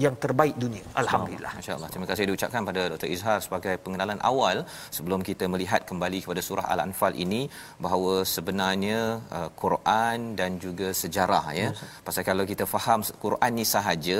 yang 0.00 0.14
terbaik 0.16 0.56
dunia. 0.56 0.84
Alhamdulillah. 0.96 1.52
Masya-Allah. 1.58 1.88
Terima 1.92 2.06
kasih 2.08 2.24
diucapkan 2.30 2.62
pada 2.64 2.82
Dr. 2.92 3.08
Izhar 3.14 3.38
sebagai 3.44 3.74
pengenalan 3.84 4.20
awal 4.30 4.64
sebelum 4.96 5.20
kita 5.20 5.44
melihat 5.52 5.84
kembali 5.90 6.24
kepada 6.24 6.40
surah 6.48 6.66
Al-Anfal 6.72 7.12
ini 7.24 7.42
bahawa 7.76 8.24
sebenarnya 8.24 9.20
uh, 9.38 9.50
Quran 9.62 10.32
dan 10.38 10.56
juga 10.64 10.88
sejarah 11.02 11.44
ya. 11.60 11.68
Masya. 11.76 11.88
Pasal 12.06 12.22
kalau 12.30 12.44
kita 12.52 12.64
faham 12.74 13.00
Quran 13.24 13.52
ni 13.58 13.66
sahaja 13.74 14.18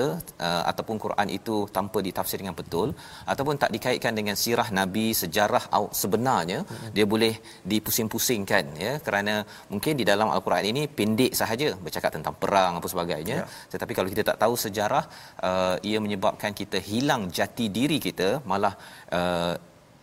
uh, 0.49 0.63
ataupun 0.71 0.97
Quran 1.05 1.29
itu 1.39 1.57
tanpa 1.79 1.99
ditafsir 2.09 2.39
dengan 2.43 2.57
betul 2.61 2.93
ataupun 3.33 3.57
tak 3.63 3.73
dikaitkan 3.77 4.13
dengan 4.19 4.37
sirah 4.43 4.69
nabi 4.81 5.07
sejarah 5.23 5.65
sebenarnya 6.03 6.59
hmm. 6.63 6.93
dia 6.97 7.07
boleh 7.13 7.35
dipusing-pusingkan 7.73 8.65
ya 8.85 8.93
kerana 9.07 9.35
mungkin 9.73 9.95
di 10.01 10.05
dalam 10.11 10.29
Al-Quran 10.35 10.65
ini 10.73 10.83
pendek 10.99 11.33
sahaja 11.41 11.69
bercakap 11.87 12.11
tentang 12.17 12.35
perang 12.43 12.73
apa 12.79 12.89
sebagainya 12.95 13.37
ya. 13.43 13.47
tetapi 13.73 13.93
kalau 13.97 14.09
kita 14.13 14.23
tak 14.31 14.39
tahu 14.43 14.55
sejarah 14.65 15.05
uh, 15.49 15.62
uh, 15.63 15.77
ia 15.91 15.99
menyebabkan 16.07 16.53
kita 16.61 16.81
hilang 16.91 17.25
jati 17.39 17.67
diri 17.79 17.99
kita 18.09 18.29
malah 18.53 18.75
uh, 19.19 19.55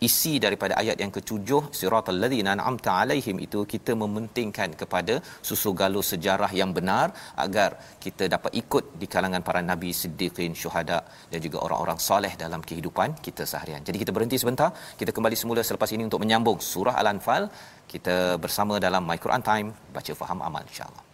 isi 0.08 0.32
daripada 0.44 0.74
ayat 0.82 0.96
yang 1.02 1.12
ketujuh 1.16 1.62
siratal 1.78 2.18
ladzina 2.22 2.50
an'amta 2.56 2.92
alaihim 3.02 3.36
itu 3.46 3.60
kita 3.72 3.92
mementingkan 4.02 4.70
kepada 4.82 5.14
susu 5.48 5.70
galur 5.80 6.04
sejarah 6.12 6.50
yang 6.60 6.70
benar 6.78 7.06
agar 7.44 7.70
kita 8.04 8.26
dapat 8.34 8.52
ikut 8.62 8.84
di 9.00 9.08
kalangan 9.14 9.44
para 9.48 9.60
nabi 9.70 9.90
siddiqin 10.00 10.54
syuhada 10.62 11.00
dan 11.32 11.40
juga 11.46 11.60
orang-orang 11.66 12.00
soleh 12.08 12.32
dalam 12.44 12.62
kehidupan 12.70 13.20
kita 13.26 13.44
seharian. 13.52 13.84
Jadi 13.90 14.00
kita 14.04 14.14
berhenti 14.16 14.38
sebentar, 14.44 14.70
kita 15.02 15.12
kembali 15.18 15.36
semula 15.42 15.62
selepas 15.70 15.92
ini 15.96 16.04
untuk 16.08 16.22
menyambung 16.24 16.58
surah 16.72 16.96
al-anfal. 17.02 17.44
Kita 17.92 18.16
bersama 18.44 18.74
dalam 18.86 19.02
My 19.10 19.18
Quran 19.24 19.42
Time 19.50 19.68
baca 19.94 20.12
faham 20.20 20.40
amal 20.48 20.64
insya-Allah. 20.70 21.09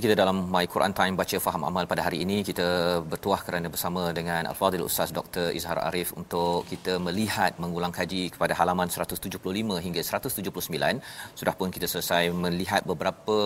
Kembali 0.00 0.16
kita 0.16 0.24
dalam 0.24 0.38
My 0.52 0.64
Quran 0.72 0.92
Time 0.98 1.14
baca 1.20 1.38
faham 1.46 1.62
amal 1.68 1.84
pada 1.90 2.02
hari 2.04 2.18
ini 2.24 2.36
kita 2.48 2.66
bertuah 3.10 3.40
kerana 3.46 3.68
bersama 3.74 4.02
dengan 4.18 4.42
Al-Fadhil 4.50 4.84
Ustaz 4.86 5.10
Dr. 5.18 5.46
Izhar 5.58 5.76
Arif 5.88 6.10
untuk 6.20 6.64
kita 6.70 6.92
melihat 7.06 7.52
mengulang 7.62 7.92
kaji 7.98 8.22
kepada 8.34 8.56
halaman 8.60 8.88
175 8.94 9.84
hingga 9.86 10.02
179 10.10 11.04
sudah 11.40 11.54
pun 11.58 11.68
kita 11.76 11.86
selesai 11.94 12.22
melihat 12.44 12.82
beberapa 12.92 13.36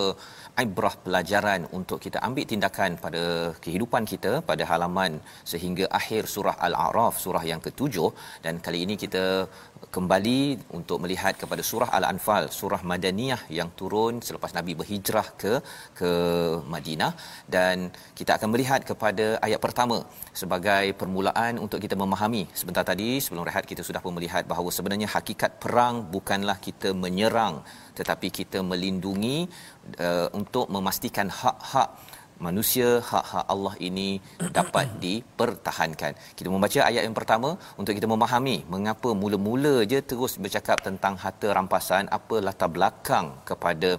ibrah 0.65 0.95
pelajaran 1.07 1.67
untuk 1.79 1.99
kita 2.07 2.23
ambil 2.29 2.47
tindakan 2.53 3.03
pada 3.07 3.25
kehidupan 3.65 4.07
kita 4.13 4.33
pada 4.51 4.63
halaman 4.71 5.19
sehingga 5.55 5.91
akhir 6.01 6.31
surah 6.35 6.57
Al-A'raf 6.69 7.19
surah 7.25 7.45
yang 7.53 7.63
ketujuh 7.67 8.11
dan 8.47 8.63
kali 8.69 8.81
ini 8.87 8.97
kita 9.07 9.25
kembali 9.97 10.41
untuk 10.79 10.99
melihat 11.05 11.35
kepada 11.43 11.63
surah 11.71 11.91
Al-Anfal 11.99 12.45
surah 12.59 12.83
Madaniyah 12.91 13.43
yang 13.59 13.69
turun 13.79 14.15
selepas 14.27 14.53
Nabi 14.59 14.73
berhijrah 14.81 15.27
ke 15.43 15.53
ke 15.99 16.11
Madinah. 16.75 17.13
Dan 17.55 17.77
kita 18.19 18.33
akan 18.39 18.49
melihat 18.55 18.81
kepada 18.91 19.27
ayat 19.47 19.61
pertama 19.67 19.99
sebagai 20.43 20.85
permulaan 21.01 21.63
untuk 21.65 21.79
kita 21.85 21.99
memahami. 22.03 22.43
Sebentar 22.61 22.85
tadi 22.91 23.11
sebelum 23.25 23.47
rehat 23.51 23.67
kita 23.73 23.85
sudah 23.89 24.03
pun 24.05 24.15
melihat 24.19 24.45
bahawa 24.53 24.71
sebenarnya 24.79 25.11
hakikat 25.17 25.53
perang 25.65 25.97
bukanlah 26.17 26.59
kita 26.69 26.91
menyerang 27.05 27.57
tetapi 27.99 28.29
kita 28.39 28.59
melindungi 28.71 29.39
uh, 30.07 30.29
untuk 30.41 30.67
memastikan 30.77 31.29
hak-hak 31.41 31.89
manusia 32.47 32.89
hak-hak 33.11 33.47
Allah 33.55 33.75
ini 33.89 34.09
dapat 34.59 34.87
dipertahankan. 35.05 36.13
Kita 36.39 36.49
membaca 36.55 36.81
ayat 36.91 37.03
yang 37.07 37.17
pertama 37.21 37.51
untuk 37.81 37.95
kita 37.99 38.09
memahami 38.11 38.57
mengapa 38.75 39.13
mula-mula 39.23 39.77
je 39.93 40.01
terus 40.13 40.35
bercakap 40.45 40.81
tentang 40.87 41.17
harta 41.25 41.51
rampasan, 41.59 42.11
apa 42.19 42.39
latar 42.49 42.71
belakang 42.77 43.29
kepada 43.51 43.93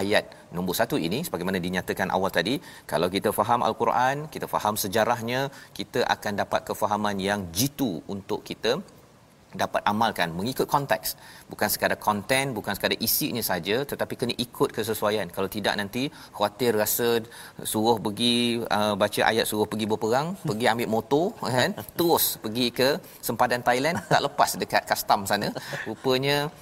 ayat 0.00 0.24
nombor 0.56 0.74
satu 0.80 0.96
ini 1.06 1.18
sebagaimana 1.26 1.58
dinyatakan 1.66 2.08
awal 2.16 2.30
tadi 2.38 2.54
kalau 2.90 3.08
kita 3.16 3.30
faham 3.38 3.60
al-Quran 3.68 4.26
kita 4.34 4.46
faham 4.54 4.74
sejarahnya 4.82 5.40
kita 5.78 6.02
akan 6.14 6.32
dapat 6.42 6.60
kefahaman 6.68 7.16
yang 7.28 7.40
jitu 7.58 7.90
untuk 8.14 8.42
kita 8.50 8.72
dapat 9.62 9.82
amalkan 9.92 10.28
mengikut 10.38 10.66
konteks. 10.74 11.08
Bukan 11.52 11.68
sekadar 11.72 11.98
konten 12.08 12.54
bukan 12.58 12.72
sekadar 12.76 12.98
isinya 13.06 13.42
saja 13.50 13.76
tetapi 13.90 14.14
kena 14.20 14.34
ikut 14.46 14.70
kesesuaian. 14.76 15.26
Kalau 15.36 15.48
tidak 15.56 15.74
nanti 15.80 16.02
khawatir 16.36 16.72
rasa 16.82 17.08
suruh 17.72 17.96
pergi 18.04 18.62
uh, 18.76 18.94
baca 19.02 19.20
ayat 19.30 19.44
suruh 19.50 19.66
pergi 19.72 19.86
berperang 19.92 20.36
pergi 20.48 20.66
ambil 20.72 20.88
motor 20.96 21.24
kan 21.40 21.72
terus 21.98 22.24
pergi 22.44 22.66
ke 22.78 22.88
sempadan 23.28 23.62
Thailand 23.66 23.96
tak 24.12 24.22
lepas 24.26 24.50
dekat 24.62 24.82
custom 24.90 25.20
sana. 25.30 25.48
Rupanya 25.88 26.52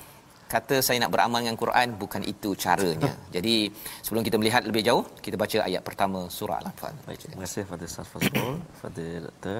kata 0.52 0.76
saya 0.86 0.96
nak 1.02 1.10
beramal 1.14 1.40
dengan 1.42 1.56
Quran 1.62 1.96
bukan 2.02 2.22
itu 2.32 2.50
caranya. 2.64 3.12
Jadi 3.36 3.54
sebelum 4.04 4.22
kita 4.26 4.36
melihat 4.40 4.62
lebih 4.68 4.82
jauh, 4.88 5.04
kita 5.24 5.36
baca 5.42 5.58
ayat 5.68 5.82
pertama 5.88 6.20
surah 6.38 6.58
Al-Anfal. 6.62 6.94
Baik, 7.06 7.18
terima 7.24 7.42
kasih 7.44 7.62
Fadil 7.70 7.88
Ustaz 7.90 8.08
Fazrul, 8.12 8.56
Fadil 8.80 9.24
Dr. 9.28 9.58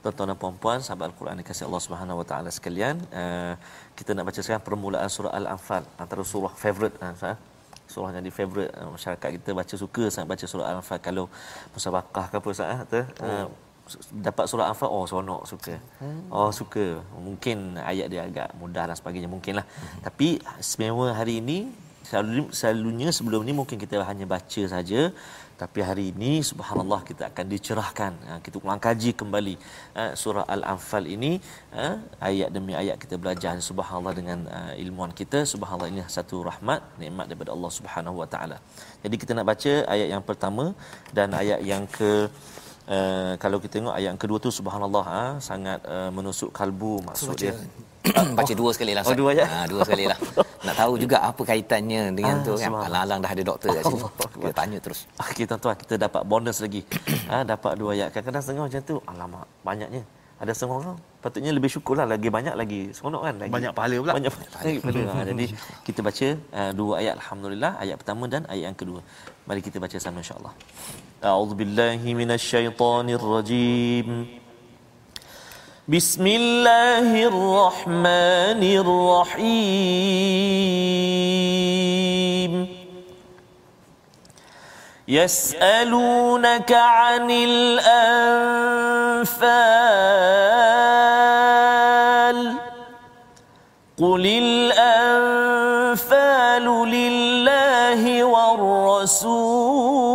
Tuan-tuan 0.00 0.32
dan 0.32 0.38
puan-puan, 0.42 0.78
sahabat 0.80 1.12
Al-Quran 1.12 1.34
yang 1.40 1.48
kasih 1.50 1.64
Allah 1.68 1.82
Subhanahu 1.86 2.20
Wa 2.20 2.26
Taala 2.30 2.50
sekalian, 2.58 2.96
uh, 3.12 3.54
kita 3.98 4.16
nak 4.16 4.24
baca 4.32 4.40
sekarang 4.40 4.64
permulaan 4.64 5.10
surah 5.12 5.32
Al-Anfal, 5.40 5.84
antara 6.00 6.22
surah 6.24 6.52
favorite 6.56 6.96
uh, 7.04 7.36
surah 7.90 8.10
yang 8.14 8.24
di 8.28 8.32
favorite 8.38 8.72
uh, 8.80 8.90
masyarakat 8.94 9.28
kita 9.36 9.50
baca 9.60 9.74
suka 9.82 10.04
sangat 10.14 10.28
baca 10.32 10.44
surah 10.52 10.66
Al-Anfal 10.70 10.98
kalau 11.08 11.24
musabaqah 11.74 12.26
ke 12.30 12.34
apa 12.40 12.48
Ustaz 12.54 12.86
uh, 12.96 13.06
uh, 13.28 13.46
dapat 14.28 14.44
surah 14.50 14.66
Anfal 14.72 14.90
oh 14.96 15.04
seronok 15.10 15.42
suka. 15.52 15.74
Hmm. 16.00 16.22
oh 16.38 16.50
suka. 16.60 16.86
Mungkin 17.26 17.58
ayat 17.90 18.06
dia 18.12 18.22
agak 18.28 18.48
mudah 18.60 18.84
dan 18.88 18.96
sebagainya 19.00 19.30
mungkinlah. 19.34 19.66
Hmm. 19.66 20.00
tapi 20.06 20.28
istimewa 20.62 21.08
hari 21.20 21.36
ini 21.42 21.58
selalu 22.08 22.44
selalunya 22.58 23.08
sebelum 23.16 23.42
ni 23.48 23.52
mungkin 23.60 23.78
kita 23.84 24.02
hanya 24.10 24.26
baca 24.34 24.62
saja. 24.74 25.02
Tapi 25.60 25.80
hari 25.86 26.04
ini 26.12 26.30
subhanallah 26.50 27.00
kita 27.08 27.22
akan 27.30 27.46
dicerahkan. 27.52 28.12
Ha, 28.28 28.32
kita 28.44 28.56
ulang 28.64 28.80
kaji 28.86 29.10
kembali 29.20 29.54
ha, 29.96 30.04
surah 30.20 30.44
al-anfal 30.54 31.04
ini. 31.16 31.32
Ha, 31.76 31.86
ayat 32.28 32.48
demi 32.56 32.72
ayat 32.82 32.96
kita 33.02 33.20
belajar 33.22 33.52
subhanallah 33.68 34.14
dengan 34.20 34.38
ilmuan 34.84 35.12
kita. 35.20 35.44
Subhanallah 35.52 35.90
ini 35.92 36.02
satu 36.16 36.40
rahmat 36.48 36.80
nikmat 37.02 37.28
daripada 37.28 37.52
Allah 37.56 37.72
Subhanahu 37.78 38.16
wa 38.22 38.28
taala. 38.34 38.56
Jadi 39.04 39.16
kita 39.20 39.36
nak 39.36 39.48
baca 39.52 39.74
ayat 39.94 40.08
yang 40.14 40.24
pertama 40.30 40.64
dan 41.18 41.36
ayat 41.42 41.60
yang 41.72 41.84
ke 41.98 42.12
Uh, 42.90 43.38
kalau 43.38 43.62
kita 43.62 43.78
tengok 43.78 43.94
ayat 43.94 44.18
kedua 44.18 44.42
tu 44.42 44.50
subhanallah 44.50 45.04
ha, 45.06 45.22
sangat 45.38 45.78
uh, 45.86 46.10
menusuk 46.10 46.50
kalbu 46.50 46.98
maksud 47.06 47.38
dia. 47.38 47.54
Baca 48.38 48.50
dua 48.50 48.70
sekali 48.74 48.98
lah 48.98 49.06
oh, 49.06 49.14
dua 49.14 49.30
ya 49.30 49.46
ha, 49.46 49.62
dua 49.70 49.86
sekali 49.86 50.10
lah. 50.10 50.18
Nak 50.66 50.74
tahu 50.74 50.98
juga 50.98 51.22
apa 51.22 51.38
kaitannya 51.38 52.10
dengan 52.10 52.42
ah, 52.42 52.46
tu 52.50 52.58
kan? 52.58 52.66
alang-alang 52.66 53.22
dah 53.22 53.30
ada 53.30 53.42
doktor 53.46 53.78
kat 53.78 53.86
sini. 53.86 54.02
Kita 54.42 54.54
tanya 54.58 54.78
terus. 54.82 55.06
Okey 55.22 55.46
tuan-tuan 55.46 55.78
kita 55.78 55.94
dapat 56.02 56.22
bonus 56.26 56.58
lagi. 56.58 56.82
Ha, 57.30 57.46
dapat 57.46 57.78
dua 57.78 57.94
ayat. 57.94 58.10
Kadang-kadang 58.10 58.42
setengah 58.42 58.64
macam 58.66 58.80
tu 58.82 58.96
alamak 59.06 59.46
banyaknya. 59.62 60.02
Ada 60.42 60.50
setengah 60.50 60.76
orang. 60.82 60.98
Patutnya 61.22 61.52
lebih 61.54 61.70
syukurlah 61.70 62.06
lagi 62.10 62.26
banyak 62.26 62.54
lagi. 62.58 62.80
Seronok 62.90 63.22
kan 63.22 63.34
lagi. 63.38 63.52
Banyak 63.54 63.70
pahala 63.70 63.96
pula. 64.02 64.12
Banyak 64.18 64.32
pahala. 64.34 65.12
Ha, 65.14 65.22
jadi 65.30 65.44
kita 65.86 66.00
baca 66.02 66.26
uh, 66.58 66.70
dua 66.74 66.92
ayat 66.98 67.14
alhamdulillah 67.22 67.72
ayat 67.78 67.96
pertama 68.02 68.26
dan 68.26 68.42
ayat 68.50 68.74
yang 68.74 68.78
kedua. 68.82 68.98
Mari 69.46 69.62
kita 69.62 69.78
baca 69.78 69.94
sama 70.02 70.18
insyaallah 70.26 70.50
a'udzubillahi 71.22 72.14
minasyaitonirrajim 72.14 74.40
بسم 75.90 76.22
الله 76.26 77.26
الرحمن 77.26 78.62
الرحيم. 78.62 79.50
يسألونك 85.08 86.72
عن 86.72 87.30
الأنفال. 87.30 87.80
قل 93.98 94.26
الأنفال 94.26 95.46
لله 96.86 98.24
والرسول. 98.24 100.09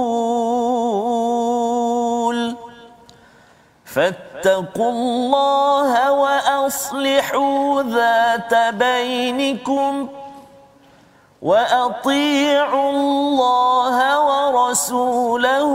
فاتقوا 4.46 4.90
الله 4.92 6.12
وأصلحوا 6.12 7.82
ذات 7.84 8.54
بينكم 8.76 10.08
وأطيعوا 11.42 12.90
الله 12.92 13.98
ورسوله 14.26 15.74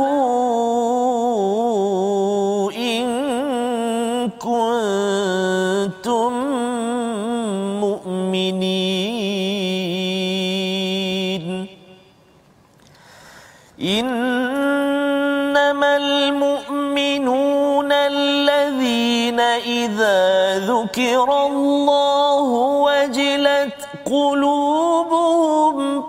ذكر 20.60 21.46
الله 21.46 22.48
وجلت 22.86 23.78
قلوبهم. 24.06 26.04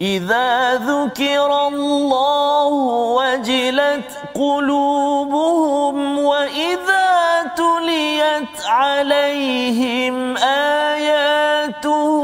إذا 0.00 0.74
ذكر 0.74 1.68
الله 1.68 2.72
وجلت 3.18 4.10
قلوبهم 4.34 6.18
وإذا 6.18 7.42
تليت 7.56 8.66
عليهم 8.66 10.36
آياته 10.36 12.16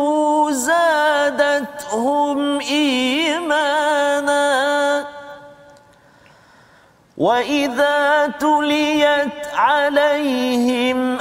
زادتهم 0.51 2.39
إيمانا. 2.61 4.43
وإذا 7.17 8.27
تليت 8.41 9.42
عليهم 9.63 11.21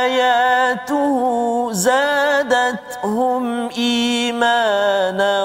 آياته 0.00 1.16
زادتهم 1.72 3.68
إيمانا 3.68 5.44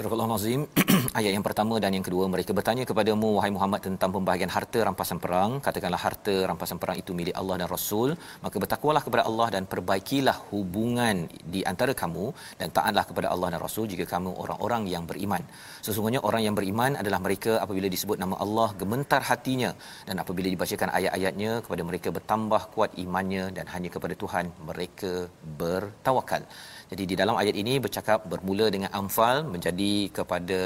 Surah 0.00 0.16
Al-Azim 0.16 0.60
ayat 1.18 1.32
yang 1.36 1.44
pertama 1.46 1.74
dan 1.82 1.92
yang 1.96 2.04
kedua 2.06 2.24
mereka 2.34 2.56
bertanya 2.58 2.84
kepadamu 2.88 3.36
wahai 3.36 3.52
Muhammad 3.56 3.80
tentang 3.86 4.10
pembahagian 4.16 4.48
harta 4.54 4.78
rampasan 4.88 5.18
perang. 5.24 5.60
Katakanlah 5.66 6.00
harta 6.04 6.34
rampasan 6.50 6.78
perang 6.82 6.96
itu 7.02 7.12
milik 7.18 7.34
Allah 7.40 7.56
dan 7.60 7.68
Rasul. 7.74 8.16
Maka 8.44 8.56
bertakwalah 8.62 9.02
kepada 9.06 9.22
Allah 9.28 9.48
dan 9.54 9.68
perbaikilah 9.72 10.36
hubungan 10.52 11.28
di 11.54 11.60
antara 11.72 11.92
kamu 12.02 12.32
dan 12.60 12.72
taatlah 12.76 13.04
kepada 13.10 13.28
Allah 13.34 13.48
dan 13.52 13.60
Rasul 13.66 13.92
jika 13.92 14.08
kamu 14.14 14.32
orang-orang 14.42 14.88
yang 14.94 15.04
beriman. 15.10 15.44
Sesungguhnya 15.84 16.24
orang 16.28 16.44
yang 16.48 16.56
beriman 16.56 16.96
adalah 17.02 17.20
mereka 17.26 17.52
apabila 17.64 17.90
disebut 17.96 18.16
nama 18.24 18.40
Allah 18.44 18.68
gementar 18.80 19.20
hatinya. 19.30 19.76
Dan 20.08 20.16
apabila 20.24 20.48
dibacakan 20.48 20.96
ayat-ayatnya 20.96 21.52
kepada 21.66 21.84
mereka 21.90 22.08
bertambah 22.08 22.62
kuat 22.72 22.96
imannya 23.04 23.52
dan 23.52 23.68
hanya 23.74 23.92
kepada 23.92 24.16
Tuhan 24.16 24.48
mereka 24.64 25.28
bertawakal 25.60 26.48
jadi 26.90 27.04
di 27.10 27.14
dalam 27.20 27.36
ayat 27.40 27.54
ini 27.62 27.74
bercakap 27.84 28.26
bermula 28.32 28.66
dengan 28.74 28.90
Anfal 29.00 29.36
menjadi 29.54 29.92
kepada 30.16 30.58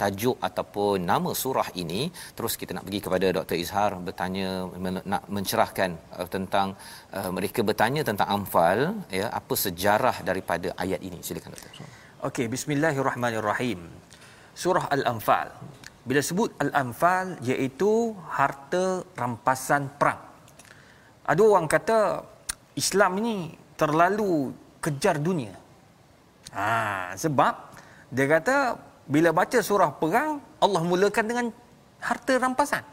tajuk 0.00 0.36
ataupun 0.48 1.02
nama 1.12 1.30
surah 1.42 1.68
ini. 1.82 2.02
Terus 2.38 2.54
kita 2.60 2.70
nak 2.76 2.84
pergi 2.86 3.00
kepada 3.06 3.26
Dr. 3.38 3.56
Izhar 3.58 3.90
bertanya 4.08 4.48
nak 5.12 5.24
mencerahkan 5.36 5.90
uh, 6.18 6.28
tentang 6.34 6.78
uh, 7.18 7.30
mereka 7.36 7.66
bertanya 7.70 8.02
tentang 8.10 8.28
Anfal 8.36 8.80
ya 9.18 9.26
apa 9.40 9.54
sejarah 9.64 10.16
daripada 10.28 10.70
ayat 10.84 11.02
ini. 11.08 11.18
Silakan 11.26 11.58
Dr. 11.58 11.70
Okey, 12.30 12.46
bismillahirrahmanirrahim. 12.54 13.80
Surah 14.54 14.86
Al-Anfal. 14.94 15.50
Bila 16.06 16.20
sebut 16.22 16.54
Al-Anfal 16.62 17.42
iaitu 17.50 18.14
harta 18.38 19.02
rampasan 19.18 19.90
perang. 19.98 20.22
Ada 21.26 21.42
orang 21.42 21.66
kata 21.66 21.98
Islam 22.78 23.18
ini 23.18 23.36
terlalu 23.74 24.54
kejar 24.78 25.18
dunia. 25.18 25.61
Ha, 26.52 27.16
sebab 27.16 27.54
Dia 28.12 28.28
kata 28.28 28.76
bila 29.08 29.32
baca 29.32 29.58
surah 29.64 29.88
perang 29.96 30.36
Allah 30.60 30.82
mulakan 30.84 31.24
dengan 31.24 31.46
harta 31.96 32.36
rampasan. 32.36 32.84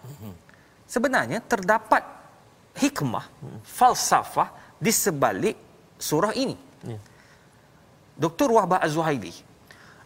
Sebenarnya 0.87 1.43
terdapat 1.43 1.99
hikmah, 2.79 3.27
falsafah 3.67 4.79
di 4.79 4.91
sebalik 4.95 5.59
surah 5.99 6.31
ini. 6.31 6.55
Ya. 6.87 6.95
Dr. 8.15 8.47
Wahbah 8.55 8.79
Az-Zuhaili 8.79 9.49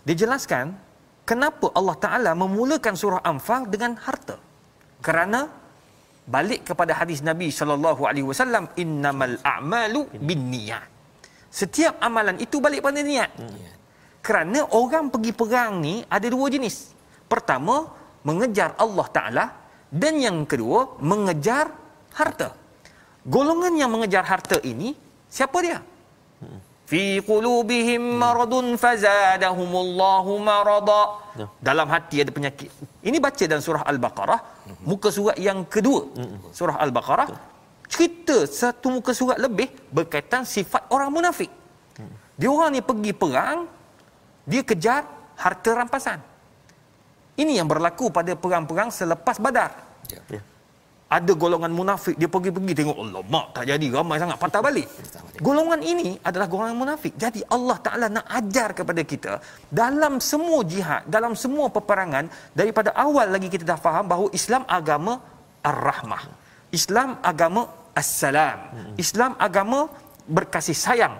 dia 0.03 0.15
jelaskan 0.23 0.75
kenapa 1.23 1.71
Allah 1.79 1.95
Taala 2.05 2.31
memulakan 2.35 2.93
surah 3.01 3.21
Anfal 3.23 3.63
dengan 3.73 3.95
harta. 4.05 4.35
Kerana 4.99 5.47
balik 6.27 6.67
kepada 6.67 6.91
hadis 6.99 7.19
Nabi 7.23 7.47
sallallahu 7.59 8.03
alaihi 8.07 8.27
wasallam 8.27 8.67
innamal 8.83 9.35
a'malu 9.43 10.07
binniyat. 10.29 10.91
Setiap 11.53 12.01
amalan 12.01 12.41
itu 12.41 12.57
balik 12.57 12.81
pada 12.81 13.01
niat. 13.05 13.29
Hmm. 13.37 13.61
Kerana 14.25 14.59
orang 14.73 15.13
pergi 15.13 15.31
perang 15.37 15.77
ni 15.85 16.01
ada 16.09 16.25
dua 16.25 16.47
jenis. 16.49 16.89
Pertama, 17.29 17.85
mengejar 18.25 18.73
Allah 18.83 19.07
Taala 19.15 19.45
dan 19.93 20.17
yang 20.17 20.37
kedua 20.49 20.97
mengejar 20.97 21.69
harta. 22.17 22.49
Golongan 23.21 23.73
yang 23.77 23.93
mengejar 23.93 24.25
harta 24.25 24.57
ini 24.65 24.97
siapa 25.29 25.57
dia? 25.61 25.79
fi 26.91 27.03
qulubihim 27.29 28.03
maradun 28.23 28.65
fazadahumullahu 28.83 30.31
marada 30.49 31.01
ya. 31.39 31.47
dalam 31.67 31.87
hati 31.93 32.15
ada 32.23 32.31
penyakit 32.37 32.69
ini 33.09 33.17
baca 33.25 33.43
dalam 33.51 33.63
surah 33.67 33.83
al-baqarah 33.91 34.39
muka 34.89 35.09
surat 35.17 35.37
yang 35.47 35.59
kedua 35.75 36.01
surah 36.59 36.77
al-baqarah 36.85 37.27
cerita 37.93 38.37
satu 38.49 38.87
muka 38.97 39.13
surat 39.13 39.37
lebih 39.37 39.69
berkaitan 39.93 40.41
sifat 40.41 40.89
orang 40.89 41.13
munafik. 41.13 41.51
Dia 42.33 42.49
orang 42.49 42.73
ni 42.73 42.81
pergi 42.81 43.13
perang 43.13 43.69
dia 44.49 44.61
kejar 44.65 45.05
harta 45.37 45.69
rampasan. 45.77 46.19
Ini 47.37 47.61
yang 47.61 47.67
berlaku 47.69 48.09
pada 48.09 48.33
perang-perang 48.33 48.89
selepas 48.89 49.37
badar. 49.37 49.71
Ya. 50.09 50.21
ya. 50.29 50.41
Ada 51.13 51.31
golongan 51.37 51.69
munafik 51.69 52.17
dia 52.17 52.25
pergi-pergi 52.25 52.73
tengok 52.73 52.97
Allah 52.97 53.21
mak 53.29 53.45
tak 53.53 53.69
jadi 53.69 53.85
ramai 53.93 54.17
sangat 54.17 54.37
patah 54.41 54.61
balik. 54.67 54.87
Golongan 55.37 55.81
ini 55.85 56.17
adalah 56.25 56.47
golongan 56.49 56.77
munafik. 56.81 57.13
Jadi 57.23 57.45
Allah 57.55 57.77
Ta'ala 57.85 58.05
nak 58.09 58.25
ajar 58.39 58.73
kepada 58.73 59.01
kita 59.05 59.31
dalam 59.69 60.17
semua 60.17 60.65
jihad 60.65 61.05
dalam 61.05 61.37
semua 61.37 61.69
peperangan 61.69 62.25
daripada 62.57 62.89
awal 62.97 63.29
lagi 63.29 63.45
kita 63.53 63.61
dah 63.61 63.77
faham 63.77 64.09
bahawa 64.09 64.27
Islam 64.33 64.65
agama 64.65 65.21
ar-rahmah. 65.61 66.23
Islam 66.73 67.21
agama 67.21 67.82
as-salam. 67.93 68.57
Islam 68.97 69.37
agama 69.37 69.89
berkasih 70.27 70.77
sayang. 70.77 71.15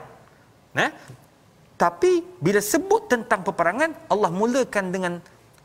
Nah. 0.74 0.92
Tapi 1.74 2.24
bila 2.40 2.62
sebut 2.62 3.12
tentang 3.12 3.42
peperangan 3.44 4.08
Allah 4.14 4.32
mulakan 4.32 4.86
dengan 4.94 5.14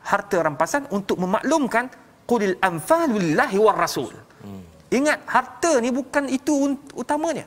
harta 0.03 0.37
rampasan 0.41 0.89
untuk 0.89 1.21
memaklumkan 1.21 1.85
qulil 2.29 2.57
anfalu 2.59 3.15
lillahi 3.23 3.57
war 3.61 3.77
rasul. 3.77 4.13
Hmm. 4.39 4.63
ingat 4.89 5.19
harta 5.27 5.71
ni 5.83 5.89
bukan 5.99 6.25
itu 6.27 6.75
utamanya. 6.97 7.45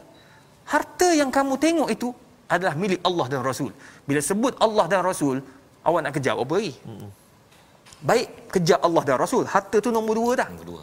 Harta 0.72 1.09
yang 1.20 1.29
kamu 1.29 1.59
tengok 1.59 1.88
itu 1.90 2.09
adalah 2.46 2.75
milik 2.79 3.01
Allah 3.09 3.27
dan 3.33 3.40
Rasul. 3.42 3.72
Bila 4.09 4.20
sebut 4.22 4.55
Allah 4.62 4.85
dan 4.92 5.03
Rasul 5.03 5.42
awak 5.83 6.01
nak 6.07 6.12
kejar 6.16 6.38
apa 6.38 6.55
lagi 6.55 6.72
hmm. 6.87 7.09
baik 8.09 8.27
kejar 8.55 8.79
Allah 8.87 9.03
dan 9.09 9.16
Rasul. 9.18 9.44
Harta 9.55 9.77
tu 9.85 9.90
nombor 9.90 10.14
dua 10.20 10.31
dah. 10.40 10.48
Nombor 10.53 10.66
dua 10.70 10.83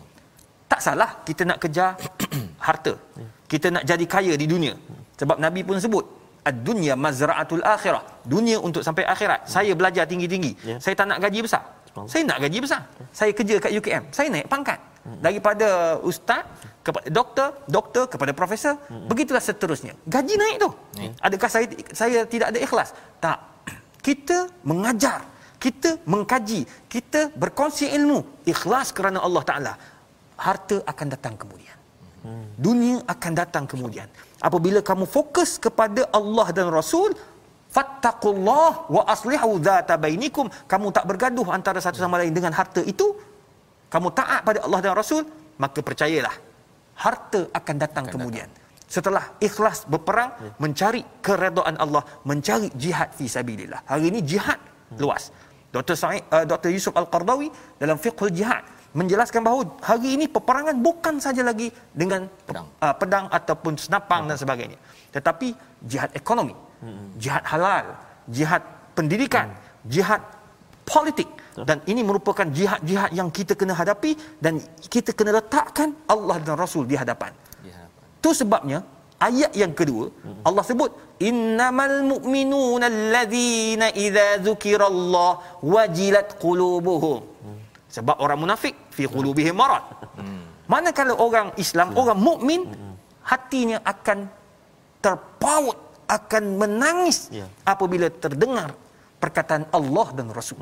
tak 0.71 0.79
salah 0.86 1.10
kita 1.27 1.43
nak 1.49 1.58
kejar 1.63 1.91
harta 2.67 2.93
hmm. 2.95 3.29
kita 3.51 3.67
nak 3.75 3.84
jadi 3.91 4.05
kaya 4.15 4.34
di 4.41 4.47
dunia 4.53 4.73
sebab 5.19 5.38
Nabi 5.45 5.62
pun 5.67 5.77
sebut 5.86 6.05
ad-dunya 6.49 6.93
mazra'atul 7.05 7.63
akhirah 7.75 8.03
dunia 8.34 8.58
untuk 8.67 8.82
sampai 8.88 9.03
akhirat 9.13 9.39
hmm. 9.43 9.51
saya 9.55 9.71
belajar 9.79 10.03
tinggi-tinggi 10.12 10.53
yeah. 10.69 10.79
saya 10.84 10.93
tak 10.99 11.08
nak 11.12 11.19
gaji 11.25 11.41
besar 11.47 11.63
saya 12.12 12.23
nak 12.29 12.38
gaji 12.43 12.60
besar. 12.63 12.82
Saya 13.19 13.32
kerja 13.34 13.55
kat 13.63 13.71
UKM. 13.73 14.03
Saya 14.13 14.27
naik 14.29 14.47
pangkat. 14.47 14.79
Daripada 15.25 15.97
ustaz 16.05 16.45
kepada 16.86 17.08
doktor, 17.10 17.49
doktor 17.65 18.03
kepada 18.05 18.32
profesor, 18.36 18.77
begitulah 19.10 19.41
seterusnya. 19.41 19.93
Gaji 20.05 20.36
naik 20.38 20.58
tu. 20.62 20.69
Adakah 21.17 21.49
saya 21.49 21.65
saya 21.91 22.19
tidak 22.29 22.53
ada 22.53 22.60
ikhlas? 22.62 22.93
Tak. 23.17 23.38
Kita 24.05 24.47
mengajar, 24.63 25.27
kita 25.60 25.99
mengkaji, 26.08 26.63
kita 26.88 27.36
berkongsi 27.36 27.91
ilmu, 27.91 28.23
ikhlas 28.47 28.95
kerana 28.95 29.19
Allah 29.19 29.43
Taala. 29.43 29.73
Harta 30.45 30.78
akan 30.91 31.08
datang 31.15 31.36
kemudian. 31.41 31.78
Dunia 32.65 32.99
akan 33.13 33.32
datang 33.41 33.65
kemudian. 33.71 34.08
Apabila 34.47 34.80
kamu 34.89 35.06
fokus 35.08 35.56
kepada 35.65 36.04
Allah 36.19 36.47
dan 36.58 36.67
Rasul, 36.80 37.15
fattaqullah 37.75 38.89
wa 38.95 39.02
aslihu 39.13 39.52
dzata 39.65 39.95
bainikum 40.06 40.45
kamu 40.71 40.88
tak 40.97 41.06
bergaduh 41.10 41.47
antara 41.58 41.80
satu 41.86 42.02
sama 42.04 42.17
lain 42.21 42.34
dengan 42.38 42.54
harta 42.60 42.82
itu 42.93 43.08
kamu 43.93 44.10
taat 44.19 44.41
pada 44.47 44.60
Allah 44.65 44.80
dan 44.86 44.93
Rasul 45.02 45.21
maka 45.63 45.80
percayalah 45.89 46.34
harta 47.06 47.41
akan 47.60 47.75
datang 47.84 48.06
akan 48.10 48.13
kemudian 48.13 48.49
datang. 48.49 48.89
setelah 48.95 49.23
ikhlas 49.47 49.86
berperang 49.86 50.32
ya. 50.34 50.52
mencari 50.63 51.02
keredaan 51.21 51.78
Allah 51.86 52.04
mencari 52.25 52.73
jihad 52.84 53.13
fi 53.13 53.30
sabilillah 53.30 53.82
hari 53.86 54.10
ini 54.10 54.19
jihad 54.25 54.58
hmm. 54.58 54.97
luas 54.97 55.30
Dr. 55.69 55.93
Sa'id 56.02 56.25
uh, 56.34 56.45
Dr. 56.49 56.73
Yusuf 56.73 56.97
Al-Qardawi 56.97 57.54
dalam 57.78 58.02
fiqhul 58.02 58.34
jihad 58.34 58.65
menjelaskan 58.95 59.41
bahawa 59.45 59.63
hari 59.86 60.17
ini 60.17 60.25
peperangan 60.25 60.75
bukan 60.82 61.21
saja 61.21 61.45
lagi 61.45 61.69
dengan 61.93 62.25
pedang, 62.47 62.67
uh, 62.82 62.95
pedang 62.97 63.25
ataupun 63.30 63.73
senapang 63.78 64.25
hmm. 64.25 64.30
dan 64.34 64.38
sebagainya 64.41 64.80
tetapi 65.13 65.47
jihad 65.86 66.10
ekonomi 66.13 66.54
jihad 67.19 67.43
halal, 67.43 67.86
jihad 68.32 68.63
pendidikan, 68.95 69.47
hmm. 69.52 69.89
jihad 69.93 70.21
politik 70.88 71.28
dan 71.67 71.78
ini 71.91 72.02
merupakan 72.10 72.47
jihad-jihad 72.58 73.12
yang 73.19 73.30
kita 73.38 73.54
kena 73.60 73.73
hadapi 73.75 74.12
dan 74.39 74.63
kita 74.93 75.12
kena 75.12 75.32
letakkan 75.38 75.91
Allah 76.13 76.39
dan 76.39 76.56
Rasul 76.56 76.88
di 76.88 76.95
hadapan. 76.95 77.36
Itu 78.19 78.32
sebabnya 78.36 78.80
ayat 79.28 79.52
yang 79.62 79.73
kedua 79.80 80.08
hmm. 80.12 80.43
Allah 80.47 80.63
sebut 80.69 80.91
innamal 81.30 81.95
mu'minuna 82.12 82.88
allazina 82.93 83.88
idza 84.06 84.39
dzukirallah 84.45 85.32
wajilat 85.73 86.36
qulubuhum. 86.43 87.19
Hmm. 87.43 87.59
Sebab 87.89 88.21
orang 88.21 88.38
munafik 88.38 88.78
fi 88.93 89.10
qulubihim 89.10 89.58
marad. 89.58 89.82
Hmm. 90.13 90.45
Manakala 90.69 91.17
orang 91.17 91.47
Islam, 91.58 91.91
hmm. 91.91 92.02
orang 92.02 92.19
mukmin 92.21 92.62
hmm. 92.69 92.93
hatinya 93.25 93.82
akan 93.82 94.30
terpaut 95.02 95.89
akan 96.10 96.43
menangis 96.58 97.30
ya. 97.30 97.45
apabila 97.65 98.10
terdengar 98.10 98.73
perkataan 99.21 99.69
Allah 99.69 100.08
dan 100.17 100.34
Rasul. 100.34 100.58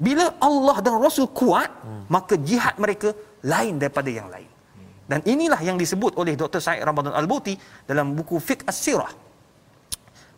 Bila 0.00 0.32
Allah 0.40 0.76
dan 0.80 0.96
Rasul 0.96 1.28
kuat, 1.28 1.68
hmm. 1.68 2.08
maka 2.08 2.36
jihad 2.40 2.76
mereka 2.80 3.12
lain 3.44 3.76
daripada 3.76 4.08
yang 4.08 4.32
lain. 4.32 4.48
Hmm. 4.48 4.90
Dan 5.04 5.20
inilah 5.28 5.60
yang 5.60 5.76
disebut 5.76 6.16
oleh 6.16 6.36
Dr. 6.40 6.60
Said 6.60 6.80
Ramadan 6.80 7.12
Al-Buti 7.12 7.56
dalam 7.84 8.16
buku 8.16 8.40
Fiqh 8.40 8.64
As-Sirah. 8.64 9.12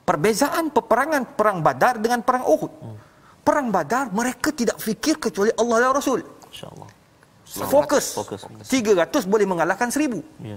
Perbezaan 0.03 0.75
peperangan 0.75 1.38
perang 1.38 1.62
Badar 1.62 2.03
dengan 2.03 2.27
perang 2.27 2.42
Uhud. 2.42 2.73
Hmm. 2.83 2.99
Perang 3.43 3.69
Badar 3.75 4.15
mereka 4.15 4.55
tidak 4.55 4.79
fikir 4.79 5.19
kecuali 5.19 5.51
Allah 5.59 5.77
dan 5.83 5.93
Rasul. 5.99 6.23
Insya-Allah. 6.51 6.89
Fokus. 7.69 8.17
Fokus. 8.17 8.41
300 8.71 9.29
boleh 9.29 9.45
mengalahkan 9.45 9.91
1000. 9.91 10.23
Ya. 10.41 10.57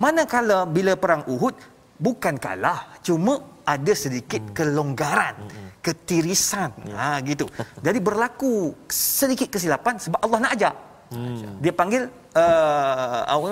Manakala 0.00 0.64
bila 0.64 0.96
perang 0.96 1.28
Uhud 1.28 1.52
bukan 2.00 2.40
kalah 2.40 2.96
cuma 3.04 3.44
ada 3.68 3.92
sedikit 3.92 4.40
hmm. 4.40 4.54
kelonggaran 4.56 5.36
hmm. 5.36 5.68
ketirisan 5.84 6.72
hmm. 6.72 6.96
ha 6.96 7.20
gitu 7.20 7.44
jadi 7.86 7.98
berlaku 8.00 8.72
sedikit 8.88 9.52
kesilapan 9.52 10.00
sebab 10.00 10.18
Allah 10.24 10.38
nak 10.48 10.52
ajar 10.56 10.74
hmm. 11.12 11.60
dia 11.60 11.72
panggil 11.76 12.08
uh, 12.32 13.20
apa 13.28 13.48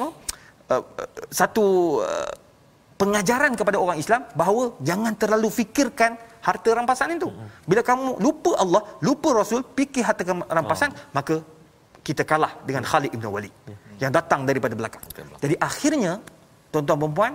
uh, 0.72 0.82
satu 1.28 2.00
uh, 2.00 2.32
pengajaran 3.00 3.52
kepada 3.58 3.76
orang 3.84 3.98
Islam 4.02 4.22
bahawa 4.40 4.64
jangan 4.88 5.12
terlalu 5.22 5.48
fikirkan 5.58 6.12
harta 6.46 6.70
rampasan 6.78 7.14
itu 7.18 7.28
bila 7.70 7.82
kamu 7.90 8.18
lupa 8.24 8.52
Allah 8.62 8.82
lupa 9.06 9.28
Rasul 9.40 9.60
fikir 9.78 10.02
harta 10.08 10.22
rampasan 10.58 10.90
oh. 10.94 11.10
maka 11.18 11.36
kita 12.06 12.22
kalah 12.30 12.52
dengan 12.68 12.82
Khalid 12.90 13.12
bin 13.14 13.28
Walid 13.36 13.54
hmm. 13.68 14.02
yang 14.02 14.10
datang 14.18 14.42
daripada 14.48 14.74
belakang 14.80 15.02
jadi 15.44 15.54
akhirnya 15.68 16.12
tuan-tuan 16.72 16.98
dan 17.02 17.12
puan 17.18 17.32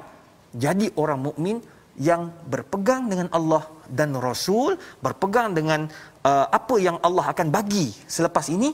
jadi 0.66 0.88
orang 1.02 1.20
mukmin 1.28 1.58
yang 1.98 2.34
berpegang 2.50 3.06
dengan 3.06 3.30
Allah 3.38 3.70
dan 3.86 4.18
Rasul, 4.18 4.78
berpegang 5.06 5.54
dengan 5.54 5.86
uh, 6.26 6.48
apa 6.50 6.76
yang 6.82 6.98
Allah 7.06 7.30
akan 7.34 7.54
bagi 7.54 7.94
selepas 8.10 8.50
ini, 8.50 8.74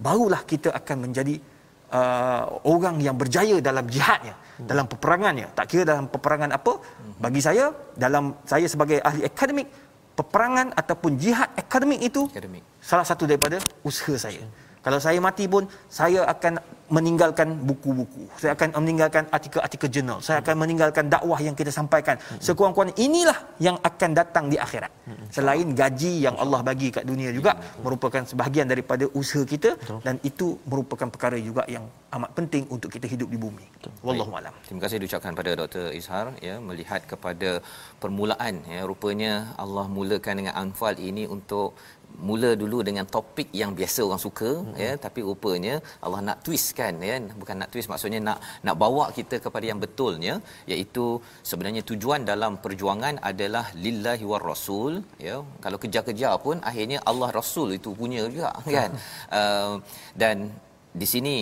barulah 0.00 0.40
kita 0.48 0.72
akan 0.72 1.08
menjadi 1.08 1.36
uh, 1.90 2.42
orang 2.66 2.96
yang 3.02 3.14
berjaya 3.18 3.58
dalam 3.58 3.84
jihadnya, 3.90 4.34
hmm. 4.34 4.66
dalam 4.70 4.86
peperangannya. 4.86 5.52
Tak 5.52 5.66
kira 5.70 5.82
dalam 5.86 6.06
peperangan 6.06 6.50
apa, 6.54 6.72
hmm. 6.78 7.14
bagi 7.18 7.40
saya 7.42 7.74
dalam 7.94 8.38
saya 8.46 8.66
sebagai 8.70 8.98
ahli 9.02 9.26
akademik, 9.26 9.68
peperangan 10.14 10.72
ataupun 10.74 11.18
jihad 11.18 11.50
akademik 11.54 12.00
itu 12.00 12.26
akademik. 12.30 12.64
salah 12.80 13.06
satu 13.06 13.26
daripada 13.26 13.58
usaha 13.84 14.16
saya. 14.16 14.42
Hmm. 14.42 14.69
Kalau 14.80 14.98
saya 15.06 15.18
mati 15.20 15.44
pun 15.44 15.68
saya 15.92 16.24
akan 16.24 16.56
meninggalkan 16.90 17.48
buku-buku. 17.68 18.26
Saya 18.42 18.52
akan 18.58 18.68
meninggalkan 18.82 19.24
artikel-artikel 19.30 19.88
jurnal. 19.94 20.18
Saya 20.26 20.42
akan 20.42 20.54
meninggalkan 20.62 21.06
dakwah 21.06 21.38
yang 21.38 21.54
kita 21.60 21.70
sampaikan. 21.78 22.18
Sekurang-kurangnya 22.42 22.98
inilah 22.98 23.38
yang 23.66 23.76
akan 23.90 24.10
datang 24.20 24.44
di 24.52 24.58
akhirat. 24.58 24.90
Selain 25.36 25.66
gaji 25.80 26.12
yang 26.26 26.36
Allah 26.42 26.60
bagi 26.66 26.90
kat 26.96 27.06
dunia 27.06 27.30
juga 27.30 27.54
merupakan 27.86 28.22
sebahagian 28.26 28.66
daripada 28.66 29.06
usaha 29.20 29.46
kita 29.46 29.78
dan 30.06 30.18
itu 30.30 30.58
merupakan 30.66 31.06
perkara 31.14 31.38
juga 31.38 31.62
yang 31.70 31.86
amat 32.18 32.30
penting 32.38 32.66
untuk 32.74 32.90
kita 32.90 33.06
hidup 33.06 33.30
di 33.30 33.38
bumi. 33.38 33.64
Wallahu 34.02 34.34
alam. 34.34 34.54
Terima 34.66 34.82
kasih 34.82 34.98
diucapkan 35.02 35.32
pada 35.38 35.50
Dr. 35.54 35.94
Izhar 35.94 36.34
ya 36.42 36.58
melihat 36.58 37.06
kepada 37.06 37.62
permulaan 38.02 38.66
ya 38.66 38.82
rupanya 38.90 39.54
Allah 39.64 39.86
mulakan 39.86 40.42
dengan 40.42 40.54
Anfal 40.58 40.98
ini 40.98 41.30
untuk 41.36 41.78
mula 42.28 42.50
dulu 42.62 42.78
dengan 42.88 43.06
topik 43.14 43.48
yang 43.60 43.72
biasa 43.78 44.00
orang 44.08 44.22
suka 44.26 44.50
hmm. 44.60 44.74
ya 44.84 44.92
tapi 45.04 45.20
rupanya 45.28 45.74
Allah 46.04 46.20
nak 46.28 46.38
twist 46.46 46.68
kan 46.80 46.94
ya 47.08 47.16
bukan 47.40 47.56
nak 47.62 47.70
twist 47.72 47.88
maksudnya 47.92 48.20
nak 48.28 48.38
nak 48.66 48.76
bawa 48.82 49.04
kita 49.18 49.38
kepada 49.44 49.64
yang 49.70 49.80
betulnya 49.84 50.34
iaitu 50.72 51.06
sebenarnya 51.50 51.82
tujuan 51.90 52.22
dalam 52.32 52.52
perjuangan 52.64 53.16
adalah 53.30 53.64
lillahi 53.84 54.26
war 54.32 54.44
rasul 54.52 54.94
ya 55.26 55.36
kalau 55.64 55.80
kejar-kejar 55.82 56.34
pun 56.46 56.58
akhirnya 56.70 56.98
Allah 57.10 57.28
Rasul 57.38 57.68
itu 57.78 57.90
punya 58.00 58.22
juga 58.34 58.50
kan 58.76 58.90
uh, 59.40 59.74
dan 60.22 60.36
di 61.00 61.06
sini 61.12 61.36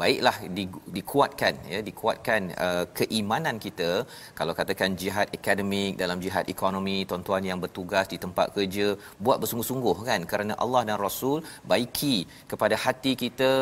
baiklah 0.00 0.36
di, 0.56 0.64
dikuatkan 0.96 1.54
ya 1.72 1.80
dikuatkan 1.88 2.40
uh, 2.66 2.84
keimanan 2.98 3.56
kita. 3.66 3.90
Kalau 4.38 4.52
katakan 4.60 4.98
jihad 5.02 5.28
akademik 5.36 5.92
dalam 6.02 6.18
jihad 6.24 6.44
ekonomi 6.54 6.96
tuan-tuan 7.10 7.44
yang 7.50 7.58
bertugas 7.64 8.06
di 8.12 8.18
tempat 8.24 8.46
kerja 8.56 8.86
buat 9.24 9.38
bersungguh-sungguh 9.42 9.96
kan? 10.08 10.20
Kerana 10.32 10.54
Allah 10.64 10.82
dan 10.88 10.98
Rasul 11.06 11.38
baiki 11.72 12.16
kepada 12.52 12.74
hati 12.84 13.14
kita 13.24 13.52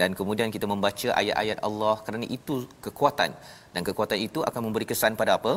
dan 0.00 0.12
kemudian 0.20 0.52
kita 0.56 0.68
membaca 0.74 1.08
ayat-ayat 1.20 1.58
Allah. 1.70 1.96
Kerana 2.04 2.26
itu 2.38 2.54
kekuatan. 2.86 3.32
Dan 3.74 3.82
kekuatan 3.88 4.18
itu 4.28 4.40
akan 4.48 4.60
memberi 4.68 4.86
kesan 4.92 5.14
pada 5.22 5.34
apa? 5.40 5.52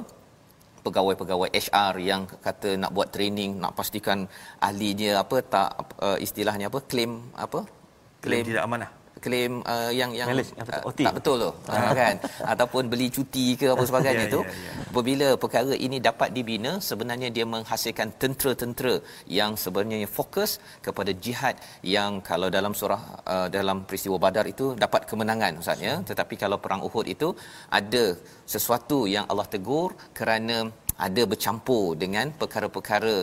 Pegawai-pegawai 0.85 1.49
HR 1.65 1.93
yang 2.09 2.21
kata 2.45 2.69
nak 2.81 2.91
buat 2.95 3.09
training 3.15 3.51
nak 3.63 3.73
pastikan 3.77 4.25
ahli 4.67 4.89
dia 5.01 5.13
apa 5.23 5.37
tak 5.55 5.69
uh, 6.07 6.17
istilahnya 6.25 6.73
apa 6.73 6.79
claim 6.91 7.13
apa? 7.45 7.61
Claim 8.25 8.45
tidak 8.49 8.65
amanah 8.65 9.00
claim 9.23 9.61
uh, 9.73 9.91
yang 9.99 10.11
yang 10.19 10.27
uh, 10.33 10.91
tak 11.07 11.13
betul 11.17 11.35
tu. 11.43 11.51
Uh, 11.69 11.93
kan? 12.01 12.15
Ataupun 12.53 12.89
beli 12.91 13.07
cuti 13.15 13.45
ke 13.61 13.67
apa 13.73 13.83
sebagainya 13.89 14.25
yeah, 14.27 14.35
tu 14.35 14.41
yeah, 14.41 14.57
yeah. 14.67 14.89
apabila 14.91 15.27
perkara 15.43 15.73
ini 15.87 15.97
dapat 16.09 16.29
dibina 16.35 16.71
sebenarnya 16.89 17.29
dia 17.35 17.45
menghasilkan 17.53 18.07
tentera-tentera 18.21 18.95
yang 19.39 19.53
sebenarnya 19.63 20.09
fokus 20.17 20.51
kepada 20.85 21.13
jihad 21.25 21.55
yang 21.95 22.19
kalau 22.29 22.49
dalam 22.57 22.73
surah 22.79 23.01
uh, 23.33 23.47
dalam 23.57 23.85
peristiwa 23.87 24.17
badar 24.25 24.45
itu 24.53 24.65
dapat 24.85 25.05
kemenangan 25.09 25.61
ustaz 25.61 25.79
ya. 25.89 25.95
Tetapi 26.09 26.35
kalau 26.43 26.57
perang 26.63 26.81
Uhud 26.87 27.05
itu 27.15 27.29
ada 27.79 28.05
sesuatu 28.53 28.99
yang 29.15 29.25
Allah 29.31 29.47
tegur 29.55 29.89
kerana 30.17 30.57
ada 31.07 31.23
bercampur 31.31 31.83
dengan 32.03 32.25
perkara-perkara 32.41 33.15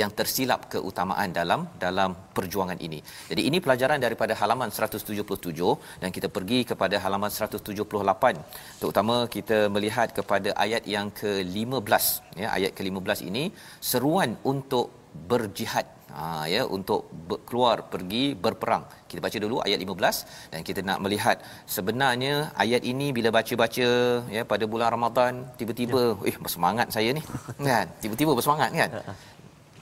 yang 0.00 0.10
tersilap 0.18 0.60
keutamaan 0.72 1.30
dalam 1.38 1.60
dalam 1.84 2.10
perjuangan 2.36 2.78
ini. 2.86 3.00
Jadi 3.30 3.42
ini 3.48 3.58
pelajaran 3.64 4.00
daripada 4.06 4.34
halaman 4.40 4.70
177 4.78 6.00
dan 6.02 6.10
kita 6.16 6.30
pergi 6.36 6.60
kepada 6.70 6.98
halaman 7.04 7.30
178. 7.38 8.42
Terutama 8.82 9.16
kita 9.36 9.58
melihat 9.76 10.10
kepada 10.18 10.52
ayat 10.66 10.84
yang 10.96 11.08
ke-15 11.20 12.04
ya 12.42 12.48
ayat 12.58 12.72
ke-15 12.78 13.20
ini 13.30 13.44
seruan 13.90 14.30
untuk 14.52 14.86
berjihad 15.32 15.86
ha, 16.18 16.46
ya 16.54 16.62
untuk 16.76 17.00
keluar 17.48 17.76
pergi 17.92 18.24
berperang. 18.44 18.84
Kita 19.10 19.20
baca 19.26 19.38
dulu 19.44 19.56
ayat 19.66 19.78
15 19.82 20.52
dan 20.52 20.60
kita 20.68 20.80
nak 20.88 20.98
melihat 21.04 21.36
sebenarnya 21.76 22.34
ayat 22.64 22.82
ini 22.92 23.06
bila 23.16 23.28
baca-baca 23.38 23.88
ya 24.36 24.42
pada 24.52 24.64
bulan 24.72 24.88
Ramadan 24.96 25.32
tiba-tiba 25.60 26.02
ya. 26.22 26.30
eh 26.30 26.36
bersemangat 26.44 26.88
saya 26.96 27.10
ni 27.18 27.22
kan 27.68 27.86
tiba-tiba 28.02 28.32
bersemangat 28.38 28.70
kan. 28.80 28.90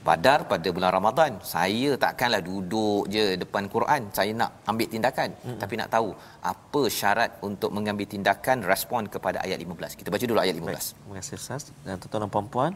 Badar 0.07 0.39
pada 0.51 0.67
bulan 0.75 0.91
Ramadan 0.97 1.31
saya 1.47 1.95
takkanlah 2.03 2.41
duduk 2.47 3.07
je 3.13 3.23
depan 3.43 3.63
Quran 3.75 4.01
saya 4.17 4.31
nak 4.41 4.51
ambil 4.71 4.87
tindakan 4.93 5.29
hmm. 5.45 5.59
tapi 5.61 5.73
nak 5.79 5.89
tahu 5.95 6.09
apa 6.51 6.81
syarat 6.99 7.31
untuk 7.49 7.71
mengambil 7.77 8.07
tindakan 8.13 8.67
respon 8.71 9.07
kepada 9.13 9.39
ayat 9.45 9.63
15 9.63 9.99
kita 9.99 10.11
baca 10.15 10.25
dulu 10.31 10.39
ayat 10.43 10.55
15 10.59 10.67
Baik. 10.67 10.83
terima 10.99 11.15
kasih 11.19 11.33
Ustaz 11.39 11.63
dan 11.87 11.95
tuan-tuan 12.03 12.21
dan 12.27 12.31
puan-puan 12.35 12.71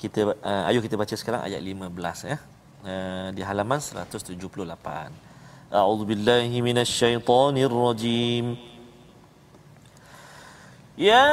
kita 0.00 0.20
uh, 0.32 0.68
ayo 0.72 0.80
kita 0.86 0.96
baca 1.02 1.14
sekarang 1.20 1.44
ayat 1.44 1.60
15 1.60 2.32
ya 2.32 2.36
uh, 2.84 3.32
di 3.34 3.42
halaman 3.42 3.80
178 3.80 5.10
A'udzu 5.72 6.04
billahi 6.04 6.62
minasyaitonir 6.62 7.70
rajim 7.72 8.56
Ya 10.96 11.24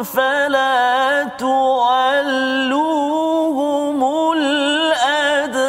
فلا 0.05 1.25
الأدبار. 4.33 5.67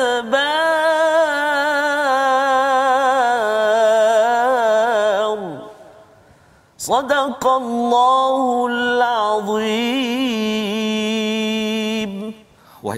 صدق 6.78 7.48
الله 7.48 8.68
العظيم. 8.72 9.98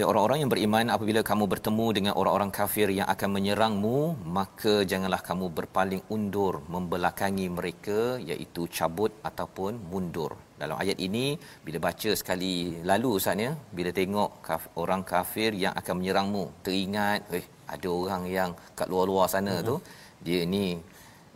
Wahai 0.00 0.16
orang-orang 0.16 0.38
yang 0.40 0.48
beriman, 0.52 0.86
apabila 0.96 1.20
kamu 1.20 1.44
bertemu 1.52 1.86
dengan 1.96 2.12
orang-orang 2.20 2.48
kafir 2.58 2.88
yang 2.98 3.04
akan 3.12 3.28
menyerangmu, 3.36 3.98
maka 4.36 4.74
janganlah 4.90 5.20
kamu 5.20 5.46
berpaling 5.58 6.00
undur 6.14 6.64
membelakangi 6.74 7.46
mereka 7.52 8.16
iaitu 8.16 8.64
cabut 8.76 9.12
ataupun 9.20 9.76
mundur. 9.92 10.32
Dalam 10.56 10.80
ayat 10.80 10.96
ini 11.06 11.36
bila 11.66 11.78
baca 11.84 12.16
sekali 12.20 12.80
lalu 12.90 13.08
Ustaz 13.20 13.44
bila 13.76 13.92
tengok 13.92 14.40
kaf, 14.40 14.72
orang 14.80 15.04
kafir 15.04 15.52
yang 15.52 15.76
akan 15.80 15.94
menyerangmu, 16.00 16.44
teringat 16.64 17.20
eh 17.36 17.44
ada 17.68 17.88
orang 17.92 18.24
yang 18.24 18.50
kat 18.72 18.88
luar-luar 18.88 19.28
sana 19.28 19.60
uh-huh. 19.60 19.68
tu, 19.68 19.76
dia 20.24 20.48
ni 20.54 20.80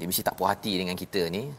dia 0.00 0.06
mesti 0.08 0.24
tak 0.24 0.40
puas 0.40 0.56
hati 0.56 0.72
dengan 0.80 0.96
kita 0.96 1.28
ni. 1.28 1.52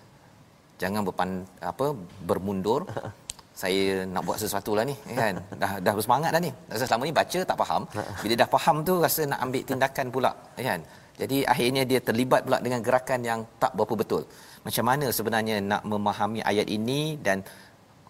Jangan 0.82 1.06
berpan 1.06 1.45
apa 1.62 1.93
bermundur 2.26 2.89
saya 3.62 4.03
nak 4.14 4.22
buat 4.28 4.38
sesuatu 4.43 4.72
lah 4.78 4.84
ni 4.89 4.95
kan? 5.20 5.36
Dah 5.62 5.72
dah 5.86 5.93
bersemangat 5.97 6.30
dah 6.36 6.41
ni. 6.43 6.51
Rasa 6.72 6.84
selama 6.89 7.03
ni 7.08 7.16
baca 7.22 7.39
tak 7.49 7.58
faham. 7.62 7.82
Bila 8.24 8.34
dah 8.41 8.49
faham 8.56 8.78
tu 8.88 8.93
rasa 9.06 9.22
nak 9.32 9.39
ambil 9.45 9.64
tindakan 9.70 10.08
pula 10.16 10.32
kan? 10.70 10.82
Jadi 11.22 11.38
akhirnya 11.53 11.84
dia 11.91 11.99
terlibat 12.08 12.41
pula 12.47 12.60
dengan 12.66 12.84
gerakan 12.88 13.20
yang 13.30 13.39
tak 13.64 13.72
berapa 13.80 13.95
betul. 14.01 14.24
Macam 14.68 14.86
mana 14.89 15.08
sebenarnya 15.18 15.56
nak 15.72 15.82
memahami 15.88 16.43
ayat 16.51 16.68
ini 16.78 17.16
dan 17.28 17.39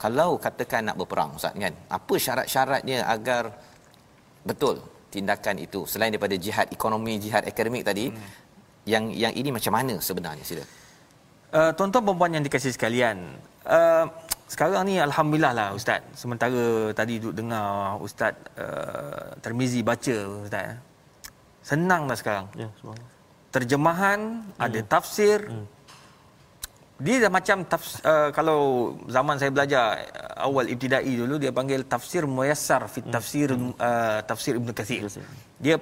kalau 0.01 0.29
katakan 0.45 0.81
nak 0.89 0.97
berperang 0.97 1.37
ustaz 1.37 1.53
kan? 1.53 1.73
Apa 1.97 2.13
syarat-syaratnya 2.25 3.05
agar 3.15 3.43
betul 4.49 4.81
tindakan 5.13 5.61
itu? 5.61 5.85
Selain 5.85 6.09
daripada 6.09 6.35
jihad 6.45 6.67
ekonomi 6.73 7.21
jihad 7.21 7.45
akademik 7.45 7.85
tadi 7.85 8.09
hmm. 8.09 8.29
yang 8.89 9.03
yang 9.13 9.33
ini 9.37 9.53
macam 9.53 9.73
mana 9.77 9.93
sebenarnya 10.01 10.41
sila? 10.41 10.65
Uh, 11.55 11.71
tuan-tuan 11.77 12.03
dan 12.03 12.17
puan 12.19 12.31
yang 12.35 12.43
dikasihi 12.43 12.73
sekalian 12.73 13.37
uh, 13.69 14.09
sekarang 14.55 14.87
ni 14.87 14.95
alhamdulillah 15.03 15.51
lah 15.51 15.67
ustaz 15.75 15.99
sementara 16.15 16.95
tadi 16.95 17.19
duduk 17.19 17.35
dengar 17.43 17.99
ustaz 17.99 18.31
uh, 18.55 19.35
Termizi 19.43 19.83
baca 19.83 20.15
ustaz 20.47 20.65
eh. 20.71 20.79
senang 21.59 22.07
dah 22.07 22.15
sekarang 22.15 22.47
ya 22.55 22.71
terjemahan 23.51 24.19
hmm. 24.47 24.65
ada 24.65 24.79
tafsir 24.87 25.43
hmm. 25.43 25.65
dia 27.03 27.15
dah 27.27 27.31
macam 27.37 27.57
tafs, 27.67 27.99
uh, 28.07 28.31
kalau 28.31 28.59
zaman 29.11 29.35
saya 29.35 29.51
belajar 29.51 29.83
uh, 30.15 30.47
awal 30.47 30.63
ibtidai 30.71 31.13
dulu 31.19 31.35
dia 31.35 31.51
panggil 31.51 31.83
tafsir 31.83 32.23
muyassar 32.23 32.87
fi 32.87 33.03
hmm. 33.03 33.11
tafsir 33.11 33.49
hmm. 33.51 33.75
uh, 33.75 34.19
tafsir 34.23 34.53
Ibnu 34.55 34.71
Katsir 34.71 35.03
dia 35.59 35.75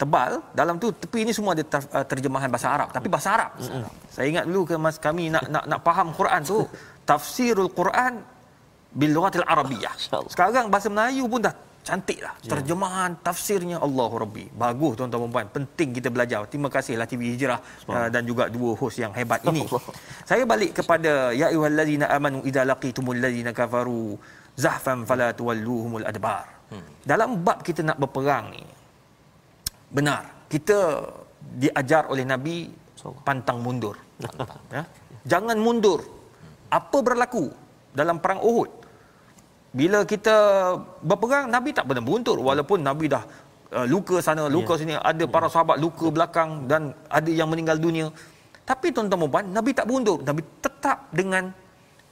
tebal 0.00 0.40
dalam 0.56 0.80
tu 0.82 0.88
tepi 0.96 1.28
ni 1.28 1.32
semua 1.36 1.52
ada 1.52 1.64
terjemahan 2.08 2.48
bahasa 2.48 2.68
Arab 2.72 2.88
tapi 2.96 3.06
bahasa 3.12 3.28
Arab 3.36 3.50
hmm. 3.60 3.84
saya 4.08 4.26
ingat 4.32 4.44
dulu 4.48 4.60
ke 4.64 4.74
mas 4.80 4.96
kami 4.96 5.28
nak 5.28 5.44
nak 5.52 5.64
nak 5.68 5.80
faham 5.84 6.08
Quran 6.16 6.40
tu 6.40 6.64
tafsirul 7.08 7.70
Quran 7.72 8.22
bil 8.92 9.12
lughatil 9.16 9.46
arabiyyah. 9.46 9.94
Sekarang 10.28 10.68
bahasa 10.68 10.88
Melayu 10.92 11.24
pun 11.26 11.40
dah 11.42 11.54
cantik 11.82 12.22
lah. 12.22 12.34
Yeah. 12.40 12.50
Terjemahan, 12.54 13.10
tafsirnya 13.26 13.76
Allahu 13.82 14.22
Rabbi. 14.22 14.46
Bagus 14.54 14.94
tuan-tuan 14.98 15.26
dan 15.26 15.32
puan. 15.34 15.46
Penting 15.50 15.88
kita 15.98 16.08
belajar. 16.14 16.46
Terima 16.46 16.70
kasihlah 16.70 17.06
TV 17.10 17.34
Hijrah 17.34 17.58
uh, 17.90 18.08
dan 18.08 18.22
juga 18.22 18.46
dua 18.46 18.78
hos 18.78 18.94
yang 19.02 19.10
hebat 19.18 19.42
ini. 19.50 19.66
Saya 20.30 20.46
balik 20.46 20.78
kepada 20.78 21.34
ya 21.34 21.50
ayyuhallazina 21.50 22.06
amanu 22.06 22.46
idza 22.46 22.62
laqitumul 22.62 23.18
ladzina 23.18 23.50
kafaru 23.50 24.14
zahfan 24.54 25.02
fala 25.02 25.34
tuwalluhumul 25.34 26.06
adbar. 26.06 26.46
Hmm. 26.70 26.86
Dalam 27.02 27.42
bab 27.42 27.66
kita 27.66 27.82
nak 27.82 27.98
berperang 27.98 28.54
ni. 28.54 28.62
Benar. 29.90 30.46
Kita 30.46 30.78
diajar 31.58 32.06
oleh 32.06 32.22
Nabi 32.22 32.70
pantang 33.26 33.58
mundur. 33.58 33.98
ya. 34.70 34.86
Jangan 35.26 35.58
mundur. 35.58 36.21
Apa 36.72 36.98
berlaku 37.04 37.52
dalam 37.92 38.16
perang 38.16 38.40
Uhud? 38.40 38.82
bila 39.72 40.04
kita 40.04 40.36
berperang 41.00 41.48
Nabi 41.48 41.72
tak 41.72 41.88
pernah 41.88 42.04
beruntur 42.04 42.36
walaupun 42.36 42.84
Nabi 42.84 43.08
dah 43.08 43.24
uh, 43.72 43.86
luka 43.88 44.20
sana 44.20 44.44
luka 44.52 44.76
yeah. 44.76 44.80
sini 44.80 44.94
ada 45.00 45.24
para 45.24 45.48
sahabat 45.48 45.80
luka 45.80 46.12
belakang 46.12 46.68
dan 46.68 46.92
ada 47.08 47.30
yang 47.32 47.48
meninggal 47.48 47.80
dunia 47.80 48.12
tapi 48.68 48.92
tuan-tuan 48.92 49.32
puan 49.32 49.44
Nabi 49.48 49.72
tak 49.72 49.88
beruntur 49.88 50.20
Nabi 50.20 50.44
tetap 50.60 51.08
dengan 51.08 51.48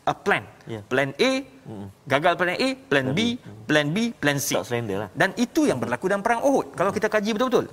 a 0.09 0.15
plan 0.17 0.43
yeah. 0.65 0.81
plan 0.89 1.13
A 1.21 1.33
mm. 1.45 1.87
gagal 2.09 2.33
plan 2.41 2.57
A 2.57 2.69
plan 2.89 3.07
B 3.13 3.37
plan 3.69 3.87
B 3.93 4.17
plan 4.17 4.41
C 4.41 4.57
lah. 4.57 5.13
dan 5.13 5.37
itu 5.37 5.69
yang 5.69 5.77
berlaku 5.77 6.09
dalam 6.09 6.25
perang 6.25 6.41
Uhud 6.41 6.73
kalau 6.73 6.91
kita 6.97 7.13
kaji 7.13 7.37
betul-betul 7.37 7.69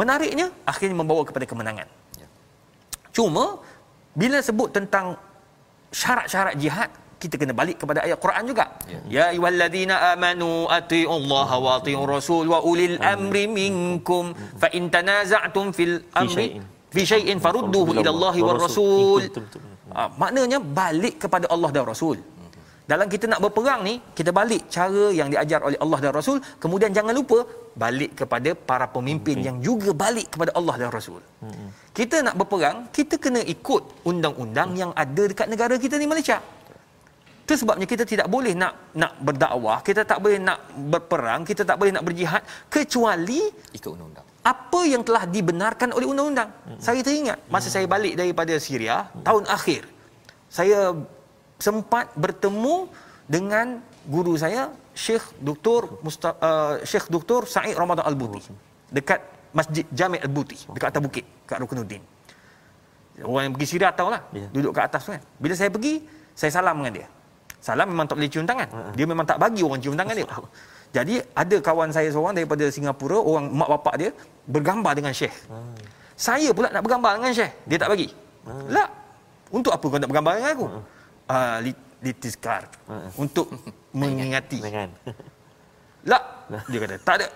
menariknya 0.00 0.48
akhirnya 0.64 0.96
membawa 0.96 1.28
kepada 1.28 1.44
kemenangan 1.44 1.88
yeah. 2.16 2.30
cuma 3.12 3.60
bila 4.16 4.40
sebut 4.40 4.72
tentang 4.72 5.20
syarat-syarat 5.90 6.56
jihad 6.62 6.90
kita 7.20 7.36
kena 7.36 7.52
balik 7.52 7.76
kepada 7.82 8.00
ayat 8.06 8.16
Quran 8.24 8.42
juga. 8.50 8.64
Ya, 8.88 9.00
ya 9.14 9.24
ayyuhallazina 9.32 9.94
amanu 10.16 10.64
atiullaha 10.78 11.56
wa 11.64 11.70
atiur 11.76 12.08
rasul 12.08 12.48
wa 12.48 12.64
ulil 12.70 12.96
amri 13.12 13.44
minkum 13.44 14.32
fa 14.62 14.72
in 14.78 14.88
tanaza'tum 14.94 15.66
fil 15.76 16.00
amri 16.16 16.48
fi 16.94 17.02
syai'in 17.12 17.38
farudduhu 17.44 17.92
ila 18.00 18.10
Allahi 18.14 18.40
war 18.48 18.58
rasul. 18.66 19.20
Ha, 19.96 20.02
maknanya 20.22 20.58
balik 20.80 21.14
kepada 21.26 21.46
Allah 21.54 21.70
dan 21.74 21.82
Rasul. 21.82 22.16
Dalam 22.90 23.06
kita 23.14 23.24
nak 23.32 23.40
berperang 23.44 23.80
ni, 23.88 23.94
kita 24.18 24.30
balik 24.38 24.62
cara 24.76 25.04
yang 25.18 25.28
diajar 25.32 25.60
oleh 25.68 25.78
Allah 25.84 25.98
dan 26.04 26.12
Rasul. 26.18 26.38
Kemudian 26.62 26.90
jangan 26.96 27.14
lupa 27.18 27.38
balik 27.82 28.12
kepada 28.20 28.50
para 28.70 28.86
pemimpin 28.96 29.38
yang 29.46 29.56
juga 29.66 29.90
balik 30.04 30.26
kepada 30.34 30.50
Allah 30.58 30.74
dan 30.80 30.90
Rasul. 30.96 31.20
Kita 31.98 32.16
nak 32.26 32.34
berperang, 32.40 32.78
kita 32.96 33.14
kena 33.24 33.40
ikut 33.54 33.82
undang-undang 34.10 34.74
yang 34.80 34.90
ada 35.04 35.22
dekat 35.30 35.46
negara 35.52 35.74
kita 35.84 35.94
ni 36.02 36.08
Malaysia. 36.12 36.38
Itu 37.46 37.54
sebabnya 37.62 37.86
kita 37.92 38.02
tidak 38.12 38.26
boleh 38.34 38.54
nak 38.62 38.74
nak 39.02 39.12
berdakwah, 39.26 39.78
kita 39.86 40.02
tak 40.10 40.18
boleh 40.24 40.38
nak 40.48 40.58
berperang, 40.94 41.40
kita 41.46 41.62
tak 41.70 41.76
boleh 41.80 41.92
nak 41.94 42.04
berjihad 42.08 42.42
kecuali 42.74 43.40
ikut 43.74 43.90
undang-undang. 43.94 44.26
Apa 44.52 44.80
yang 44.92 45.02
telah 45.06 45.24
dibenarkan 45.36 45.94
oleh 45.94 46.06
undang-undang. 46.10 46.50
Hmm. 46.66 46.78
Saya 46.82 47.00
teringat 47.06 47.38
masa 47.54 47.68
hmm. 47.70 47.74
saya 47.74 47.86
balik 47.94 48.14
daripada 48.18 48.54
Syria 48.66 48.96
hmm. 49.06 49.22
tahun 49.26 49.44
akhir. 49.46 49.82
Saya 50.50 50.78
sempat 51.60 52.10
bertemu 52.16 52.88
dengan 53.28 53.78
guru 54.08 54.34
saya 54.34 54.72
Syekh 54.96 55.22
Dr. 55.38 56.00
Musta, 56.02 56.34
uh, 56.40 56.82
Syekh 56.82 57.06
Dr. 57.12 57.46
Said 57.46 57.76
Ramadan 57.78 58.02
Al-Buti 58.08 58.50
dekat 58.90 59.22
Masjid 59.54 59.86
Jami' 59.94 60.18
Al-Buti 60.18 60.66
dekat 60.74 60.88
atas 60.90 61.02
bukit 61.04 61.24
kat 61.46 61.62
Rukunuddin. 61.62 62.02
Orang 63.20 63.50
yang 63.50 63.52
pergi 63.52 63.68
Syria 63.76 63.92
tahu 63.92 64.08
lah. 64.08 64.24
Yeah. 64.32 64.48
Duduk 64.48 64.72
kat 64.72 64.88
atas 64.88 65.04
tu 65.04 65.12
kan. 65.12 65.20
Bila 65.36 65.52
saya 65.52 65.68
pergi, 65.68 66.00
saya 66.32 66.48
salam 66.48 66.80
dengan 66.80 67.04
dia. 67.04 67.06
Salam 67.60 67.92
memang 67.92 68.08
tak 68.08 68.16
boleh 68.16 68.32
cium 68.32 68.48
tangan. 68.48 68.96
Dia 68.96 69.04
memang 69.04 69.28
tak 69.28 69.36
bagi 69.36 69.60
orang 69.60 69.80
cium 69.84 69.92
tangan 69.92 70.16
dia. 70.16 70.26
Jadi 70.90 71.14
ada 71.36 71.56
kawan 71.60 71.92
saya 71.92 72.08
seorang 72.08 72.32
daripada 72.32 72.64
Singapura, 72.72 73.20
orang 73.20 73.52
mak 73.52 73.68
bapak 73.78 73.94
dia 74.00 74.10
bergambar 74.48 74.96
dengan 74.96 75.12
Syekh. 75.12 75.36
Saya 76.16 76.50
pula 76.56 76.72
nak 76.72 76.80
bergambar 76.80 77.20
dengan 77.20 77.30
Syekh. 77.36 77.52
Dia 77.68 77.76
tak 77.76 77.92
bagi. 77.92 78.08
La. 78.72 78.88
Untuk 79.50 79.74
apa 79.74 79.82
kau 79.82 79.98
nak 79.98 80.08
bergambar 80.08 80.32
dengan 80.38 80.50
aku? 80.54 80.66
Ah, 80.70 80.82
uh, 81.30 81.58
litiskar. 82.02 82.66
Untuk 83.14 83.54
mengingati. 84.00 84.58
La. 86.04 86.18
Dia 86.66 86.78
kata, 86.82 86.96
tak 87.06 87.14
ada. 87.22 87.28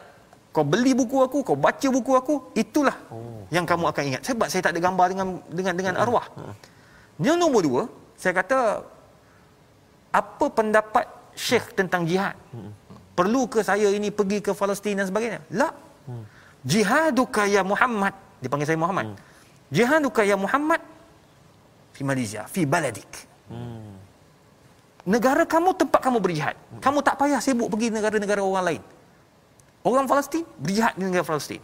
Kau 0.55 0.63
beli 0.63 0.95
buku 0.95 1.19
aku, 1.19 1.43
kau 1.43 1.59
baca 1.59 1.89
buku 1.91 2.15
aku, 2.15 2.35
itulah 2.55 2.95
oh. 3.11 3.43
yang 3.51 3.67
kamu 3.67 3.91
akan 3.91 4.03
ingat. 4.07 4.23
Sebab 4.23 4.47
saya 4.47 4.63
tak 4.63 4.79
ada 4.79 4.81
gambar 4.87 5.07
dengan 5.11 5.27
dengan 5.51 5.75
dengan 5.75 5.95
arwah. 5.99 6.27
Dia 7.19 7.35
nombor 7.35 7.63
dua, 7.67 7.83
saya 8.15 8.39
kata 8.39 8.87
apa 10.15 10.47
pendapat 10.55 11.11
Syekh 11.35 11.75
tentang 11.75 12.07
jihad? 12.07 12.39
Perlu 13.19 13.51
ke 13.51 13.67
saya 13.67 13.91
ini 13.91 14.15
pergi 14.15 14.39
ke 14.39 14.55
Palestin 14.55 15.03
dan 15.03 15.11
sebagainya? 15.11 15.43
La. 15.51 15.75
Jihaduka 16.63 17.51
ya 17.51 17.67
Muhammad. 17.67 18.15
Dipanggil 18.39 18.67
saya 18.71 18.79
Muhammad. 18.79 19.19
Jihaduka 19.75 20.23
ya 20.23 20.39
Muhammad 20.39 20.79
di 21.99 22.03
Malaysia, 22.07 22.47
di 22.47 22.63
baladik. 22.63 23.11
Negara 25.05 25.45
kamu 25.45 25.77
tempat 25.77 26.01
kamu 26.01 26.19
berjihad. 26.21 26.57
Kamu 26.81 27.05
tak 27.05 27.21
payah 27.21 27.41
sibuk 27.41 27.69
pergi 27.69 27.93
negara-negara 27.93 28.41
orang 28.41 28.65
lain. 28.65 28.83
Orang 29.85 30.09
Palestin 30.09 30.49
berjihad 30.57 30.97
di 30.97 31.05
negara 31.05 31.25
Palestin. 31.29 31.61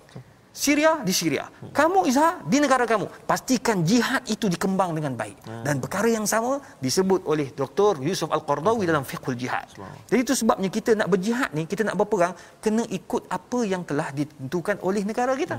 Syria 0.51 0.99
di 1.07 1.15
Syria. 1.15 1.47
Kamu 1.71 2.11
Izha 2.11 2.43
di 2.43 2.59
negara 2.59 2.83
kamu. 2.83 3.07
Pastikan 3.23 3.87
jihad 3.87 4.27
itu 4.27 4.51
dikembang 4.51 4.99
dengan 4.99 5.15
baik. 5.15 5.39
Dan 5.63 5.79
perkara 5.79 6.11
yang 6.11 6.27
sama 6.27 6.59
disebut 6.83 7.23
oleh 7.23 7.55
Dr. 7.55 8.03
Yusuf 8.03 8.27
Al-Qardawi 8.35 8.83
dalam 8.83 9.07
Fiqhul 9.07 9.39
Jihad. 9.39 9.71
Jadi 10.11 10.21
itu 10.21 10.35
sebabnya 10.35 10.67
kita 10.67 10.99
nak 10.99 11.07
berjihad 11.07 11.55
ni, 11.55 11.71
kita 11.71 11.87
nak 11.87 11.95
berperang, 11.95 12.35
kena 12.59 12.83
ikut 12.91 13.31
apa 13.31 13.59
yang 13.63 13.87
telah 13.87 14.11
ditentukan 14.11 14.83
oleh 14.83 15.07
negara 15.07 15.39
kita. 15.39 15.55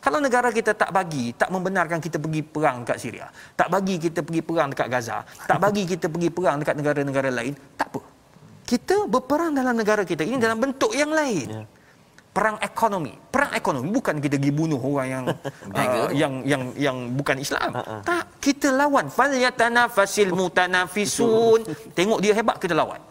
Kalau 0.00 0.16
negara 0.16 0.48
kita 0.48 0.72
tak 0.72 0.88
bagi, 0.96 1.36
tak 1.36 1.52
membenarkan 1.52 2.00
kita 2.00 2.16
pergi 2.16 2.40
perang 2.40 2.88
dekat 2.88 2.96
Syria, 2.96 3.28
tak 3.52 3.68
bagi 3.68 4.00
kita 4.00 4.24
pergi 4.24 4.40
perang 4.40 4.72
dekat 4.72 4.88
Gaza, 4.88 5.20
tak 5.44 5.60
bagi 5.64 5.84
kita 5.84 6.08
pergi 6.08 6.32
perang 6.32 6.56
dekat 6.56 6.74
negara-negara 6.80 7.28
lain, 7.28 7.52
tak 7.76 7.92
apa. 7.92 8.00
Kita 8.64 9.04
berperang 9.04 9.52
dalam 9.52 9.76
negara 9.76 10.00
kita 10.08 10.24
ini 10.24 10.40
dalam 10.40 10.56
bentuk 10.56 10.96
yang 10.96 11.12
lain. 11.12 11.48
Yeah 11.52 11.79
perang 12.30 12.56
ekonomi. 12.62 13.12
Perang 13.30 13.52
ekonomi 13.58 13.86
bukan 13.90 14.22
kita 14.22 14.38
pergi 14.38 14.54
bunuh 14.54 14.80
orang 14.80 15.08
yang 15.10 15.24
uh, 15.78 16.10
yang 16.14 16.32
yang 16.46 16.62
yang 16.78 16.96
bukan 17.18 17.36
Islam. 17.42 17.70
Uh-uh. 17.74 18.00
Tak, 18.06 18.24
kita 18.38 18.70
lawan 18.70 19.10
falyatanafasil 19.10 20.30
mutanafisun. 20.30 21.66
Tengok 21.98 22.18
dia 22.22 22.32
hebat 22.34 22.56
kita 22.62 22.74
lawan. 22.74 23.02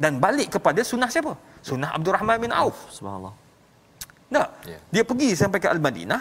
Dan 0.00 0.16
balik 0.16 0.56
kepada 0.56 0.80
sunnah 0.80 1.10
siapa? 1.12 1.36
Sunnah 1.60 1.92
Abdul 1.92 2.14
Rahman 2.16 2.40
bin 2.40 2.52
Auf. 2.56 2.88
Subhanallah. 2.88 3.34
Tak. 4.30 4.48
Yeah. 4.64 4.80
Dia 4.94 5.02
pergi 5.04 5.34
sampai 5.34 5.58
ke 5.58 5.68
Al-Madinah, 5.68 6.20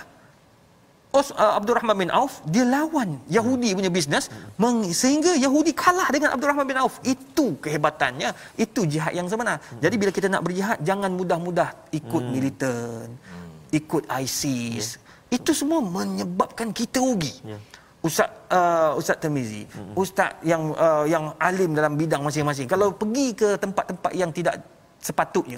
Os, 1.09 1.33
uh, 1.33 1.57
Abdul 1.57 1.73
Rahman 1.73 1.97
bin 2.05 2.09
Auf 2.13 2.45
dia 2.45 2.61
lawan 2.61 3.17
Yahudi 3.25 3.73
punya 3.73 3.89
bisnes 3.89 4.29
hmm. 4.29 4.93
sehingga 4.93 5.33
Yahudi 5.33 5.73
kalah 5.73 6.05
dengan 6.13 6.37
Abdul 6.37 6.53
Rahman 6.53 6.69
bin 6.69 6.77
Auf 6.77 7.01
itu 7.01 7.57
kehebatannya 7.57 8.29
itu 8.61 8.85
jihad 8.85 9.17
yang 9.17 9.25
sebenar 9.25 9.57
hmm. 9.57 9.81
jadi 9.81 9.95
bila 9.97 10.11
kita 10.13 10.29
nak 10.29 10.45
berjihad 10.45 10.77
jangan 10.85 11.09
mudah-mudah 11.17 11.73
ikut 11.97 12.21
hmm. 12.21 12.29
militan 12.29 13.09
hmm. 13.09 13.73
ikut 13.73 14.05
ISIS 14.21 15.01
yeah. 15.01 15.41
itu 15.41 15.49
semua 15.49 15.81
menyebabkan 15.81 16.69
kita 16.69 17.01
rugi 17.01 17.33
yeah. 17.41 17.57
Ustaz 18.05 18.29
uh, 18.53 18.93
Ustaz 18.93 19.17
Tamizi 19.17 19.65
hmm. 19.65 19.97
ustaz 19.97 20.37
yang 20.45 20.77
uh, 20.77 21.09
yang 21.09 21.33
alim 21.41 21.73
dalam 21.73 21.97
bidang 21.97 22.21
masing-masing 22.21 22.69
kalau 22.69 22.93
pergi 22.93 23.33
ke 23.33 23.57
tempat-tempat 23.57 24.13
yang 24.13 24.29
tidak 24.29 24.61
sepatutnya 25.01 25.57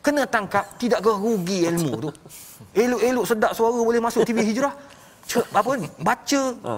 kena 0.00 0.24
tangkap 0.24 0.64
tidak 0.80 1.04
rugi 1.04 1.68
ilmu 1.68 2.08
tu 2.08 2.10
Elok-elok 2.74 3.24
sedap 3.26 3.52
suara 3.56 3.78
boleh 3.78 4.00
masuk 4.02 4.22
TV 4.28 4.38
Hijrah. 4.46 4.74
Cek, 5.26 5.46
apa 5.50 5.70
ni? 5.78 5.88
Baca 6.00 6.42
ha. 6.66 6.74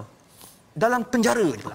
dalam 0.73 1.01
penjara 1.09 1.49
je. 1.53 1.67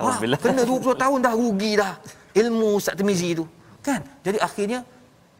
Wah, 0.00 0.16
kena 0.40 0.62
20 0.64 0.96
tahun 0.96 1.18
dah 1.20 1.34
rugi 1.36 1.72
dah 1.76 1.92
ilmu 2.36 2.80
Ustaz 2.80 2.96
Temizi 2.96 3.36
tu. 3.36 3.44
Kan? 3.84 4.00
Jadi 4.24 4.38
akhirnya 4.40 4.80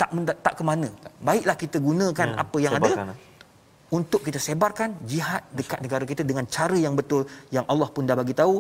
tak 0.01 0.11
tak 0.45 0.55
ke 0.59 0.63
mana. 0.65 0.89
Baiklah 1.21 1.57
kita 1.57 1.77
gunakan 1.81 2.29
hmm, 2.37 2.43
apa 2.43 2.57
yang 2.61 2.75
sebarkan. 2.77 3.07
ada 3.09 3.29
untuk 3.99 4.21
kita 4.27 4.39
sebarkan 4.47 4.91
jihad 5.11 5.43
dekat 5.59 5.79
negara 5.85 6.05
kita 6.11 6.23
dengan 6.31 6.47
cara 6.57 6.77
yang 6.79 6.95
betul 7.01 7.23
yang 7.57 7.67
Allah 7.73 7.89
pun 7.95 8.07
dah 8.09 8.17
bagi 8.23 8.35
tahu 8.41 8.55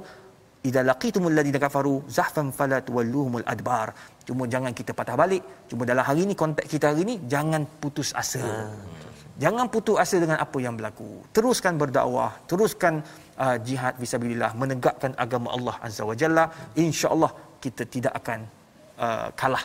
idza 0.68 0.82
laqitumul 0.90 1.34
ladina 1.38 1.58
kafaru 1.64 1.94
zahfan 2.16 2.48
fala 2.58 2.78
tuwalluhumul 2.86 3.46
adbar 3.52 3.94
cuma 4.26 4.44
jangan 4.54 4.72
kita 4.78 4.92
patah 4.98 5.16
balik 5.22 5.42
cuma 5.70 5.86
dalam 5.90 6.04
hari 6.08 6.26
ini 6.26 6.34
konteks 6.42 6.68
kita 6.74 6.90
hari 6.90 7.02
ini 7.06 7.14
jangan 7.34 7.62
putus 7.82 8.10
asa 8.22 8.42
hmm. 8.42 8.99
Jangan 9.40 9.72
putus 9.72 9.96
asa 9.96 10.20
dengan 10.20 10.36
apa 10.44 10.58
yang 10.60 10.76
berlaku. 10.76 11.24
Teruskan 11.32 11.80
berdakwah, 11.80 12.44
teruskan 12.44 13.00
uh, 13.40 13.56
jihad 13.56 13.96
fisabilillah, 13.96 14.52
menegakkan 14.52 15.16
agama 15.16 15.48
Allah 15.56 15.76
Azza 15.80 16.04
wa 16.04 16.12
Jalla. 16.12 16.44
Insya-Allah 16.76 17.32
kita 17.64 17.88
tidak 17.88 18.12
akan 18.20 18.44
uh, 19.00 19.32
kalah 19.32 19.64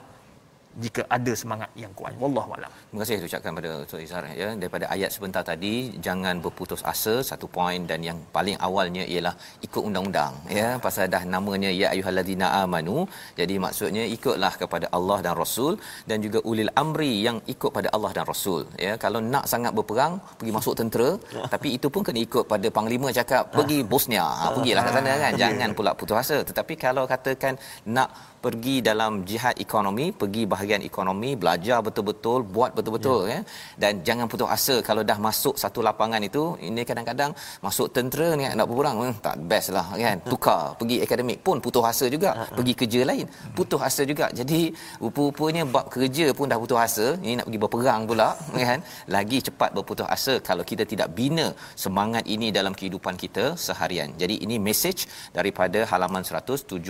jika 0.84 1.02
ada 1.16 1.34
semangat 1.42 1.70
yang 1.82 1.92
kuat. 2.00 2.14
Wallahu 2.24 2.52
alam. 2.58 2.72
Terima 2.88 3.00
kasih 3.02 3.28
ucapkan 3.30 3.52
pada 3.58 3.72
Ustaz 3.86 4.06
Izhar 4.06 4.24
ya. 4.42 4.48
Daripada 4.62 4.86
ayat 4.96 5.10
sebentar 5.16 5.44
tadi 5.52 5.74
jangan 6.06 6.36
berputus 6.46 6.82
asa 6.94 7.14
satu 7.30 7.48
poin 7.58 7.82
dan 7.92 8.00
yang 8.08 8.20
paling 8.36 8.58
awalnya 8.68 9.04
ialah 9.14 9.34
ikut 9.68 9.82
undang-undang 9.88 10.34
ya. 10.60 10.68
Pasal 10.86 11.08
dah 11.16 11.24
namanya 11.36 11.72
ya 11.82 11.88
ayyuhallazina 11.94 12.48
amanu. 12.64 12.98
Jadi 13.40 13.56
maksudnya 13.66 14.04
ikutlah 14.18 14.54
kepada 14.64 14.90
Allah 14.98 15.20
dan 15.28 15.36
Rasul. 15.44 15.74
Dan 16.10 16.20
juga 16.26 16.40
ulil 16.50 16.72
amri 16.84 17.14
yang 17.28 17.40
ikut 17.56 17.72
pada 17.78 17.90
Allah 17.96 18.12
dan 18.18 18.26
Rasul 18.34 18.62
ya. 18.86 18.94
Kalau 19.06 19.22
nak 19.34 19.48
sangat 19.54 19.72
berperang 19.80 20.14
pergi 20.40 20.54
masuk 20.60 20.76
tentera. 20.82 21.10
Tapi 21.56 21.68
itu 21.80 21.88
pun 21.94 22.04
kena 22.08 22.20
ikut 22.28 22.46
pada 22.54 22.68
panglima 22.78 23.08
cakap 23.20 23.44
pergi 23.58 23.80
Bosnia. 23.92 24.28
Ha, 24.40 24.52
pergilah 24.56 24.84
kat 24.88 24.94
sana 25.00 25.14
kan. 25.24 25.34
Jangan 25.44 25.70
pula 25.78 25.92
putus 26.00 26.20
asa. 26.24 26.38
Tetapi 26.50 26.74
kalau 26.86 27.04
katakan 27.14 27.56
nak 27.96 28.10
pergi 28.46 28.76
dalam 28.90 29.14
jihad 29.30 29.56
ekonomi 29.66 30.06
pergi 30.22 30.44
bahagian 30.66 30.82
ekonomi 30.90 31.32
belajar 31.42 31.78
betul-betul 31.86 32.40
buat 32.56 32.72
betul-betul 32.78 33.20
ya. 33.30 33.38
ya. 33.38 33.40
Dan 33.82 33.94
jangan 34.08 34.26
putus 34.32 34.50
asa 34.56 34.76
kalau 34.88 35.06
dah 35.10 35.18
masuk 35.28 35.56
satu 35.64 35.80
lapangan 35.88 36.22
itu 36.30 36.44
ini 36.68 36.82
kadang-kadang 36.90 37.32
masuk 37.66 37.88
tentera 37.96 38.34
ni 38.40 38.44
nak 38.60 38.66
berperang 38.70 38.98
hmm, 39.02 39.16
tak 39.26 39.36
best 39.50 39.70
lah 39.78 39.86
kan. 39.94 40.18
Tukar 40.34 40.62
pergi 40.80 40.98
akademik 41.06 41.40
pun 41.46 41.62
putus 41.66 41.86
asa 41.92 42.06
juga 42.16 42.30
pergi 42.58 42.74
kerja 42.82 43.02
lain 43.10 43.28
putus 43.58 43.82
asa 43.90 44.02
juga. 44.12 44.26
Jadi 44.40 44.62
rupa-rupanya 45.04 45.64
bab 45.76 45.86
kerja 45.96 46.26
pun 46.38 46.50
dah 46.52 46.58
putus 46.64 46.80
asa 46.86 47.08
ini 47.22 47.38
nak 47.38 47.46
pergi 47.48 47.62
berperang 47.64 48.02
pula 48.10 48.30
kan. 48.70 48.82
Lagi 49.16 49.38
cepat 49.48 49.70
berputus 49.78 50.10
asa 50.16 50.34
kalau 50.50 50.66
kita 50.72 50.84
tidak 50.92 51.14
bina 51.20 51.48
semangat 51.84 52.26
ini 52.36 52.50
dalam 52.50 52.74
kehidupan 52.80 53.14
kita 53.24 53.46
seharian. 53.68 54.10
Jadi 54.22 54.42
ini 54.48 54.58
message 54.70 55.06
daripada 55.38 55.86
halaman 55.94 56.26
170 56.26 56.82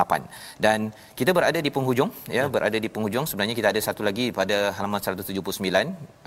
8 0.00 0.64
dan 0.64 0.78
kita 1.18 1.30
berada 1.38 1.58
di 1.66 1.70
penghujung 1.76 2.10
ya, 2.36 2.42
ya 2.44 2.44
berada 2.54 2.78
di 2.84 2.88
penghujung. 2.94 3.24
Sebenarnya 3.30 3.56
kita 3.58 3.68
ada 3.72 3.80
satu 3.88 4.02
lagi 4.08 4.26
pada 4.38 4.56
halaman 4.76 5.00
179 5.00 5.48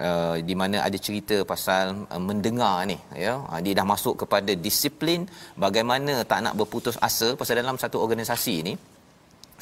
uh, 0.08 0.36
di 0.50 0.56
mana 0.62 0.78
ada 0.88 0.98
cerita 1.06 1.38
pasal 1.52 1.86
uh, 2.14 2.22
mendengar 2.30 2.76
ni 2.92 2.98
ya. 3.26 3.34
Uh, 3.52 3.60
dia 3.66 3.74
dah 3.80 3.88
masuk 3.94 4.16
kepada 4.24 4.52
disiplin 4.66 5.22
bagaimana 5.66 6.14
tak 6.32 6.42
nak 6.48 6.54
berputus 6.60 6.98
asa 7.08 7.30
pasal 7.40 7.58
dalam 7.64 7.80
satu 7.86 8.00
organisasi 8.06 8.56
ni. 8.70 8.76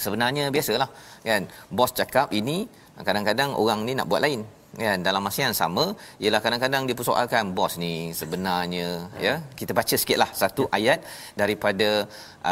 Sebenarnya 0.03 0.43
biasalah 0.55 0.89
kan. 1.29 1.43
Bos 1.77 1.91
cakap 1.99 2.27
ini 2.39 2.57
kadang-kadang 3.07 3.51
orang 3.61 3.79
ni 3.87 3.93
nak 3.99 4.07
buat 4.11 4.21
lain 4.25 4.41
kan. 4.83 4.99
Dalam 5.07 5.21
masa 5.27 5.39
yang 5.45 5.57
sama 5.61 5.83
ialah 6.23 6.41
kadang-kadang 6.45 6.83
dia 6.89 6.97
persoalkan 6.99 7.53
bos 7.57 7.73
ni 7.83 7.93
sebenarnya 8.21 8.87
ya. 9.25 9.35
Kita 9.59 9.71
baca 9.79 9.95
sikitlah 10.01 10.29
satu 10.41 10.65
ayat 10.77 10.99
daripada 11.41 11.89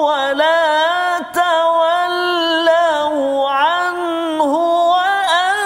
ولا 0.03 1.19
تولوا 1.31 2.71
عنه 3.51 4.53
وأنتم 4.91 5.63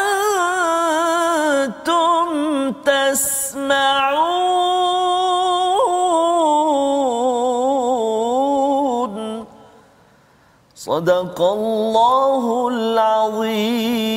تسمعون. 2.85 4.35
صدق 10.77 11.41
الله 11.41 12.69
العظيم. 12.69 14.14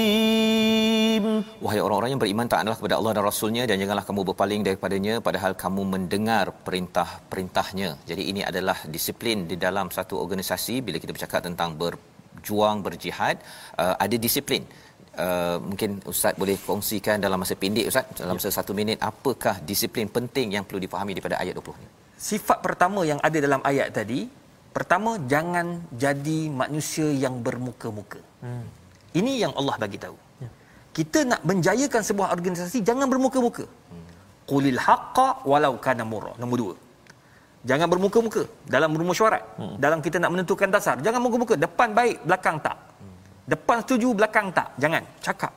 Orang-orang 2.07 2.23
yang 2.23 2.39
beriman 2.39 2.47
tak 2.51 2.59
adalah 2.63 2.77
kepada 2.79 2.95
Allah 2.99 3.13
dan 3.15 3.23
Rasulnya 3.27 3.63
dan 3.69 3.75
janganlah 3.83 4.05
kamu 4.07 4.21
berpaling 4.31 4.61
daripadanya 4.67 5.13
padahal 5.27 5.51
kamu 5.63 5.81
mendengar 5.93 6.45
perintah-perintahnya. 6.67 7.89
Jadi 8.09 8.23
ini 8.31 8.41
adalah 8.49 8.77
disiplin 8.95 9.43
di 9.51 9.55
dalam 9.65 9.91
satu 9.97 10.15
organisasi 10.23 10.75
bila 10.87 10.97
kita 11.03 11.11
bercakap 11.11 11.43
tentang 11.47 11.75
berjuang, 11.81 12.79
berjihad, 12.87 13.43
uh, 13.83 13.95
ada 13.99 14.15
disiplin. 14.25 14.63
Uh, 15.19 15.59
mungkin 15.67 15.99
Ustaz 16.07 16.31
boleh 16.39 16.55
kongsikan 16.69 17.19
dalam 17.25 17.43
masa 17.43 17.59
pendek 17.59 17.91
Ustaz, 17.91 18.07
dalam 18.23 18.39
ya. 18.39 18.55
satu 18.55 18.71
minit, 18.71 19.03
apakah 19.03 19.59
disiplin 19.71 20.07
penting 20.17 20.55
yang 20.55 20.63
perlu 20.63 20.79
dipahami 20.85 21.11
daripada 21.11 21.43
ayat 21.43 21.59
20 21.59 21.75
ini? 21.83 21.91
Sifat 22.15 22.63
pertama 22.63 23.03
yang 23.11 23.19
ada 23.19 23.35
dalam 23.47 23.59
ayat 23.67 23.91
tadi, 23.99 24.31
pertama 24.71 25.19
jangan 25.33 25.83
jadi 25.91 26.39
manusia 26.63 27.11
yang 27.11 27.43
bermuka-muka. 27.43 28.23
Hmm. 28.39 28.63
Ini 29.11 29.43
yang 29.43 29.53
Allah 29.59 29.75
bagi 29.83 29.99
tahu 29.99 30.26
kita 30.97 31.19
nak 31.29 31.41
menjayakan 31.45 32.01
sebuah 32.01 32.33
organisasi 32.33 32.81
jangan 32.81 33.05
bermuka-muka. 33.05 33.69
Qulil 34.49 34.79
haqqa 34.81 35.45
walau 35.45 35.77
kana 35.85 36.01
murra. 36.01 36.33
Nombor 36.41 36.57
dua. 36.61 36.75
Jangan 37.69 37.85
bermuka-muka 37.91 38.49
dalam 38.65 38.89
bermusyawarat. 38.95 39.43
Hmm. 39.61 39.75
Dalam 39.77 39.99
kita 40.05 40.17
nak 40.23 40.31
menentukan 40.33 40.69
dasar, 40.73 40.95
jangan 41.05 41.21
muka-muka. 41.21 41.53
Depan 41.53 41.93
baik, 41.93 42.25
belakang 42.25 42.57
tak. 42.65 42.77
Depan 43.45 43.77
setuju, 43.83 44.09
belakang 44.17 44.49
tak. 44.57 44.73
Jangan. 44.81 45.03
Cakap. 45.21 45.53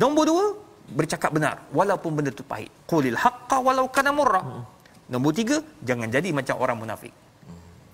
Nombor 0.00 0.24
dua, 0.30 0.44
bercakap 0.96 1.30
benar 1.36 1.60
walaupun 1.76 2.10
benda 2.16 2.30
itu 2.32 2.46
pahit. 2.46 2.70
Qulil 2.88 3.18
haqqa 3.18 3.60
walau 3.60 3.84
kana 3.92 4.14
murra. 4.14 4.40
Hmm. 4.40 4.64
Nombor 5.12 5.36
tiga, 5.36 5.60
jangan 5.84 6.08
jadi 6.08 6.32
macam 6.32 6.56
orang 6.56 6.78
munafik. 6.80 7.12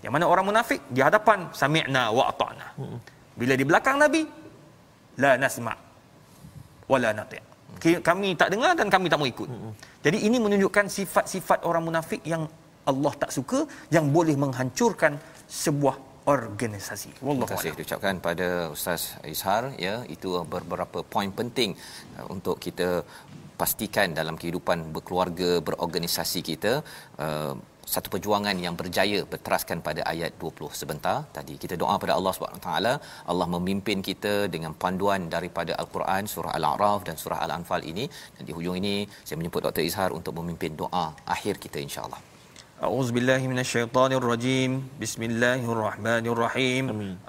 Yang 0.04 0.12
mana 0.12 0.24
orang 0.30 0.46
munafik 0.46 0.80
di 0.92 1.00
hadapan 1.02 1.50
sami'na 1.50 2.14
wa 2.14 2.30
ata'na. 2.30 2.66
Hmm. 2.78 2.98
Bila 3.34 3.58
di 3.58 3.64
belakang 3.66 3.96
Nabi, 3.98 4.22
la 5.18 5.34
nasma' 5.40 5.85
wala 6.92 7.10
nati' 7.18 7.56
kami 8.08 8.28
tak 8.40 8.48
dengar 8.52 8.72
dan 8.78 8.88
kami 8.94 9.06
tak 9.12 9.18
mau 9.20 9.28
ikut. 9.28 9.48
Jadi 10.06 10.18
ini 10.26 10.38
menunjukkan 10.44 10.86
sifat-sifat 10.98 11.58
orang 11.68 11.84
munafik 11.88 12.22
yang 12.32 12.42
Allah 12.90 13.12
tak 13.22 13.30
suka 13.36 13.58
yang 13.96 14.06
boleh 14.16 14.36
menghancurkan 14.38 15.18
sebuah 15.62 15.96
organisasi. 16.34 17.10
Wallahu 17.22 17.46
Terima 17.46 17.58
kasih 17.58 17.72
diucapkan 17.78 18.14
pada 18.28 18.48
Ustaz 18.74 19.02
Ishar 19.34 19.62
ya. 19.86 19.94
Itu 20.14 20.28
beberapa 20.54 21.02
poin 21.14 21.30
penting 21.40 21.70
uh, 22.18 22.26
untuk 22.34 22.58
kita 22.66 22.88
pastikan 23.60 24.12
dalam 24.20 24.36
kehidupan 24.40 24.78
berkeluarga 24.94 25.50
berorganisasi 25.68 26.40
kita 26.50 26.72
uh, 27.26 27.54
satu 27.93 28.07
perjuangan 28.13 28.55
yang 28.65 28.75
berjaya 28.81 29.19
berteraskan 29.31 29.77
pada 29.87 30.01
ayat 30.11 30.31
20 30.41 30.79
sebentar 30.81 31.15
tadi 31.37 31.53
kita 31.63 31.75
doa 31.81 31.95
pada 32.03 32.13
Allah 32.17 32.33
Subhanahu 32.37 32.63
taala 32.67 32.93
Allah 33.31 33.47
memimpin 33.55 33.99
kita 34.09 34.33
dengan 34.55 34.73
panduan 34.83 35.27
daripada 35.35 35.75
al-Quran 35.83 36.29
surah 36.33 36.53
al-A'raf 36.59 37.01
dan 37.07 37.15
surah 37.23 37.39
al-Anfal 37.45 37.83
ini 37.91 38.05
dan 38.35 38.43
di 38.49 38.53
hujung 38.57 38.77
ini 38.81 38.95
saya 39.27 39.37
menyebut 39.41 39.63
Dr 39.67 39.83
Izhar 39.89 40.09
untuk 40.19 40.35
memimpin 40.41 40.73
doa 40.83 41.05
akhir 41.37 41.55
kita 41.65 41.79
insya-Allah 41.87 42.21
أعوذ 42.81 43.09
بالله 43.15 43.41
من 43.45 43.59
الشيطان 43.61 44.11
الرجيم 44.19 44.71
بسم 45.03 45.21
الله 45.29 45.61
الرحمن 45.73 46.25
الرحيم 46.33 46.85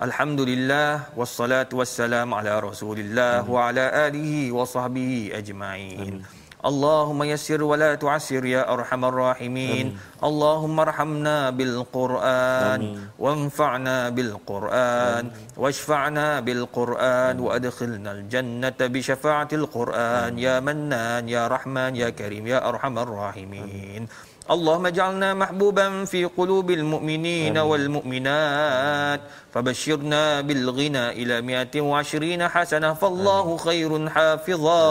الحمد 0.07 0.41
لله 0.51 1.13
والصلاة 1.13 1.69
والسلام 1.81 2.29
على 2.39 2.53
رسول 2.69 2.99
الله 3.05 3.45
وعلى 3.45 3.85
آله 4.09 4.33
وصحبه 4.49 5.13
أجمعين 5.41 6.25
اللهم 6.63 7.23
يسر 7.23 7.59
ولا 7.63 7.99
تعسر 7.99 8.45
يا 8.47 8.63
ارحم 8.63 9.03
الراحمين 9.05 9.99
أمين. 9.99 10.23
اللهم 10.23 10.77
ارحمنا 10.81 11.51
بالقران 11.51 12.83
أمين. 12.83 13.19
وانفعنا 13.19 14.09
بالقران 14.15 15.27
أمين. 15.27 15.59
واشفعنا 15.59 16.41
بالقران 16.41 17.35
أمين. 17.35 17.47
وادخلنا 17.47 18.11
الجنه 18.13 18.79
بشفاعه 18.79 19.51
القران 19.53 20.39
أمين. 20.39 20.39
يا 20.39 20.61
منان 20.63 21.27
يا 21.27 21.51
رحمن 21.51 21.99
يا 21.99 22.15
كريم 22.15 22.47
يا 22.47 22.63
ارحم 22.63 22.95
الراحمين 22.99 23.67
أمين. 23.67 24.03
اللهم 24.48 24.86
اجعلنا 24.86 25.34
محبوبا 25.34 26.06
في 26.06 26.26
قلوب 26.26 26.72
المؤمنين 26.72 27.58
آمين. 27.58 27.68
والمؤمنات. 27.68 29.22
فبشرنا 29.54 30.42
بالغنى 30.42 31.10
إلى 31.10 31.42
مئة 31.42 31.82
وعشرين 31.82 32.48
حسنة. 32.48 32.94
فالله 32.94 33.44
آمين. 33.44 33.58
خير 33.58 34.10
حافظا 34.10 34.84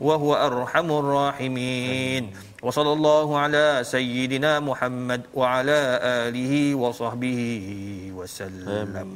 وهو 0.00 0.30
أرحم 0.34 0.88
الراحمين. 0.92 2.22
وصلى 2.62 2.92
الله 2.92 3.38
على 3.38 3.80
سيدنا 3.82 4.60
محمد 4.60 5.20
وعلى 5.34 5.80
آله 6.28 6.74
وصحبه 6.74 7.40
وسلم. 8.14 9.08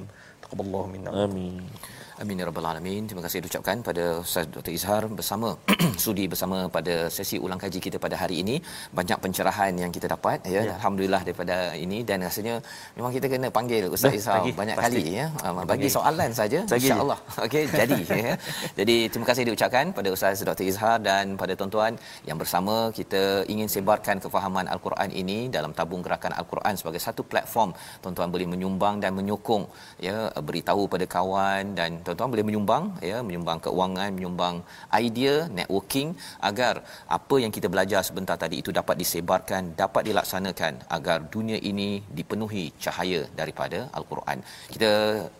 تقبل 0.43 0.65
الله 0.65 0.87
منا. 0.87 1.11
آمين. 1.25 1.69
Amin 2.17 2.41
ya 2.41 2.45
rabbal 2.49 2.65
alamin. 2.65 3.05
Terima 3.09 3.21
kasih 3.25 3.45
diucapkan 3.45 3.77
pada 3.87 4.05
Ustaz 4.25 4.49
Dr. 4.49 4.73
Izhar 4.73 5.05
bersama 5.19 5.49
sudi 6.05 6.25
bersama 6.33 6.65
pada 6.77 7.13
sesi 7.17 7.37
ulang 7.37 7.61
kaji 7.61 7.77
kita 7.87 8.01
pada 8.05 8.17
hari 8.17 8.41
ini. 8.41 8.57
Banyak 8.99 9.19
pencerahan 9.25 9.77
yang 9.83 9.93
kita 9.97 10.09
dapat 10.15 10.41
ya. 10.49 10.65
ya. 10.65 10.73
Alhamdulillah 10.81 11.21
daripada 11.29 11.57
ini 11.77 11.99
dan 12.09 12.25
rasanya 12.25 12.55
memang 12.97 13.13
kita 13.17 13.29
kena 13.33 13.49
panggil 13.59 13.93
Ustaz 13.93 14.17
Dah, 14.17 14.21
Izhar 14.21 14.41
banyak 14.61 14.77
pasti. 14.81 14.97
kali 14.97 15.05
ya. 15.21 15.27
Ah, 15.45 15.53
bagi 15.73 15.89
soalan 15.97 16.31
saja 16.41 16.61
insya-Allah. 16.65 17.19
Okey, 17.45 17.65
jadi 17.81 18.01
ya. 18.09 18.35
Jadi 18.81 18.97
terima 19.13 19.27
kasih 19.31 19.45
diucapkan 19.53 19.93
pada 19.93 20.09
Ustaz 20.17 20.41
Dr. 20.41 20.65
Izhar 20.73 20.97
dan 21.09 21.37
pada 21.37 21.53
tuan-tuan 21.53 22.01
yang 22.25 22.41
bersama 22.41 22.89
kita 22.97 23.45
ingin 23.53 23.69
sebarkan 23.69 24.25
kefahaman 24.25 24.73
Al-Quran 24.73 25.13
ini 25.13 25.39
dalam 25.53 25.77
tabung 25.77 26.01
gerakan 26.01 26.33
Al-Quran 26.41 26.81
sebagai 26.81 27.03
satu 27.09 27.29
platform 27.29 27.77
tuan-tuan 28.01 28.33
boleh 28.33 28.49
menyumbang 28.49 29.05
dan 29.05 29.13
menyokong 29.13 29.69
ya 30.01 30.33
beritahu 30.49 30.89
pada 30.89 31.05
kawan 31.05 31.77
dan 31.77 32.06
tuan-tuan 32.07 32.31
boleh 32.35 32.45
menyumbang 32.49 32.85
ya 33.11 33.19
menyumbang 33.29 33.59
keuangan 33.67 34.11
menyumbang 34.17 34.57
idea 35.03 35.35
networking 35.59 36.09
agar 36.49 36.75
apa 37.19 37.37
yang 37.43 37.53
kita 37.57 37.69
belajar 37.75 38.01
sebentar 38.09 38.37
tadi 38.45 38.57
itu 38.63 38.71
dapat 38.81 38.97
disebarkan 39.03 39.63
dapat 39.83 40.03
dilaksanakan 40.09 40.73
agar 40.97 41.19
dunia 41.37 41.59
ini 41.71 41.89
dipenuhi 42.19 42.65
cahaya 42.85 43.23
daripada 43.41 43.79
al-Quran. 43.99 44.39
Kita 44.75 44.93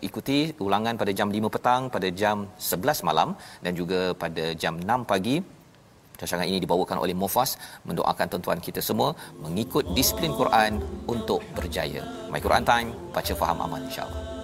ikuti 0.07 0.39
ulangan 0.67 0.95
pada 1.01 1.11
jam 1.19 1.29
5 1.37 1.55
petang 1.55 1.83
pada 1.97 2.09
jam 2.21 2.37
11 2.71 3.07
malam 3.09 3.29
dan 3.65 3.73
juga 3.81 4.01
pada 4.23 4.45
jam 4.63 4.75
6 4.81 5.11
pagi 5.13 5.37
Rancangan 6.17 6.49
ini 6.49 6.57
dibawakan 6.65 6.97
oleh 7.03 7.13
Mufas 7.13 7.51
mendoakan 7.85 8.25
tuan-tuan 8.31 8.59
kita 8.67 8.81
semua 8.81 9.13
mengikut 9.37 9.85
disiplin 9.93 10.33
Quran 10.33 10.81
untuk 11.05 11.45
berjaya. 11.53 12.01
My 12.33 12.41
Quran 12.41 12.65
Time, 12.65 12.89
baca 13.13 13.33
faham 13.37 13.61
aman 13.61 13.85
insya-Allah. 13.85 14.37